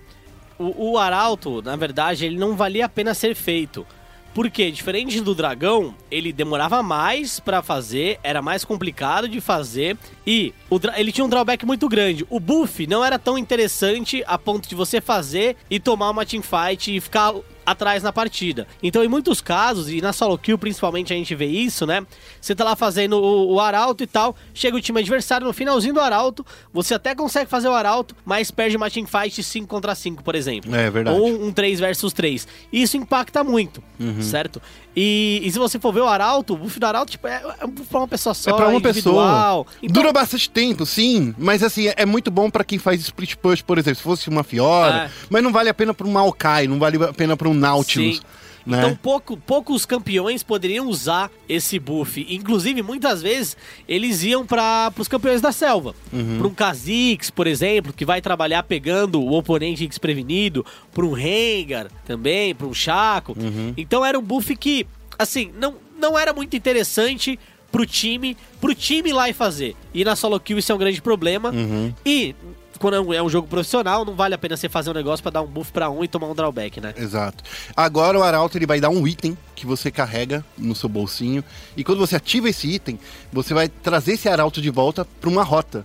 O, 0.59 0.93
o 0.93 0.99
Arauto, 0.99 1.63
na 1.63 1.77
verdade, 1.77 2.27
ele 2.27 2.37
não 2.37 2.57
valia 2.57 2.87
a 2.87 2.89
pena 2.89 3.15
ser 3.15 3.35
feito. 3.35 3.87
Porque, 4.35 4.71
diferente 4.71 5.21
do 5.21 5.35
dragão, 5.35 5.95
ele 6.11 6.33
demorava 6.33 6.83
mais 6.83 7.41
pra 7.41 7.63
fazer, 7.63 8.21
era 8.23 8.41
mais 8.41 8.65
complicado 8.65 9.29
de 9.29 9.41
fazer 9.41 9.97
e 10.27 10.55
ele 10.97 11.11
tinha 11.11 11.25
um 11.25 11.29
drawback 11.29 11.67
muito 11.67 11.89
grande. 11.89 12.27
O 12.31 12.39
buff 12.39 12.87
não 12.87 13.05
era 13.05 13.19
tão 13.19 13.37
interessante 13.37 14.23
a 14.27 14.39
ponto 14.39 14.69
de 14.69 14.75
você 14.75 15.01
fazer 15.01 15.57
e 15.69 15.81
tomar 15.81 16.11
uma 16.11 16.27
teamfight 16.27 16.95
e 16.95 17.01
ficar 17.01 17.35
atrás 17.71 18.03
na 18.03 18.13
partida. 18.13 18.67
Então, 18.83 19.03
em 19.05 19.09
muitos 19.09 19.41
casos, 19.41 19.89
e 19.91 20.01
na 20.01 20.13
solo 20.13 20.37
kill 20.39 20.59
principalmente 20.59 21.13
a 21.13 21.17
gente 21.17 21.35
vê 21.35 21.47
isso, 21.47 21.87
né? 21.87 22.07
Você 22.41 22.55
tá 22.55 22.65
lá 22.65 22.75
fazendo 22.77 23.15
o, 23.21 23.55
o 23.55 23.61
arauto 23.61 24.03
e 24.03 24.07
tal, 24.07 24.37
chega 24.55 24.77
o 24.77 24.81
time 24.81 25.01
adversário 25.01 25.47
no 25.47 25.53
finalzinho 25.53 25.95
do 25.95 26.01
arauto, 26.01 26.45
você 26.73 26.95
até 26.95 27.15
consegue 27.15 27.51
fazer 27.51 27.69
o 27.69 27.73
arauto, 27.75 28.15
mas 28.25 28.51
perde 28.51 28.77
uma 28.77 28.91
teamfight 28.91 29.43
5 29.43 29.67
contra 29.67 29.95
5, 29.95 30.23
por 30.23 30.35
exemplo. 30.35 30.75
É 30.75 30.91
verdade. 30.91 31.19
Ou 31.19 31.29
um 31.45 31.53
3 31.53 31.81
versus 31.81 32.13
3. 32.13 32.47
Isso 32.73 32.97
impacta 32.97 33.43
muito, 33.45 33.83
Uhum. 33.99 34.23
certo? 34.23 34.61
E, 35.01 35.41
e 35.45 35.53
se 35.53 35.59
você 35.61 35.79
for 35.79 35.93
ver 35.93 36.01
o 36.01 36.09
arauto, 36.09 36.55
o 36.55 36.57
buff 36.57 36.81
do 36.81 36.85
arauto 36.85 37.13
tipo, 37.13 37.29
é, 37.29 37.37
é 37.37 37.67
pra 37.89 37.99
uma 38.01 38.09
pessoa 38.09 38.35
só, 38.35 38.51
É 38.51 38.55
pra 38.55 38.67
uma 38.69 38.79
individual. 38.81 39.65
pessoa. 39.65 39.77
Então, 39.81 39.93
Dura 40.03 40.13
bastante 40.13 40.51
tempo, 40.51 40.85
sim, 40.85 41.33
mas 41.39 41.63
assim, 41.63 41.93
é 41.97 42.05
muito 42.05 42.33
bom 42.33 42.51
pra 42.51 42.65
quem 42.65 42.81
faz 42.81 43.01
split 43.03 43.37
push, 43.37 43.63
por 43.63 43.79
exemplo, 43.79 43.95
se 43.97 44.03
fosse 44.03 44.29
uma 44.29 44.43
Fiora, 44.43 45.05
É. 45.05 45.11
mas 45.31 45.41
não 45.43 45.53
vale 45.53 45.69
a 45.69 45.75
pena 45.75 45.95
pra 45.95 46.05
um 46.05 46.11
Maokai, 46.11 46.67
não 46.67 46.81
vale 46.81 46.97
a 47.05 47.13
pena 47.13 47.37
pra 47.37 47.49
um 47.49 47.55
Nautilus, 47.55 48.17
Sim. 48.17 48.23
Né? 48.69 48.79
Então 48.79 48.95
pouco, 48.95 49.37
poucos 49.37 49.87
campeões 49.87 50.43
poderiam 50.43 50.87
usar 50.87 51.31
esse 51.49 51.79
buff. 51.79 52.27
Inclusive, 52.29 52.83
muitas 52.83 53.23
vezes, 53.23 53.57
eles 53.89 54.23
iam 54.23 54.45
para 54.45 54.93
os 54.99 55.09
campeões 55.09 55.41
da 55.41 55.51
selva. 55.51 55.95
Uhum. 56.13 56.39
Para 56.39 56.47
um 56.47 56.55
Kha'Zix, 56.55 57.31
por 57.31 57.47
exemplo, 57.47 57.93
que 57.93 58.05
vai 58.05 58.21
trabalhar 58.21 58.63
pegando 58.63 59.21
o 59.21 59.33
oponente 59.33 59.87
desprevenido. 59.87 60.65
Para 60.93 61.07
um 61.07 61.13
Rengar 61.13 61.89
também, 62.05 62.55
para 62.55 62.67
um 62.67 62.75
Chaco. 62.75 63.35
Uhum. 63.39 63.73
Então 63.77 64.05
era 64.05 64.19
um 64.19 64.23
buff 64.23 64.55
que, 64.55 64.87
assim, 65.19 65.51
não, 65.59 65.77
não 65.99 66.19
era 66.19 66.33
muito 66.33 66.57
interessante 66.57 67.39
pro 67.73 67.87
time, 67.87 68.37
pro 68.61 68.75
time 68.75 69.11
ir 69.11 69.13
lá 69.13 69.29
e 69.29 69.33
fazer. 69.33 69.75
E 69.95 70.05
na 70.05 70.17
solo 70.17 70.39
kill 70.39 70.59
isso 70.59 70.73
é 70.73 70.75
um 70.75 70.79
grande 70.79 71.01
problema. 71.01 71.51
Uhum. 71.51 71.93
E 72.05 72.35
quando 72.79 72.95
é 72.95 73.01
um- 73.01 73.13
é 73.13 73.23
um 73.23 73.29
jogo 73.29 73.47
profissional, 73.49 74.05
não 74.05 74.15
vale 74.15 74.35
a 74.35 74.39
pena 74.39 74.57
você 74.57 74.69
fazer 74.69 74.91
um 74.91 74.95
negócio 74.95 75.23
pra 75.23 75.31
dar 75.31 75.43
um 75.43 75.47
buff 75.47 75.71
pra 75.73 75.91
um 75.91 76.03
e 76.05 76.09
tomar 76.09 76.29
um 76.29 76.35
drawback, 76.35 76.81
né? 76.81 76.95
Exato. 76.97 77.43
Agora 77.77 78.19
o 78.19 78.23
Arauto 78.23 78.57
ele 78.57 78.67
vai 78.67 78.81
dar 78.81 78.91
um 78.91 79.07
item 79.07 79.37
que 79.55 79.67
você 79.67 79.91
carrega 79.91 80.45
no 80.57 80.75
seu 80.75 80.89
bolsinho 80.89 81.43
e 81.77 81.83
quando 81.85 81.99
você 81.99 82.17
ativa 82.17 82.49
esse 82.49 82.69
item, 82.69 82.99
você 83.33 83.53
vai 83.53 83.69
trazer 83.69 84.13
esse 84.13 84.29
Arauto 84.29 84.61
de 84.63 84.71
volta 84.71 85.05
para 85.21 85.29
uma 85.29 85.43
rota. 85.43 85.85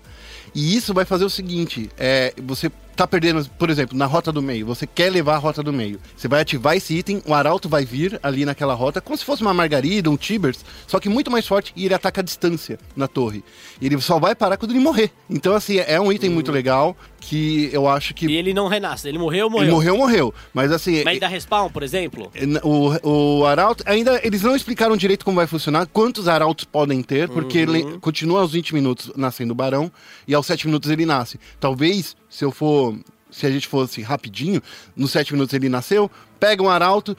E 0.56 0.75
isso 0.75 0.93
vai 0.93 1.03
fazer 1.03 1.25
o 1.25 1.29
seguinte, 1.29 1.89
é, 1.97 2.34
você 2.43 2.71
tá 2.95 3.08
perdendo, 3.08 3.47
por 3.58 3.69
exemplo, 3.69 3.97
na 3.97 4.06
rota 4.06 4.32
do 4.32 4.41
meio, 4.41 4.65
você 4.65 4.86
quer 4.88 5.12
levar 5.12 5.36
a 5.36 5.38
rota 5.38 5.62
do 5.63 5.73
meio. 5.73 5.99
Você 6.15 6.27
vai 6.27 6.41
ativar 6.41 6.75
esse 6.75 6.93
item, 6.93 7.21
o 7.25 7.34
Arauto 7.34 7.67
vai 7.69 7.86
vir 7.86 8.19
ali 8.23 8.45
naquela 8.45 8.73
rota, 8.73 9.01
como 9.01 9.17
se 9.17 9.25
fosse 9.25 9.41
uma 9.41 9.53
Margarida, 9.53 10.10
um 10.10 10.17
Tibers, 10.17 10.63
só 10.88 10.99
que 10.99 11.10
muito 11.10 11.29
mais 11.32 11.47
forte 11.47 11.73
e 11.75 11.86
ele 11.86 11.93
ataca 11.93 12.21
a 12.21 12.23
distância 12.23 12.79
na 12.95 13.08
torre. 13.08 13.43
Ele 13.82 13.99
só 14.01 14.19
vai 14.19 14.36
parar 14.36 14.58
quando 14.58 14.71
ele 14.71 14.79
morrer. 14.79 15.12
Então, 15.29 15.53
assim, 15.53 15.77
é 15.77 15.99
um 15.99 16.12
item 16.12 16.29
muito 16.29 16.51
legal. 16.51 16.63
legal 16.63 16.97
que 17.19 17.69
eu 17.71 17.88
acho 17.88 18.13
que 18.13 18.25
E 18.27 18.36
ele 18.36 18.53
não 18.53 18.67
renasce, 18.67 19.08
ele 19.08 19.17
morreu, 19.17 19.49
morreu. 19.49 19.65
ele 19.65 19.71
morreu, 19.71 19.97
morreu. 19.97 20.34
Mas 20.53 20.71
assim, 20.71 21.03
Mas 21.03 21.19
dá 21.19 21.27
respawn, 21.27 21.69
por 21.69 21.82
exemplo? 21.82 22.29
o, 22.63 23.39
o 23.41 23.45
Arauto, 23.45 23.84
ainda 23.88 24.19
eles 24.23 24.41
não 24.41 24.56
explicaram 24.56 24.97
direito 24.97 25.23
como 25.23 25.36
vai 25.38 25.47
funcionar, 25.47 25.88
quantos 25.88 26.27
Arautos 26.27 26.65
podem 26.65 27.01
ter, 27.01 27.29
porque 27.29 27.58
ele 27.60 27.97
continua 27.99 28.41
aos 28.41 28.51
20 28.51 28.73
minutos 28.73 29.12
nascendo 29.15 29.53
o 29.53 29.56
Barão 29.56 29.91
e 30.27 30.34
aos 30.34 30.45
7 30.45 30.67
minutos 30.67 30.89
ele 30.89 31.06
nasce. 31.06 31.39
Talvez, 31.60 32.15
se 32.29 32.43
eu 32.43 32.51
for. 32.51 32.83
Se 33.32 33.48
a 33.48 33.52
gente 33.52 33.67
fosse 33.67 34.00
rapidinho, 34.02 34.62
nos 34.96 35.10
7 35.12 35.34
minutos 35.34 35.54
ele 35.56 35.67
nasceu, 35.67 36.10
pega 36.39 36.62
um 36.62 36.69
Arauto, 36.69 37.17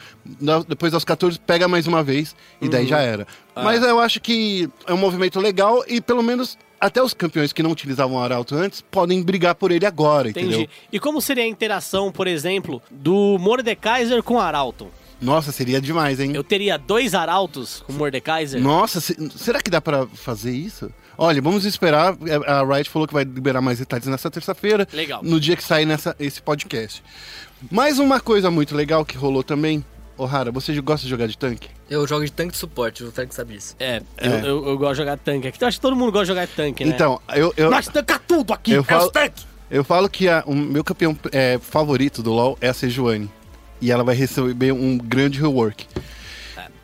depois 0.69 0.95
aos 0.95 1.05
14 1.05 1.41
pega 1.41 1.67
mais 1.67 1.89
uma 1.89 2.05
vez 2.05 2.37
e 2.61 2.69
daí 2.69 2.87
já 2.87 3.01
era. 3.01 3.27
Mas 3.55 3.83
eu 3.83 3.99
acho 3.99 4.21
que 4.21 4.69
é 4.87 4.95
um 4.95 4.97
movimento 4.97 5.41
legal 5.41 5.83
e 5.89 6.01
pelo 6.01 6.23
menos 6.23 6.57
até 6.81 7.03
os 7.03 7.13
campeões 7.15 7.53
que 7.53 7.63
não 7.65 7.73
utilizavam 7.73 8.17
o 8.17 8.21
Arauto 8.21 8.55
antes 8.55 8.81
podem 8.81 9.23
brigar 9.23 9.57
por 9.57 9.73
ele 9.73 9.87
agora, 9.87 10.29
Entendi. 10.31 10.47
entendeu? 10.55 10.69
E 10.93 11.01
como 11.01 11.21
seria 11.21 11.43
a 11.45 11.49
interação, 11.49 12.13
por 12.13 12.29
exemplo, 12.29 12.81
do 12.91 13.37
Mordekaiser 13.41 14.23
com 14.23 14.39
Arauto? 14.39 14.89
Nossa, 15.21 15.51
seria 15.51 15.81
demais, 15.81 16.21
hein? 16.21 16.33
Eu 16.35 16.45
teria 16.45 16.77
dois 16.77 17.15
Arautos 17.15 17.83
com 17.87 17.93
Mordekaiser? 17.93 18.61
Nossa, 18.61 19.01
se- 19.01 19.17
será 19.37 19.61
que 19.61 19.71
dá 19.71 19.81
pra 19.81 20.07
fazer 20.07 20.53
isso? 20.53 20.93
Olha, 21.17 21.41
vamos 21.41 21.65
esperar. 21.65 22.15
É, 22.27 22.51
A 22.51 22.65
Riot 22.65 22.91
falou 22.91 23.07
que 23.09 23.15
vai 23.15 23.25
liberar 23.25 23.61
mais 23.61 23.79
detalhes 23.79 24.07
nessa 24.07 24.31
terça-feira. 24.31 24.87
Legal. 24.93 25.21
No 25.23 25.39
dia 25.41 25.57
que 25.57 25.63
sair 25.65 25.85
nessa, 25.87 26.15
esse 26.19 26.41
podcast. 26.43 27.03
Mais 27.71 27.99
uma 27.99 28.21
coisa 28.21 28.51
muito 28.51 28.75
legal 28.75 29.05
que 29.05 29.17
rolou 29.17 29.43
também. 29.43 29.85
Ohara, 30.17 30.53
você 30.53 30.79
gosta 30.81 31.05
de 31.05 31.11
jogar 31.11 31.27
de 31.27 31.37
tanque? 31.37 31.69
Eu 31.91 32.07
jogo 32.07 32.25
de 32.25 32.31
tanque 32.31 32.53
de 32.53 32.59
suporte, 32.59 33.03
o 33.03 33.11
Félix 33.11 33.35
sabe 33.35 33.57
isso. 33.57 33.75
É, 33.81 34.01
eu, 34.21 34.33
É. 34.33 34.41
eu- 34.43 34.67
eu 34.69 34.79
gosto 34.79 34.93
de 34.93 34.99
jogar 34.99 35.17
tanque 35.19 35.49
aqui. 35.49 35.59
Eu 35.61 35.67
acho 35.67 35.79
que 35.79 35.83
todo 35.83 35.97
mundo 35.97 36.13
gosta 36.13 36.25
de 36.27 36.29
jogar 36.29 36.47
tanque, 36.47 36.85
né? 36.85 36.93
Então, 36.95 37.21
eu, 37.35 37.53
eu, 37.57 37.69
Nós 37.71 37.89
tanca 37.89 38.19
tudo 38.25 38.53
aqui, 38.53 38.73
eu 38.73 38.83
é 38.83 38.85
falo- 38.85 39.07
os 39.07 39.11
tanques! 39.11 39.45
eu 39.71 39.83
falo 39.83 40.09
que 40.09 40.29
a- 40.29 40.45
o 40.47 40.55
meu 40.55 40.85
campeão 40.85 41.17
é, 41.33 41.59
favorito 41.61 42.23
do 42.23 42.33
LoL 42.33 42.57
é 42.61 42.69
a 42.69 42.75
Sejuani. 42.75 43.29
E 43.81 43.91
ela 43.91 44.05
vai 44.05 44.15
receber 44.15 44.71
um 44.73 44.97
grande 44.97 45.41
rework. 45.41 45.85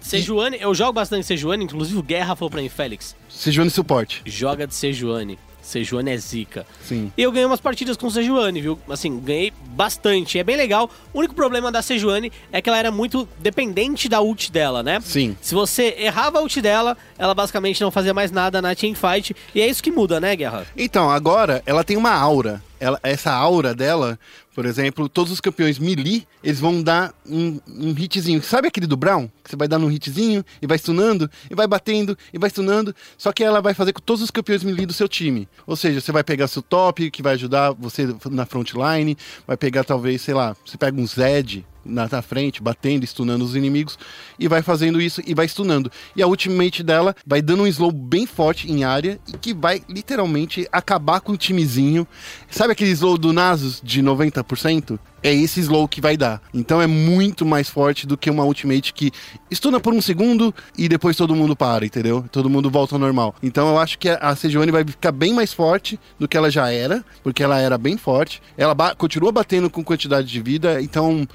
Sejuani, 0.01 0.59
eu 0.61 0.75
jogo 0.75 0.93
bastante 0.93 1.27
Sejuani, 1.27 1.65
inclusive 1.65 1.99
o 1.99 2.03
Guerra 2.03 2.35
falou 2.35 2.51
pra 2.51 2.61
mim, 2.61 2.69
Félix, 2.69 3.15
Sejuani 3.29 3.71
suporte. 3.71 4.23
joga 4.25 4.67
de 4.67 4.75
Sejuani. 4.75 5.39
Sejuani 5.63 6.11
é 6.11 6.17
zica. 6.17 6.67
Sim. 6.83 7.13
E 7.17 7.23
eu 7.23 7.31
ganhei 7.31 7.45
umas 7.47 7.61
partidas 7.61 7.97
com 7.97 8.09
Sejuani, 8.11 8.61
viu? 8.61 8.79
Assim, 8.89 9.21
ganhei 9.21 9.53
bastante. 9.69 10.39
É 10.39 10.43
bem 10.43 10.57
legal. 10.57 10.91
O 11.13 11.19
único 11.19 11.35
problema 11.35 11.71
da 11.71 11.81
Sejuani 11.83 12.33
é 12.51 12.61
que 12.61 12.69
ela 12.69 12.79
era 12.79 12.91
muito 12.91 13.29
dependente 13.39 14.09
da 14.09 14.21
ult 14.21 14.51
dela, 14.51 14.83
né? 14.83 14.99
Sim. 15.01 15.37
Se 15.41 15.55
você 15.55 15.95
errava 15.99 16.39
a 16.39 16.43
ult 16.43 16.61
dela, 16.61 16.97
ela 17.17 17.35
basicamente 17.35 17.81
não 17.83 17.91
fazia 17.91 18.13
mais 18.15 18.33
nada 18.33 18.61
na 18.61 18.75
teamfight. 18.75 19.37
E 19.55 19.61
é 19.61 19.67
isso 19.69 19.83
que 19.83 19.93
muda, 19.93 20.19
né, 20.19 20.35
Guerra? 20.35 20.67
Então, 20.77 21.09
agora 21.11 21.63
ela 21.67 21.85
tem 21.85 21.97
uma 21.97 22.15
aura. 22.15 22.61
Ela, 22.81 22.99
essa 23.03 23.31
aura 23.31 23.75
dela, 23.75 24.19
por 24.61 24.67
exemplo, 24.67 25.09
todos 25.09 25.33
os 25.33 25.41
campeões 25.41 25.79
melee, 25.79 26.29
eles 26.45 26.61
vão 26.61 26.83
dar 26.83 27.15
um, 27.27 27.59
um 27.67 27.95
hitzinho. 27.99 28.43
Sabe 28.43 28.69
aquele 28.69 28.87
do 28.87 28.95
Brown? 28.95 29.27
Que 29.43 29.49
você 29.49 29.57
vai 29.57 29.67
dando 29.67 29.87
um 29.87 29.91
hitzinho 29.91 30.45
e 30.61 30.67
vai 30.67 30.77
stunando, 30.77 31.31
e 31.51 31.55
vai 31.55 31.67
batendo, 31.67 32.15
e 32.31 32.39
vai 32.39 32.51
stunando. 32.51 32.95
Só 33.17 33.33
que 33.33 33.43
ela 33.43 33.63
vai 33.63 33.73
fazer 33.73 33.95
com 33.95 34.03
todos 34.03 34.23
os 34.23 34.31
campeões 34.31 34.63
melee 34.63 34.85
do 34.85 34.93
seu 34.93 35.09
time. 35.09 35.49
Ou 35.67 35.77
seja, 35.77 35.99
você 35.99 36.13
vai 36.13 36.23
pegar 36.23 36.47
seu 36.47 36.61
top, 36.61 37.11
que 37.11 37.23
vai 37.23 37.33
ajudar 37.37 37.73
você 37.73 38.15
na 38.31 38.45
frontline, 38.45 39.17
vai 39.47 39.57
pegar 39.57 39.83
talvez, 39.83 40.21
sei 40.21 40.35
lá, 40.35 40.55
você 40.63 40.77
pega 40.77 41.01
um 41.01 41.07
Zed 41.07 41.65
na, 41.85 42.09
na 42.11 42.23
frente, 42.23 42.63
batendo, 42.63 43.07
stunando 43.07 43.45
os 43.45 43.57
inimigos, 43.57 43.99
e 44.39 44.49
vai 44.49 44.63
fazendo 44.63 45.01
isso 45.01 45.23
e 45.27 45.35
vai 45.35 45.47
stunando. 45.47 45.91
E 46.15 46.23
a 46.23 46.27
ultimate 46.27 46.83
dela 46.83 47.15
vai 47.27 47.43
dando 47.43 47.63
um 47.63 47.67
slow 47.67 47.93
bem 47.93 48.27
forte 48.27 48.71
em 48.71 48.85
área 48.85 49.19
e 49.29 49.33
que 49.37 49.55
vai 49.55 49.83
literalmente 49.89 50.69
acabar 50.73 51.21
com 51.21 51.33
o 51.33 51.37
timezinho. 51.37 52.07
Sabe 52.51 52.73
aquele 52.73 52.91
slow 52.91 53.17
do 53.17 53.33
Nasus 53.33 53.81
de 53.83 54.03
90%? 54.03 54.99
É 55.23 55.33
esse 55.35 55.61
slow 55.61 55.87
que 55.87 56.01
vai 56.01 56.17
dar. 56.17 56.41
Então 56.55 56.81
é 56.81 56.87
muito 56.87 57.45
mais 57.45 57.69
forte 57.69 58.07
do 58.07 58.17
que 58.17 58.31
uma 58.31 58.45
ultimate 58.45 58.95
que 58.95 59.13
stuna 59.53 59.79
por 59.79 59.93
um 59.93 60.01
segundo 60.01 60.55
e 60.79 60.89
depois 60.89 61.17
todo 61.17 61.35
mundo 61.37 61.55
para, 61.55 61.85
entendeu? 61.85 62.25
Todo 62.33 62.49
mundo 62.49 62.71
volta 62.71 62.95
ao 62.95 62.99
normal. 62.99 63.35
Então 63.43 63.69
eu 63.69 63.79
acho 63.79 63.99
que 63.99 64.09
a 64.09 64.35
Sejuani 64.35 64.73
vai 64.73 64.85
ficar 64.85 65.13
bem 65.13 65.35
mais 65.35 65.53
forte 65.53 66.01
do 66.19 66.27
que 66.27 66.37
ela 66.37 66.51
já 66.51 66.71
era, 66.73 67.05
porque 67.23 67.43
ela 67.43 67.59
era 67.59 67.77
bem 67.77 67.97
forte. 67.99 68.41
Ela 68.57 68.75
ba- 68.75 68.95
continua 68.95 69.31
batendo 69.31 69.69
com 69.69 69.85
quantidade 69.85 70.27
de 70.27 70.41
vida, 70.41 70.81
então 70.81 71.27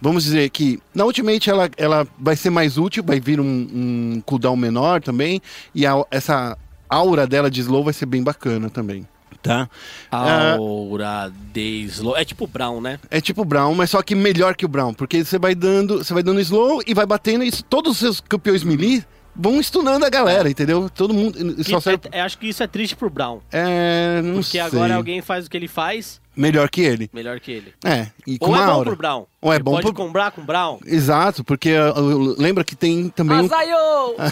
vamos 0.00 0.24
dizer 0.24 0.48
que 0.50 0.80
na 0.94 1.04
Ultimate 1.04 1.50
ela, 1.50 1.68
ela 1.76 2.06
vai 2.18 2.36
ser 2.36 2.50
mais 2.50 2.78
útil, 2.78 3.04
vai 3.06 3.20
vir 3.20 3.40
um, 3.40 3.44
um 3.44 4.22
cooldown 4.24 4.56
menor 4.56 5.02
também, 5.02 5.40
e 5.74 5.84
a- 5.86 6.02
essa 6.10 6.56
aura 6.88 7.26
dela 7.26 7.50
de 7.50 7.60
slow 7.60 7.84
vai 7.84 7.92
ser 7.92 8.06
bem 8.06 8.22
bacana 8.22 8.70
também. 8.70 9.06
Tá? 9.44 9.68
Ah, 10.10 10.54
Aura 10.54 11.30
de 11.52 11.82
slow. 11.84 12.16
É 12.16 12.24
tipo 12.24 12.46
Brown, 12.46 12.80
né? 12.80 12.98
é 13.10 13.20
tipo 13.20 13.42
o 13.42 13.44
Brown, 13.44 13.74
mas 13.74 13.90
só 13.90 14.00
que 14.02 14.14
melhor 14.14 14.56
que 14.56 14.64
o 14.64 14.68
Brown, 14.68 14.94
porque 14.94 15.22
você 15.22 15.38
vai 15.38 15.54
dando, 15.54 15.98
você 15.98 16.14
vai 16.14 16.22
dando 16.22 16.40
slow 16.40 16.80
e 16.86 16.94
vai 16.94 17.04
batendo 17.04 17.44
e 17.44 17.52
todos 17.52 17.92
os 17.92 17.98
seus 17.98 18.20
campeões 18.20 18.64
melee 18.64 19.04
vão 19.36 19.58
stunando 19.62 20.04
a 20.06 20.08
galera, 20.08 20.48
entendeu? 20.48 20.88
Todo 20.88 21.12
mundo 21.12 21.56
Que 21.56 21.78
serve, 21.80 22.08
é- 22.10 22.18
é- 22.18 22.20
acho 22.22 22.38
que 22.38 22.48
isso 22.48 22.62
é 22.62 22.66
triste 22.66 22.96
pro 22.96 23.10
Brown. 23.10 23.40
é, 23.52 24.22
não 24.22 24.34
Porque 24.36 24.52
sei. 24.52 24.60
agora 24.60 24.94
alguém 24.94 25.20
faz 25.20 25.44
o 25.46 25.50
que 25.50 25.56
ele 25.58 25.68
faz 25.68 26.20
melhor 26.34 26.70
que 26.70 26.80
ele. 26.80 27.10
melhor 27.12 27.38
que 27.38 27.50
ele. 27.52 27.74
É, 27.84 28.06
e 28.26 28.38
com 28.38 28.46
Ou 28.50 28.56
é 28.56 28.64
bom 28.64 28.70
aura. 28.72 28.84
pro 28.90 28.96
Brown. 28.96 29.26
Ou 29.42 29.52
é 29.52 29.56
Ele 29.56 29.62
bom 29.62 29.72
pode 29.72 29.82
pro- 29.86 29.94
comprar 29.94 30.30
com 30.30 30.42
Brown. 30.42 30.78
Exato, 30.86 31.44
porque 31.44 31.72
uh, 31.76 32.40
lembra 32.40 32.64
que 32.64 32.74
tem 32.74 33.10
também 33.10 33.40
um! 33.42 33.48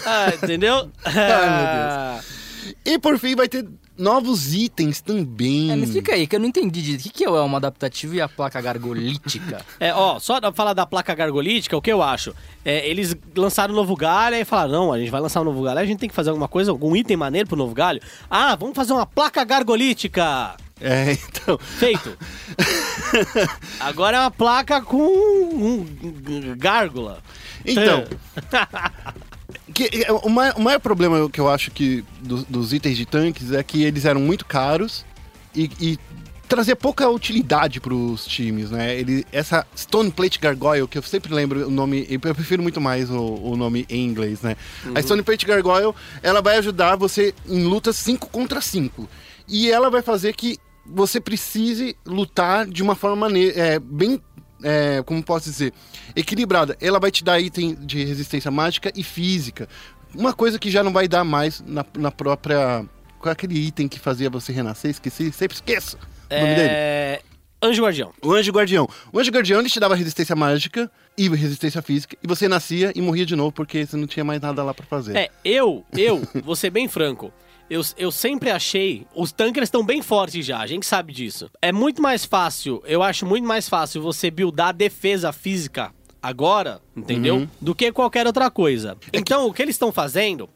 Ah, 0.05 0.33
entendeu? 0.41 0.89
Ai, 1.05 2.19
E 2.85 2.97
por 2.97 3.19
fim 3.19 3.35
vai 3.35 3.47
ter 3.49 3.67
novos 3.97 4.53
itens 4.53 5.01
também. 5.01 5.71
É, 5.71 5.75
me 5.75 5.83
explica 5.83 6.13
aí, 6.13 6.25
que 6.25 6.35
eu 6.35 6.39
não 6.39 6.47
entendi. 6.47 6.95
O 6.95 6.97
que, 6.97 7.09
que 7.09 7.23
é 7.23 7.29
o 7.29 7.35
elmo 7.35 7.55
adaptativo 7.55 8.15
e 8.15 8.21
a 8.21 8.27
placa 8.27 8.61
gargolítica? 8.61 9.63
É, 9.79 9.93
ó, 9.93 10.19
só 10.19 10.39
pra 10.39 10.51
falar 10.51 10.73
da 10.73 10.85
placa 10.85 11.13
gargolítica, 11.13 11.75
o 11.75 11.81
que 11.81 11.91
eu 11.91 12.01
acho? 12.01 12.33
É, 12.63 12.87
eles 12.87 13.15
lançaram 13.35 13.73
o 13.73 13.75
novo 13.75 13.95
galho 13.95 14.35
e 14.35 14.45
falaram: 14.45 14.71
não, 14.71 14.93
a 14.93 14.99
gente 14.99 15.09
vai 15.09 15.19
lançar 15.19 15.41
um 15.41 15.45
novo 15.45 15.61
galho, 15.63 15.79
a 15.79 15.85
gente 15.85 15.99
tem 15.99 16.07
que 16.07 16.15
fazer 16.15 16.29
alguma 16.29 16.47
coisa, 16.47 16.71
algum 16.71 16.95
item 16.95 17.17
maneiro 17.17 17.47
pro 17.47 17.57
novo 17.57 17.73
galho. 17.73 18.01
Ah, 18.29 18.55
vamos 18.55 18.75
fazer 18.75 18.93
uma 18.93 19.05
placa 19.05 19.43
gargolítica! 19.43 20.55
É, 20.79 21.13
então. 21.29 21.57
Feito! 21.57 22.17
Agora 23.79 24.17
é 24.17 24.19
uma 24.19 24.31
placa 24.31 24.81
com 24.81 25.03
um 25.03 25.85
gárgula. 26.57 27.19
Então. 27.65 28.03
Que- 29.73 30.03
é, 30.05 30.11
o, 30.11 30.29
maior, 30.29 30.53
o 30.57 30.61
maior 30.61 30.79
problema 30.79 31.29
que 31.29 31.39
eu 31.39 31.49
acho 31.49 31.71
que 31.71 32.03
do- 32.21 32.45
dos 32.45 32.71
itens 32.73 32.97
de 32.97 33.05
tanques 33.05 33.51
é 33.51 33.61
que 33.63 33.83
eles 33.83 34.05
eram 34.05 34.21
muito 34.21 34.45
caros 34.45 35.03
e, 35.55 35.69
e 35.79 35.99
trazia 36.47 36.75
pouca 36.75 37.09
utilidade 37.09 37.79
pros 37.79 38.25
times, 38.25 38.69
né? 38.69 38.95
Ele, 38.97 39.25
essa 39.31 39.65
Stone 39.75 40.11
Plate 40.11 40.39
Gargoyle, 40.39 40.87
que 40.87 40.97
eu 40.97 41.01
sempre 41.01 41.33
lembro 41.33 41.67
o 41.67 41.71
nome, 41.71 42.05
eu 42.09 42.19
prefiro 42.19 42.61
muito 42.61 42.79
mais 42.79 43.09
o, 43.09 43.19
o 43.19 43.57
nome 43.57 43.85
em 43.89 44.05
inglês, 44.05 44.41
né? 44.41 44.55
A 44.93 45.01
Stone 45.01 45.23
Plate 45.23 45.45
Gargoyle, 45.45 45.93
ela 46.21 46.41
vai 46.41 46.57
ajudar 46.57 46.95
você 46.95 47.33
em 47.47 47.63
lutas 47.63 47.95
5 47.97 48.29
contra 48.29 48.61
5. 48.61 49.09
E 49.47 49.71
ela 49.71 49.89
vai 49.89 50.01
fazer 50.01 50.33
que 50.35 50.57
você 50.85 51.19
precise 51.19 51.95
lutar 52.05 52.65
de 52.67 52.83
uma 52.83 52.93
forma 52.93 53.27
é, 53.55 53.79
bem 53.79 54.21
é, 54.63 55.03
como 55.03 55.21
posso 55.21 55.49
dizer, 55.49 55.73
equilibrada. 56.15 56.77
Ela 56.81 56.99
vai 56.99 57.11
te 57.11 57.23
dar 57.23 57.39
item 57.39 57.75
de 57.75 58.03
resistência 58.03 58.49
mágica 58.49 58.91
e 58.95 59.03
física. 59.03 59.67
Uma 60.15 60.33
coisa 60.33 60.57
que 60.57 60.71
já 60.71 60.83
não 60.83 60.93
vai 60.93 61.07
dar 61.07 61.23
mais 61.23 61.61
na, 61.65 61.85
na 61.97 62.11
própria. 62.11 62.85
Qual 63.19 63.29
é 63.29 63.33
aquele 63.33 63.59
item 63.59 63.87
que 63.87 63.99
fazia 63.99 64.29
você 64.29 64.51
renascer? 64.51 64.91
Esqueci, 64.91 65.31
sempre 65.31 65.55
esqueço 65.55 65.97
o 66.37 66.41
nome 66.41 66.55
dele. 66.55 66.69
É. 66.71 67.21
Anjo 67.61 67.81
Guardião. 67.81 68.11
O 68.21 68.33
Anjo 68.33 68.51
Guardião. 68.51 68.89
O 69.11 69.19
Anjo 69.19 69.31
Guardião 69.31 69.59
ele 69.59 69.69
te 69.69 69.79
dava 69.79 69.95
resistência 69.95 70.35
mágica 70.35 70.91
e 71.17 71.29
resistência 71.29 71.81
física. 71.81 72.17
E 72.21 72.27
você 72.27 72.47
nascia 72.47 72.91
e 72.93 73.01
morria 73.01 73.25
de 73.25 73.35
novo 73.35 73.53
porque 73.53 73.85
você 73.85 73.95
não 73.95 74.05
tinha 74.05 74.25
mais 74.25 74.41
nada 74.41 74.63
lá 74.63 74.73
pra 74.73 74.85
fazer. 74.85 75.15
É, 75.15 75.29
eu, 75.45 75.85
eu, 75.93 76.21
vou 76.43 76.55
ser 76.55 76.69
bem 76.69 76.87
franco. 76.89 77.31
Eu, 77.73 77.81
eu 77.97 78.11
sempre 78.11 78.51
achei. 78.51 79.07
Os 79.15 79.31
tankers 79.31 79.65
estão 79.65 79.83
bem 79.83 79.99
fortes 79.99 80.45
já, 80.45 80.59
a 80.59 80.67
gente 80.67 80.85
sabe 80.85 81.11
disso. 81.11 81.49
É 81.59 81.71
muito 81.71 82.03
mais 82.03 82.23
fácil, 82.23 82.83
eu 82.85 83.01
acho 83.01 83.25
muito 83.25 83.47
mais 83.47 83.67
fácil 83.67 83.99
você 83.99 84.29
buildar 84.29 84.67
a 84.67 84.71
defesa 84.71 85.33
física 85.33 85.91
agora, 86.21 86.79
entendeu? 86.95 87.47
Do 87.59 87.73
que 87.73 87.91
qualquer 87.91 88.27
outra 88.27 88.51
coisa. 88.51 88.95
Então, 89.11 89.47
o 89.47 89.53
que 89.53 89.61
eles 89.61 89.73
estão 89.73 89.91
fazendo 89.91 90.47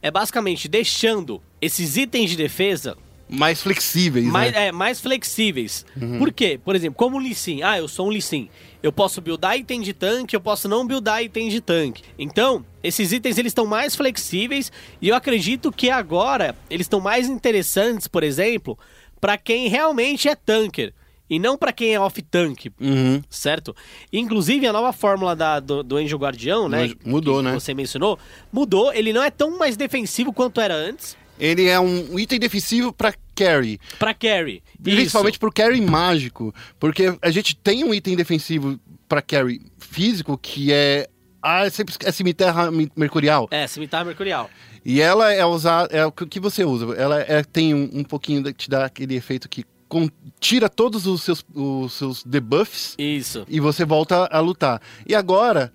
é 0.00 0.12
basicamente 0.12 0.68
deixando 0.68 1.42
esses 1.60 1.96
itens 1.96 2.30
de 2.30 2.36
defesa 2.36 2.96
Mais 3.32 3.62
flexíveis, 3.62 4.26
mais, 4.26 4.52
né? 4.52 4.68
é, 4.68 4.72
mais 4.72 5.00
flexíveis. 5.00 5.86
Por 6.18 6.32
quê? 6.32 6.58
Por 6.62 6.74
exemplo, 6.74 6.96
como 6.96 7.16
o 7.16 7.20
Lee 7.20 7.34
Sin. 7.34 7.62
Ah, 7.62 7.78
eu 7.78 7.88
sou 7.88 8.06
um 8.06 8.10
Lee 8.10 8.22
Sin. 8.22 8.48
Eu 8.82 8.92
posso 8.92 9.20
buildar 9.20 9.56
item 9.56 9.80
de 9.80 9.92
tanque, 9.92 10.34
eu 10.34 10.40
posso 10.40 10.68
não 10.68 10.86
buildar 10.86 11.22
item 11.22 11.48
de 11.48 11.60
tanque. 11.60 12.02
Então, 12.18 12.64
esses 12.82 13.12
itens 13.12 13.38
eles 13.38 13.50
estão 13.50 13.66
mais 13.66 13.94
flexíveis 13.94 14.72
e 15.00 15.08
eu 15.08 15.14
acredito 15.14 15.70
que 15.70 15.90
agora 15.90 16.56
eles 16.68 16.86
estão 16.86 17.00
mais 17.00 17.28
interessantes, 17.28 18.08
por 18.08 18.22
exemplo, 18.22 18.78
para 19.20 19.36
quem 19.36 19.68
realmente 19.68 20.28
é 20.28 20.34
tanker 20.34 20.94
e 21.30 21.38
não 21.38 21.56
para 21.56 21.72
quem 21.72 21.94
é 21.94 22.00
off-tank. 22.00 22.72
Uhum. 22.80 23.22
Certo? 23.30 23.74
Inclusive, 24.12 24.66
a 24.66 24.72
nova 24.72 24.92
fórmula 24.92 25.36
da, 25.36 25.60
do, 25.60 25.84
do 25.84 25.96
Angel 25.96 26.18
Guardião, 26.18 26.68
né? 26.68 26.92
Mudou, 27.04 27.36
que 27.36 27.42
né? 27.44 27.54
Você 27.54 27.72
mencionou, 27.72 28.18
mudou. 28.52 28.92
Ele 28.92 29.12
não 29.12 29.22
é 29.22 29.30
tão 29.30 29.56
mais 29.56 29.76
defensivo 29.76 30.32
quanto 30.32 30.60
era 30.60 30.74
antes. 30.74 31.16
Ele 31.40 31.66
é 31.66 31.80
um 31.80 32.18
item 32.18 32.38
defensivo 32.38 32.92
pra 32.92 33.12
carry. 33.34 33.80
Pra 33.98 34.12
carry. 34.14 34.62
Principalmente 34.82 35.34
Isso. 35.34 35.40
pro 35.40 35.52
carry 35.52 35.80
mágico. 35.80 36.54
Porque 36.78 37.16
a 37.22 37.30
gente 37.30 37.56
tem 37.56 37.82
um 37.82 37.94
item 37.94 38.14
defensivo 38.14 38.78
pra 39.08 39.22
carry 39.22 39.60
físico 39.78 40.36
que 40.38 40.72
é 40.72 41.08
a, 41.42 41.64
é 41.64 42.12
cemitério 42.12 42.54
mercurial. 42.94 43.48
É, 43.50 43.66
cimitarra 43.66 44.04
mercurial. 44.04 44.50
E 44.84 45.00
ela 45.00 45.32
é 45.32 45.44
usar 45.44 45.88
é 45.90 46.04
o 46.04 46.12
que 46.12 46.38
você 46.38 46.64
usa. 46.64 46.94
Ela 46.94 47.20
é- 47.20 47.42
tem 47.42 47.74
um, 47.74 47.88
um 47.94 48.04
pouquinho 48.04 48.42
de, 48.42 48.52
te 48.52 48.68
dá 48.68 48.84
aquele 48.84 49.14
efeito 49.14 49.48
que 49.48 49.64
com- 49.88 50.08
tira 50.38 50.68
todos 50.68 51.06
os 51.06 51.22
seus, 51.22 51.44
os 51.54 51.92
seus 51.94 52.22
debuffs 52.24 52.94
Isso. 52.98 53.44
e 53.48 53.58
você 53.58 53.84
volta 53.84 54.26
a 54.30 54.40
lutar. 54.40 54.80
E 55.06 55.14
agora 55.14 55.72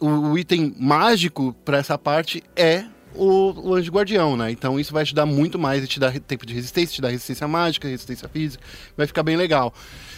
o, 0.00 0.06
o 0.32 0.38
item 0.38 0.74
mágico 0.78 1.54
pra 1.64 1.78
essa 1.78 1.96
parte 1.98 2.42
é 2.54 2.84
o, 3.18 3.70
o 3.70 3.74
anjo 3.74 3.90
guardião, 3.90 4.36
né? 4.36 4.50
Então 4.50 4.78
isso 4.78 4.92
vai 4.92 5.04
te 5.04 5.14
dar 5.14 5.26
muito 5.26 5.58
mais 5.58 5.82
e 5.82 5.86
te 5.86 5.98
dar 5.98 6.18
tempo 6.20 6.46
de 6.46 6.54
resistência, 6.54 6.94
te 6.94 7.02
dá 7.02 7.08
resistência 7.08 7.48
mágica, 7.48 7.88
resistência 7.88 8.28
física, 8.28 8.62
vai 8.96 9.06
ficar 9.06 9.22
bem 9.22 9.36
legal. 9.36 9.74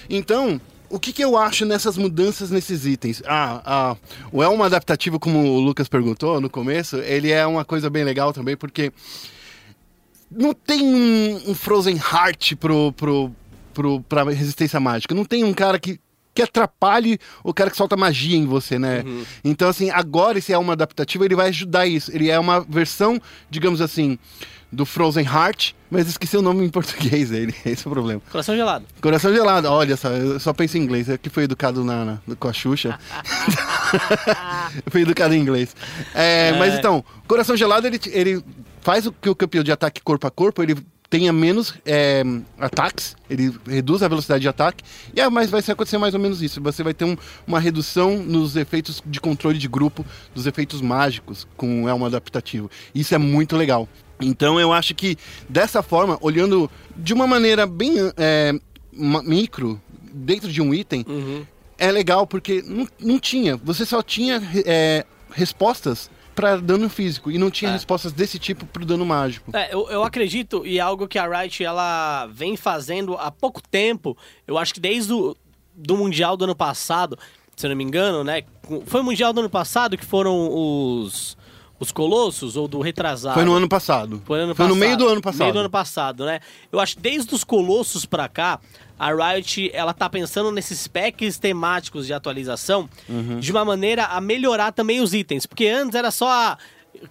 Então, 0.09 0.61
o 0.91 0.99
que, 0.99 1.13
que 1.13 1.25
eu 1.25 1.37
acho 1.37 1.65
nessas 1.65 1.97
mudanças 1.97 2.51
nesses 2.51 2.85
itens? 2.85 3.23
Ah, 3.27 3.63
ah, 3.65 3.97
o 4.31 4.43
Elmo 4.43 4.63
adaptativo, 4.63 5.19
como 5.19 5.39
o 5.39 5.61
Lucas 5.61 5.89
perguntou 5.89 6.41
no 6.41 6.51
começo, 6.51 6.97
ele 6.97 7.31
é 7.31 7.47
uma 7.47 7.65
coisa 7.65 7.89
bem 7.89 8.05
legal 8.05 8.33
também, 8.33 8.57
porque 8.57 8.93
não 10.31 10.53
tem 10.53 10.83
um, 10.83 11.51
um 11.51 11.55
Frozen 11.55 11.97
Heart 11.97 12.57
pro, 12.57 12.93
pro, 12.93 13.33
pro, 13.73 14.01
pra 14.03 14.25
resistência 14.25 14.79
mágica. 14.79 15.15
Não 15.15 15.25
tem 15.25 15.43
um 15.45 15.55
cara 15.55 15.79
que, 15.79 15.99
que 16.35 16.43
atrapalhe 16.43 17.19
o 17.43 17.53
cara 17.53 17.71
que 17.71 17.77
solta 17.77 17.97
magia 17.97 18.37
em 18.37 18.47
você, 18.47 18.79
né? 18.79 19.05
Então, 19.45 19.69
assim, 19.69 19.91
agora 19.91 20.39
esse 20.39 20.53
é 20.53 20.59
uma 20.59 20.73
adaptativa, 20.75 21.25
ele 21.25 21.35
vai 21.35 21.49
ajudar 21.49 21.87
isso. 21.87 22.11
Ele 22.15 22.31
é 22.31 22.39
uma 22.39 22.61
versão, 22.61 23.21
digamos 23.51 23.81
assim, 23.81 24.19
do 24.73 24.87
Frozen 24.87 25.25
Heart, 25.25 25.73
mas 25.91 26.07
esqueci 26.09 26.37
o 26.37 26.43
nome 26.43 26.65
em 26.65 26.69
português 26.69 27.31
dele. 27.31 27.53
Esse 27.67 27.85
é 27.85 27.89
o 27.89 27.93
problema. 27.93 28.23
Coração 28.31 28.55
gelado. 28.55 28.87
Coração 29.01 29.35
gelado, 29.35 29.67
olha 29.69 29.97
só, 29.97 30.11
eu 30.11 30.39
só 30.39 30.53
penso 30.53 30.79
em 30.79 30.83
inglês. 30.83 31.09
É 31.09 31.19
que 31.19 31.29
foi 31.29 31.43
educado 31.43 31.83
na, 31.85 32.05
na- 32.05 32.37
com 32.39 32.47
a 32.47 32.53
Xuxa. 32.53 32.97
eu 34.87 34.93
fui 34.93 35.03
educado 35.03 35.35
em 35.35 35.41
inglês. 35.41 35.75
É, 36.15 36.53
Mas 36.59 36.75
então, 36.75 37.05
coração 37.27 37.57
gelado, 37.57 37.87
ele, 37.87 38.01
ele 38.07 38.45
faz 38.81 39.07
o 39.07 39.13
que 39.13 39.29
o 39.29 39.35
campeão 39.35 39.65
de 39.65 39.73
ataque 39.73 40.01
corpo 40.01 40.27
a 40.27 40.31
corpo, 40.31 40.63
ele 40.63 40.77
tenha 41.11 41.33
menos 41.33 41.75
é, 41.85 42.23
ataques, 42.57 43.17
ele 43.29 43.53
reduz 43.67 44.01
a 44.03 44.07
velocidade 44.09 44.43
de 44.43 44.49
ataque, 44.49 44.85
e 45.13 45.21
é, 45.21 45.29
mas 45.29 45.51
vai 45.51 45.61
ser 45.61 45.73
acontecer 45.73 45.99
mais 45.99 46.15
ou 46.15 46.21
menos 46.21 46.41
isso. 46.41 46.61
Você 46.63 46.85
vai 46.85 46.95
ter 46.95 47.05
um- 47.05 47.17
uma 47.45 47.59
redução 47.59 48.17
nos 48.23 48.55
efeitos 48.55 49.03
de 49.05 49.21
controle 49.21 49.59
de 49.59 49.67
grupo, 49.67 50.07
dos 50.33 50.47
efeitos 50.47 50.81
mágicos 50.81 51.49
com 51.57 51.83
o 51.85 51.89
elmo 51.89 52.07
adaptativo. 52.07 52.71
Isso 52.95 53.13
é 53.13 53.19
muito 53.19 53.57
legal. 53.57 53.89
Então 54.21 54.61
eu 54.61 54.73
acho 54.73 54.95
que 54.95 55.17
dessa 55.49 55.83
forma, 55.83 56.17
olhando 56.21 56.71
de 56.97 57.13
uma 57.13 57.27
maneira 57.27 57.67
bem 57.67 57.95
é, 58.17 58.53
micro, 58.93 59.81
dentro 60.13 60.51
de 60.53 60.63
um 60.63 60.73
item, 60.73 61.05
é 61.79 61.91
legal 61.91 62.27
porque 62.27 62.63
não, 62.67 62.87
não 63.01 63.19
tinha. 63.19 63.57
Você 63.57 63.85
só 63.85 64.01
tinha 64.03 64.41
é, 64.65 65.05
respostas 65.33 66.09
para 66.41 66.57
dano 66.57 66.89
físico 66.89 67.31
e 67.31 67.37
não 67.39 67.51
tinha 67.51 67.71
É. 67.71 67.75
respostas 67.75 68.13
desse 68.13 68.39
tipo 68.39 68.65
pro 68.67 68.85
dano 68.87 69.05
mágico. 69.05 69.55
É, 69.55 69.73
eu, 69.75 69.89
eu 69.91 70.03
acredito, 70.03 70.65
e 70.67 70.79
é 70.79 70.81
algo 70.81 71.07
que 71.07 71.19
a 71.19 71.27
Riot 71.29 71.63
ela 71.63 72.27
vem 72.33 72.57
fazendo 72.57 73.15
há 73.17 73.31
pouco 73.31 73.61
tempo, 73.63 74.17
eu 74.47 74.57
acho 74.57 74.73
que 74.75 74.81
desde 74.81 75.13
o 75.13 75.37
do 75.75 75.97
Mundial 75.97 76.37
do 76.37 76.45
ano 76.45 76.55
passado, 76.57 77.19
se 77.57 77.67
eu 77.67 77.71
não 77.71 77.77
me 77.77 77.85
engano, 77.85 78.25
né? 78.25 78.43
Foi 78.87 79.01
o 79.01 79.05
Mundial 79.05 79.33
do 79.33 79.41
ano 79.41 79.51
passado 79.51 79.97
que 79.97 80.05
foram 80.05 80.49
os, 80.53 81.37
os 81.81 81.91
Colossos, 81.91 82.57
ou 82.57 82.69
do 82.69 82.79
retrasado? 82.81 83.35
Foi 83.35 83.45
no 83.45 83.55
ano 83.55 83.69
passado. 83.69 84.23
Foi, 84.25 84.39
ano 84.41 84.49
no 84.49 84.55
passado. 84.55 84.77
meio 84.77 84.97
do 84.97 85.09
ano 85.09 85.21
passado. 85.23 85.41
Meio 85.41 85.53
do 85.55 85.59
ano 85.61 85.71
passado, 85.71 86.25
né? 86.27 86.39
Eu 86.71 86.79
acho 86.79 86.95
que 86.97 87.03
desde 87.03 87.35
os 87.35 87.43
Colossos 87.43 88.05
pra 88.05 88.29
cá, 88.29 88.61
a 88.99 89.11
Riot, 89.13 89.71
ela 89.73 89.95
tá 89.95 90.09
pensando 90.11 90.53
nesses 90.53 90.87
packs 90.87 91.39
temáticos 91.39 92.07
de 92.07 92.13
atualização 92.13 92.89
Uhum. 93.09 93.41
de 93.41 93.51
uma 93.51 93.65
maneira 93.65 94.05
a 94.05 94.21
melhorar 94.21 94.73
também 94.73 95.01
os 95.01 95.15
itens. 95.15 95.47
Porque 95.47 95.67
antes 95.67 95.95
era 95.95 96.11
só 96.11 96.31
ah, 96.31 96.59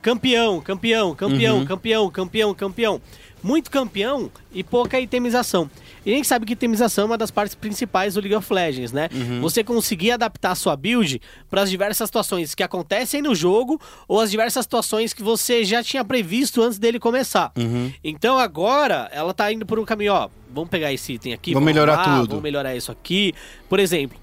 campeão, 0.01 0.61
campeão, 0.61 1.15
campeão, 1.15 1.57
Uhum. 1.57 1.65
campeão, 1.65 2.09
campeão, 2.11 2.53
campeão. 2.53 3.01
Muito 3.41 3.71
campeão 3.71 4.29
e 4.51 4.63
pouca 4.63 4.99
itemização. 4.99 5.69
E 6.05 6.11
gente 6.11 6.27
sabe 6.27 6.45
que 6.45 6.53
itemização 6.53 7.03
é 7.03 7.05
uma 7.05 7.17
das 7.17 7.31
partes 7.31 7.55
principais 7.55 8.13
do 8.13 8.19
League 8.19 8.35
of 8.35 8.53
Legends, 8.53 8.91
né? 8.91 9.09
Uhum. 9.13 9.41
Você 9.41 9.63
conseguir 9.63 10.11
adaptar 10.11 10.51
a 10.51 10.55
sua 10.55 10.75
build 10.75 11.21
para 11.49 11.61
as 11.61 11.69
diversas 11.69 12.07
situações 12.07 12.55
que 12.55 12.63
acontecem 12.63 13.21
no 13.21 13.35
jogo 13.35 13.79
ou 14.07 14.19
as 14.19 14.31
diversas 14.31 14.65
situações 14.65 15.13
que 15.13 15.23
você 15.23 15.63
já 15.63 15.83
tinha 15.83 16.03
previsto 16.03 16.61
antes 16.61 16.79
dele 16.79 16.99
começar. 16.99 17.51
Uhum. 17.57 17.91
Então 18.03 18.39
agora 18.39 19.09
ela 19.11 19.33
tá 19.33 19.51
indo 19.51 19.65
por 19.65 19.79
um 19.79 19.85
caminho, 19.85 20.13
ó, 20.13 20.29
vamos 20.53 20.69
pegar 20.69 20.91
esse 20.93 21.13
item 21.13 21.33
aqui, 21.33 21.53
Vamos 21.53 21.65
melhorar 21.65 21.93
arrumar, 21.93 22.19
tudo. 22.21 22.29
Vamos 22.29 22.43
melhorar 22.43 22.75
isso 22.75 22.91
aqui. 22.91 23.33
Por 23.67 23.79
exemplo, 23.79 24.17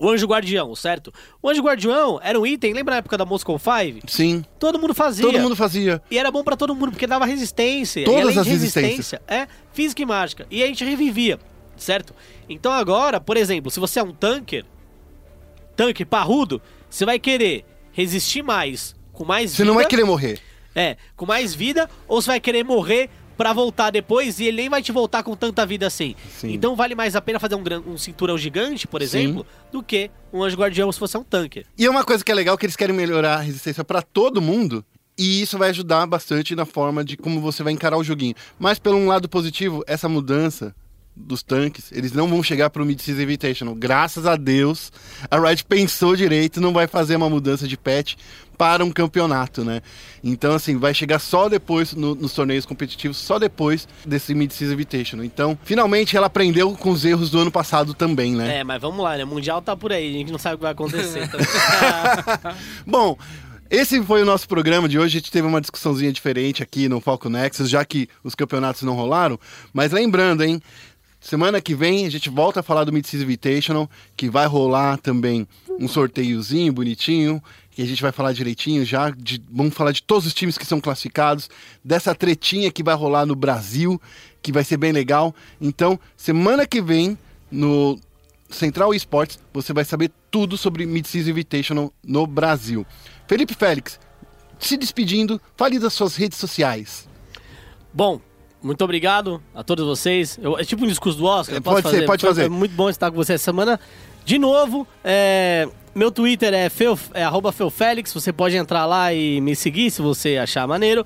o 0.00 0.08
Anjo 0.08 0.26
Guardião, 0.26 0.74
certo? 0.74 1.12
O 1.42 1.48
Anjo 1.48 1.62
Guardião 1.62 2.20
era 2.22 2.38
um 2.38 2.46
item, 2.46 2.72
lembra 2.72 2.92
na 2.94 2.98
época 2.98 3.16
da 3.18 3.24
Moscow 3.24 3.58
5? 3.58 4.10
Sim, 4.10 4.44
Todo 4.58 4.78
mundo 4.78 4.94
fazia. 4.94 5.24
todo 5.24 5.38
mundo 5.40 5.56
fazia. 5.56 6.00
E 6.10 6.18
era 6.18 6.30
bom 6.30 6.42
pra 6.44 6.56
todo 6.56 6.74
mundo, 6.74 6.90
porque 6.92 7.06
dava 7.06 7.24
resistência. 7.26 8.04
Todas 8.04 8.36
as 8.38 8.46
resistências. 8.46 8.84
resistência, 8.84 9.22
é 9.28 9.46
física 9.72 10.02
e 10.02 10.06
mágica. 10.06 10.46
E 10.50 10.62
a 10.62 10.66
gente 10.66 10.84
revivia, 10.84 11.38
certo? 11.76 12.14
Então 12.48 12.72
agora, 12.72 13.20
por 13.20 13.36
exemplo, 13.36 13.70
se 13.70 13.80
você 13.80 14.00
é 14.00 14.02
um 14.02 14.12
tanker, 14.12 14.64
tanque 15.76 16.04
parrudo, 16.04 16.60
você 16.88 17.04
vai 17.04 17.18
querer 17.18 17.64
resistir 17.92 18.42
mais, 18.42 18.94
com 19.12 19.24
mais 19.24 19.50
Você 19.52 19.58
vida. 19.58 19.66
não 19.66 19.74
vai 19.74 19.86
querer 19.86 20.04
morrer. 20.04 20.40
É, 20.74 20.96
com 21.16 21.26
mais 21.26 21.54
vida, 21.54 21.90
ou 22.06 22.22
você 22.22 22.28
vai 22.28 22.40
querer 22.40 22.62
morrer 22.62 23.10
pra 23.38 23.52
voltar 23.52 23.90
depois 23.90 24.40
e 24.40 24.46
ele 24.46 24.56
nem 24.56 24.68
vai 24.68 24.82
te 24.82 24.90
voltar 24.90 25.22
com 25.22 25.36
tanta 25.36 25.64
vida 25.64 25.86
assim. 25.86 26.16
Sim. 26.38 26.52
Então 26.52 26.74
vale 26.74 26.96
mais 26.96 27.14
a 27.14 27.20
pena 27.22 27.38
fazer 27.38 27.54
um, 27.54 27.62
um 27.86 27.96
cinturão 27.96 28.36
gigante, 28.36 28.88
por 28.88 29.00
exemplo, 29.00 29.46
do 29.70 29.80
que 29.80 30.10
um 30.32 30.42
anjo 30.42 30.56
guardião 30.56 30.90
se 30.90 31.00
é 31.00 31.18
um 31.18 31.22
tanker. 31.22 31.64
E 31.78 31.86
é 31.86 31.90
uma 31.90 32.04
coisa 32.04 32.24
que 32.24 32.32
é 32.32 32.34
legal 32.34 32.58
que 32.58 32.66
eles 32.66 32.74
querem 32.74 32.94
melhorar 32.94 33.36
a 33.36 33.40
resistência 33.40 33.84
pra 33.84 34.02
todo 34.02 34.42
mundo. 34.42 34.84
E 35.16 35.40
isso 35.40 35.56
vai 35.56 35.70
ajudar 35.70 36.06
bastante 36.06 36.54
na 36.54 36.66
forma 36.66 37.04
de 37.04 37.16
como 37.16 37.40
você 37.40 37.62
vai 37.62 37.72
encarar 37.72 37.96
o 37.96 38.04
joguinho. 38.04 38.34
Mas 38.58 38.78
pelo 38.78 38.96
um 38.96 39.06
lado 39.06 39.28
positivo, 39.28 39.84
essa 39.86 40.08
mudança 40.08 40.74
dos 41.20 41.42
tanques, 41.42 41.90
eles 41.92 42.12
não 42.12 42.28
vão 42.28 42.42
chegar 42.42 42.70
pro 42.70 42.84
Mid-Season 42.86 43.20
Invitational. 43.22 43.74
Graças 43.74 44.24
a 44.26 44.36
Deus, 44.36 44.92
a 45.30 45.38
Riot 45.38 45.64
pensou 45.64 46.14
direito, 46.16 46.60
não 46.60 46.72
vai 46.72 46.86
fazer 46.86 47.16
uma 47.16 47.28
mudança 47.28 47.66
de 47.66 47.76
patch 47.76 48.14
para 48.56 48.84
um 48.84 48.90
campeonato, 48.90 49.64
né? 49.64 49.80
Então, 50.22 50.52
assim, 50.54 50.76
vai 50.78 50.92
chegar 50.92 51.18
só 51.20 51.48
depois 51.48 51.92
no- 51.94 52.14
nos 52.16 52.32
torneios 52.32 52.66
competitivos, 52.66 53.16
só 53.16 53.38
depois 53.38 53.86
desse 54.04 54.34
Mid-Season 54.34 54.72
Invitational. 54.74 55.24
Então, 55.24 55.56
finalmente 55.64 56.16
ela 56.16 56.26
aprendeu 56.26 56.72
com 56.72 56.90
os 56.90 57.04
erros 57.04 57.30
do 57.30 57.38
ano 57.38 57.52
passado 57.52 57.94
também, 57.94 58.34
né? 58.34 58.58
É, 58.58 58.64
mas 58.64 58.80
vamos 58.80 59.02
lá, 59.04 59.16
né? 59.16 59.24
O 59.24 59.28
Mundial 59.28 59.62
tá 59.62 59.76
por 59.76 59.92
aí, 59.92 60.08
a 60.08 60.18
gente 60.18 60.32
não 60.32 60.38
sabe 60.38 60.54
o 60.54 60.58
que 60.58 60.62
vai 60.62 60.72
acontecer. 60.72 61.22
Então... 61.24 61.38
Bom, 62.86 63.16
esse 63.70 64.02
foi 64.02 64.22
o 64.22 64.24
nosso 64.24 64.48
programa 64.48 64.88
de 64.88 64.98
hoje. 64.98 65.18
A 65.18 65.20
gente 65.20 65.30
teve 65.30 65.46
uma 65.46 65.60
discussãozinha 65.60 66.12
diferente 66.12 66.62
aqui 66.62 66.88
no 66.88 67.00
Falco 67.00 67.28
Nexus, 67.28 67.68
já 67.68 67.84
que 67.84 68.08
os 68.24 68.34
campeonatos 68.34 68.82
não 68.82 68.94
rolaram. 68.94 69.38
Mas 69.72 69.92
lembrando, 69.92 70.42
hein? 70.42 70.60
Semana 71.20 71.60
que 71.60 71.74
vem 71.74 72.06
a 72.06 72.10
gente 72.10 72.30
volta 72.30 72.60
a 72.60 72.62
falar 72.62 72.84
do 72.84 72.92
Mid-Season 72.92 73.24
Invitational, 73.24 73.90
que 74.16 74.30
vai 74.30 74.46
rolar 74.46 74.98
também 74.98 75.46
um 75.78 75.88
sorteiozinho 75.88 76.72
bonitinho, 76.72 77.42
que 77.72 77.82
a 77.82 77.86
gente 77.86 78.00
vai 78.00 78.12
falar 78.12 78.32
direitinho 78.32 78.84
já. 78.84 79.10
de- 79.10 79.42
vamos 79.50 79.74
falar 79.74 79.92
de 79.92 80.02
todos 80.02 80.26
os 80.26 80.34
times 80.34 80.56
que 80.56 80.64
são 80.64 80.80
classificados, 80.80 81.50
dessa 81.84 82.14
tretinha 82.14 82.70
que 82.70 82.82
vai 82.84 82.94
rolar 82.94 83.26
no 83.26 83.34
Brasil, 83.34 84.00
que 84.40 84.52
vai 84.52 84.62
ser 84.62 84.76
bem 84.76 84.92
legal. 84.92 85.34
Então, 85.60 85.98
semana 86.16 86.66
que 86.66 86.80
vem, 86.80 87.18
no 87.50 87.98
Central 88.48 88.94
Esports, 88.94 89.38
você 89.52 89.72
vai 89.72 89.84
saber 89.84 90.10
tudo 90.30 90.56
sobre 90.56 90.86
Mid-Season 90.86 91.30
Invitational 91.30 91.92
no 92.06 92.26
Brasil. 92.26 92.86
Felipe 93.26 93.54
Félix, 93.54 93.98
se 94.58 94.76
despedindo, 94.76 95.40
fale 95.56 95.78
das 95.78 95.92
suas 95.94 96.14
redes 96.14 96.38
sociais. 96.38 97.08
Bom, 97.92 98.20
muito 98.62 98.82
obrigado 98.84 99.42
a 99.54 99.62
todos 99.62 99.84
vocês. 99.86 100.38
Eu- 100.42 100.58
é 100.58 100.64
tipo 100.64 100.84
um 100.84 100.88
discurso 100.88 101.18
do 101.18 101.24
Oscar. 101.26 101.56
É, 101.56 101.60
pode 101.60 101.88
ser, 101.88 102.04
pode 102.06 102.20
Foi- 102.20 102.30
fazer. 102.30 102.44
É 102.44 102.48
muito 102.48 102.72
bom 102.72 102.88
estar 102.90 103.10
com 103.10 103.16
você 103.16 103.34
essa 103.34 103.44
semana. 103.44 103.78
De 104.24 104.38
novo, 104.38 104.86
é, 105.02 105.68
meu 105.94 106.10
Twitter 106.10 106.52
é, 106.52 106.68
Feu, 106.68 106.98
é. 107.14 107.24
Você 108.12 108.32
pode 108.32 108.56
entrar 108.56 108.84
lá 108.86 109.12
e 109.14 109.40
me 109.40 109.56
seguir 109.56 109.90
se 109.90 110.02
você 110.02 110.36
achar 110.36 110.66
maneiro. 110.66 111.04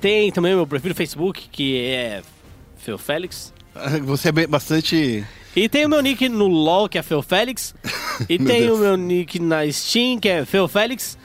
Tem 0.00 0.32
também 0.32 0.52
o 0.54 0.56
meu 0.56 0.66
perfil 0.66 0.88
no 0.90 0.94
Facebook, 0.96 1.48
que 1.50 1.84
é 1.86 2.22
Feufélix. 2.76 3.52
Você 4.04 4.28
é 4.30 4.46
bastante. 4.46 5.24
E 5.54 5.68
tem 5.68 5.86
o 5.86 5.88
meu 5.88 6.00
nick 6.02 6.28
no 6.28 6.46
LoL, 6.48 6.88
que 6.88 6.98
é 6.98 7.02
Feufélix. 7.02 7.74
E 8.28 8.38
Meu 8.38 8.46
tem 8.46 8.60
Deus. 8.62 8.78
o 8.78 8.82
meu 8.82 8.96
nick 8.96 9.38
na 9.40 9.70
Steam, 9.72 10.18
que 10.20 10.28
é 10.28 10.44
Feufélix. 10.44 11.16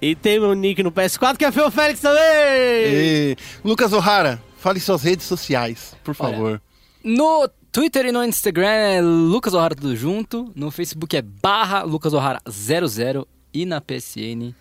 E 0.00 0.14
tem 0.14 0.38
o 0.38 0.42
meu 0.42 0.54
nick 0.54 0.82
no 0.82 0.92
PS4, 0.92 1.36
que 1.36 1.44
é 1.44 1.50
Feufélix 1.50 2.00
também! 2.00 2.22
E... 2.22 3.36
Lucas 3.64 3.92
O'Hara, 3.92 4.40
fale 4.58 4.80
suas 4.80 5.02
redes 5.02 5.26
sociais, 5.26 5.96
por 6.04 6.14
Olha, 6.18 6.32
favor. 6.32 6.62
No 7.02 7.48
Twitter 7.72 8.06
e 8.06 8.12
no 8.12 8.24
Instagram 8.24 8.68
é 8.68 9.00
Lucas 9.00 9.54
O'Hara 9.54 9.74
tudo 9.74 9.96
junto. 9.96 10.52
No 10.54 10.70
Facebook 10.70 11.16
é 11.16 11.22
barra 11.22 11.82
Lucas 11.82 12.12
O'Hara 12.12 12.40
00 12.48 13.26
e 13.54 13.64
na 13.64 13.80
PSN 13.80 14.54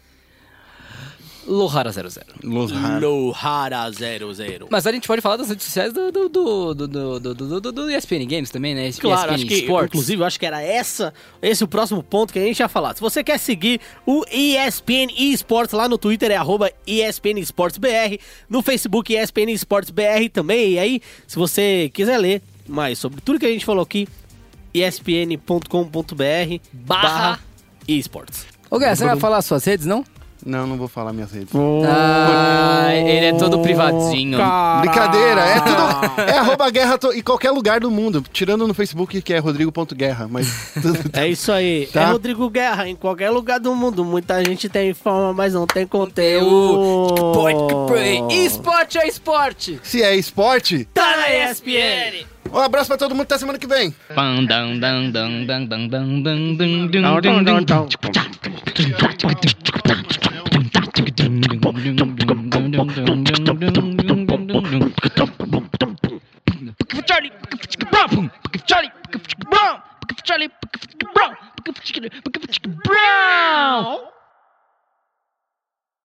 Lohara00. 1.46 2.24
Los 2.44 2.72
Har- 2.72 3.02
Lohara 3.02 3.92
00. 3.92 4.68
Mas 4.70 4.88
a 4.88 4.92
gente 4.92 5.08
pode 5.08 5.22
falar 5.22 5.38
das 5.38 5.50
redes 5.50 5.66
sociais 5.66 5.94
do, 5.94 6.12
do, 6.12 6.30
do, 6.30 6.74
do, 6.76 6.88
do, 6.88 7.60
do, 7.60 7.72
do, 7.72 7.92
ESPN 7.92 8.26
Games 8.28 8.50
também, 8.50 8.74
né? 8.74 8.92
Claro, 8.94 9.34
ESPN 9.34 9.36
acho 9.36 9.46
que, 9.46 9.54
Sports. 9.56 9.88
inclusive, 9.88 10.22
eu 10.22 10.26
acho 10.26 10.40
que 10.40 10.46
era 10.46 10.62
essa, 10.62 11.14
esse 11.42 11.64
o 11.64 11.68
próximo 11.68 12.02
ponto 12.04 12.34
que 12.34 12.40
a 12.40 12.44
gente 12.44 12.60
ia 12.60 12.68
falar. 12.68 12.96
Se 12.96 13.02
você 13.02 13.24
quer 13.24 13.38
seguir 13.38 13.80
o 14.06 14.24
ESPN 14.32 15.12
Esports 15.18 15.74
lá 15.74 15.88
no 15.88 15.98
Twitter, 15.98 16.32
é 16.32 16.36
arroba 16.36 16.72
ESPN 16.86 17.40
Esports 17.40 17.78
BR, 17.78 18.18
no 18.50 18.62
Facebook 18.62 19.14
ESPN 19.16 19.52
Esports 19.52 19.90
BR 19.90 20.30
também, 20.32 20.74
e 20.74 20.80
aí, 20.80 21.02
se 21.26 21.38
você 21.38 21.90
quiser 21.94 22.18
ler 22.18 22.42
mais 22.68 23.00
sobre 23.00 23.22
tudo 23.22 23.40
que 23.40 23.46
a 23.46 23.50
gente 23.50 23.66
falou 23.66 23.84
aqui, 23.84 24.08
espn.com.br 24.74 26.60
barra 26.74 27.40
esports. 27.88 28.46
Ô, 28.70 28.78
Guerra, 28.78 28.96
você 28.96 29.04
não 29.06 29.12
vai 29.12 29.20
falar 29.20 29.38
as 29.38 29.46
suas 29.46 29.64
redes, 29.64 29.86
não? 29.86 30.04
Não, 30.48 30.66
não 30.66 30.78
vou 30.78 30.88
falar 30.88 31.12
minhas 31.14 31.32
redes. 31.32 31.54
Ah, 31.86 32.90
ele 32.96 33.26
é 33.28 33.34
todo 33.34 33.60
privadinho. 33.60 34.38
Brincadeira, 34.82 35.42
é 35.42 35.60
tudo. 35.60 36.22
É 36.22 36.38
arroba 36.38 36.70
guerra 36.70 36.98
to- 36.98 37.12
em 37.14 37.22
qualquer 37.22 37.52
lugar 37.52 37.80
do 37.82 37.92
mundo. 37.92 38.24
Tirando 38.32 38.66
no 38.68 38.74
Facebook, 38.74 39.22
que 39.22 39.34
é 39.34 39.40
rodrigo.guerra. 39.40 40.28
Mas. 40.30 40.48
É 41.14 41.28
isso 41.28 41.52
aí. 41.52 41.88
Tá. 41.92 42.02
É 42.04 42.06
Rodrigo 42.06 42.50
Guerra 42.50 42.88
em 42.88 42.96
qualquer 42.96 43.30
lugar 43.30 43.60
do 43.60 43.74
mundo. 43.76 44.06
Muita 44.06 44.44
gente 44.46 44.70
tem 44.70 44.94
fama, 44.94 45.34
mas 45.34 45.54
não 45.54 45.66
tem 45.68 45.86
conteúdo. 45.88 47.48
Esporte 48.30 48.98
é 48.98 49.08
esporte. 49.08 49.80
Se 49.84 50.02
é 50.04 50.16
esporte, 50.16 50.88
Tá 50.94 51.18
na 51.18 51.30
ESPN. 51.52 52.26
Um 52.52 52.60
abraço 52.60 52.88
pra 52.88 52.98
todo 52.98 53.12
mundo 53.12 53.24
até 53.24 53.38
semana 53.38 53.58
que 53.58 53.68
vem. 53.68 53.94
Charlie, 67.08 67.32
Brown, 67.90 68.30
Charlie, 68.68 68.92
Brown, 69.50 69.82
Charlie, 70.24 70.52
Brown, 71.14 71.36
Brown. 72.86 74.17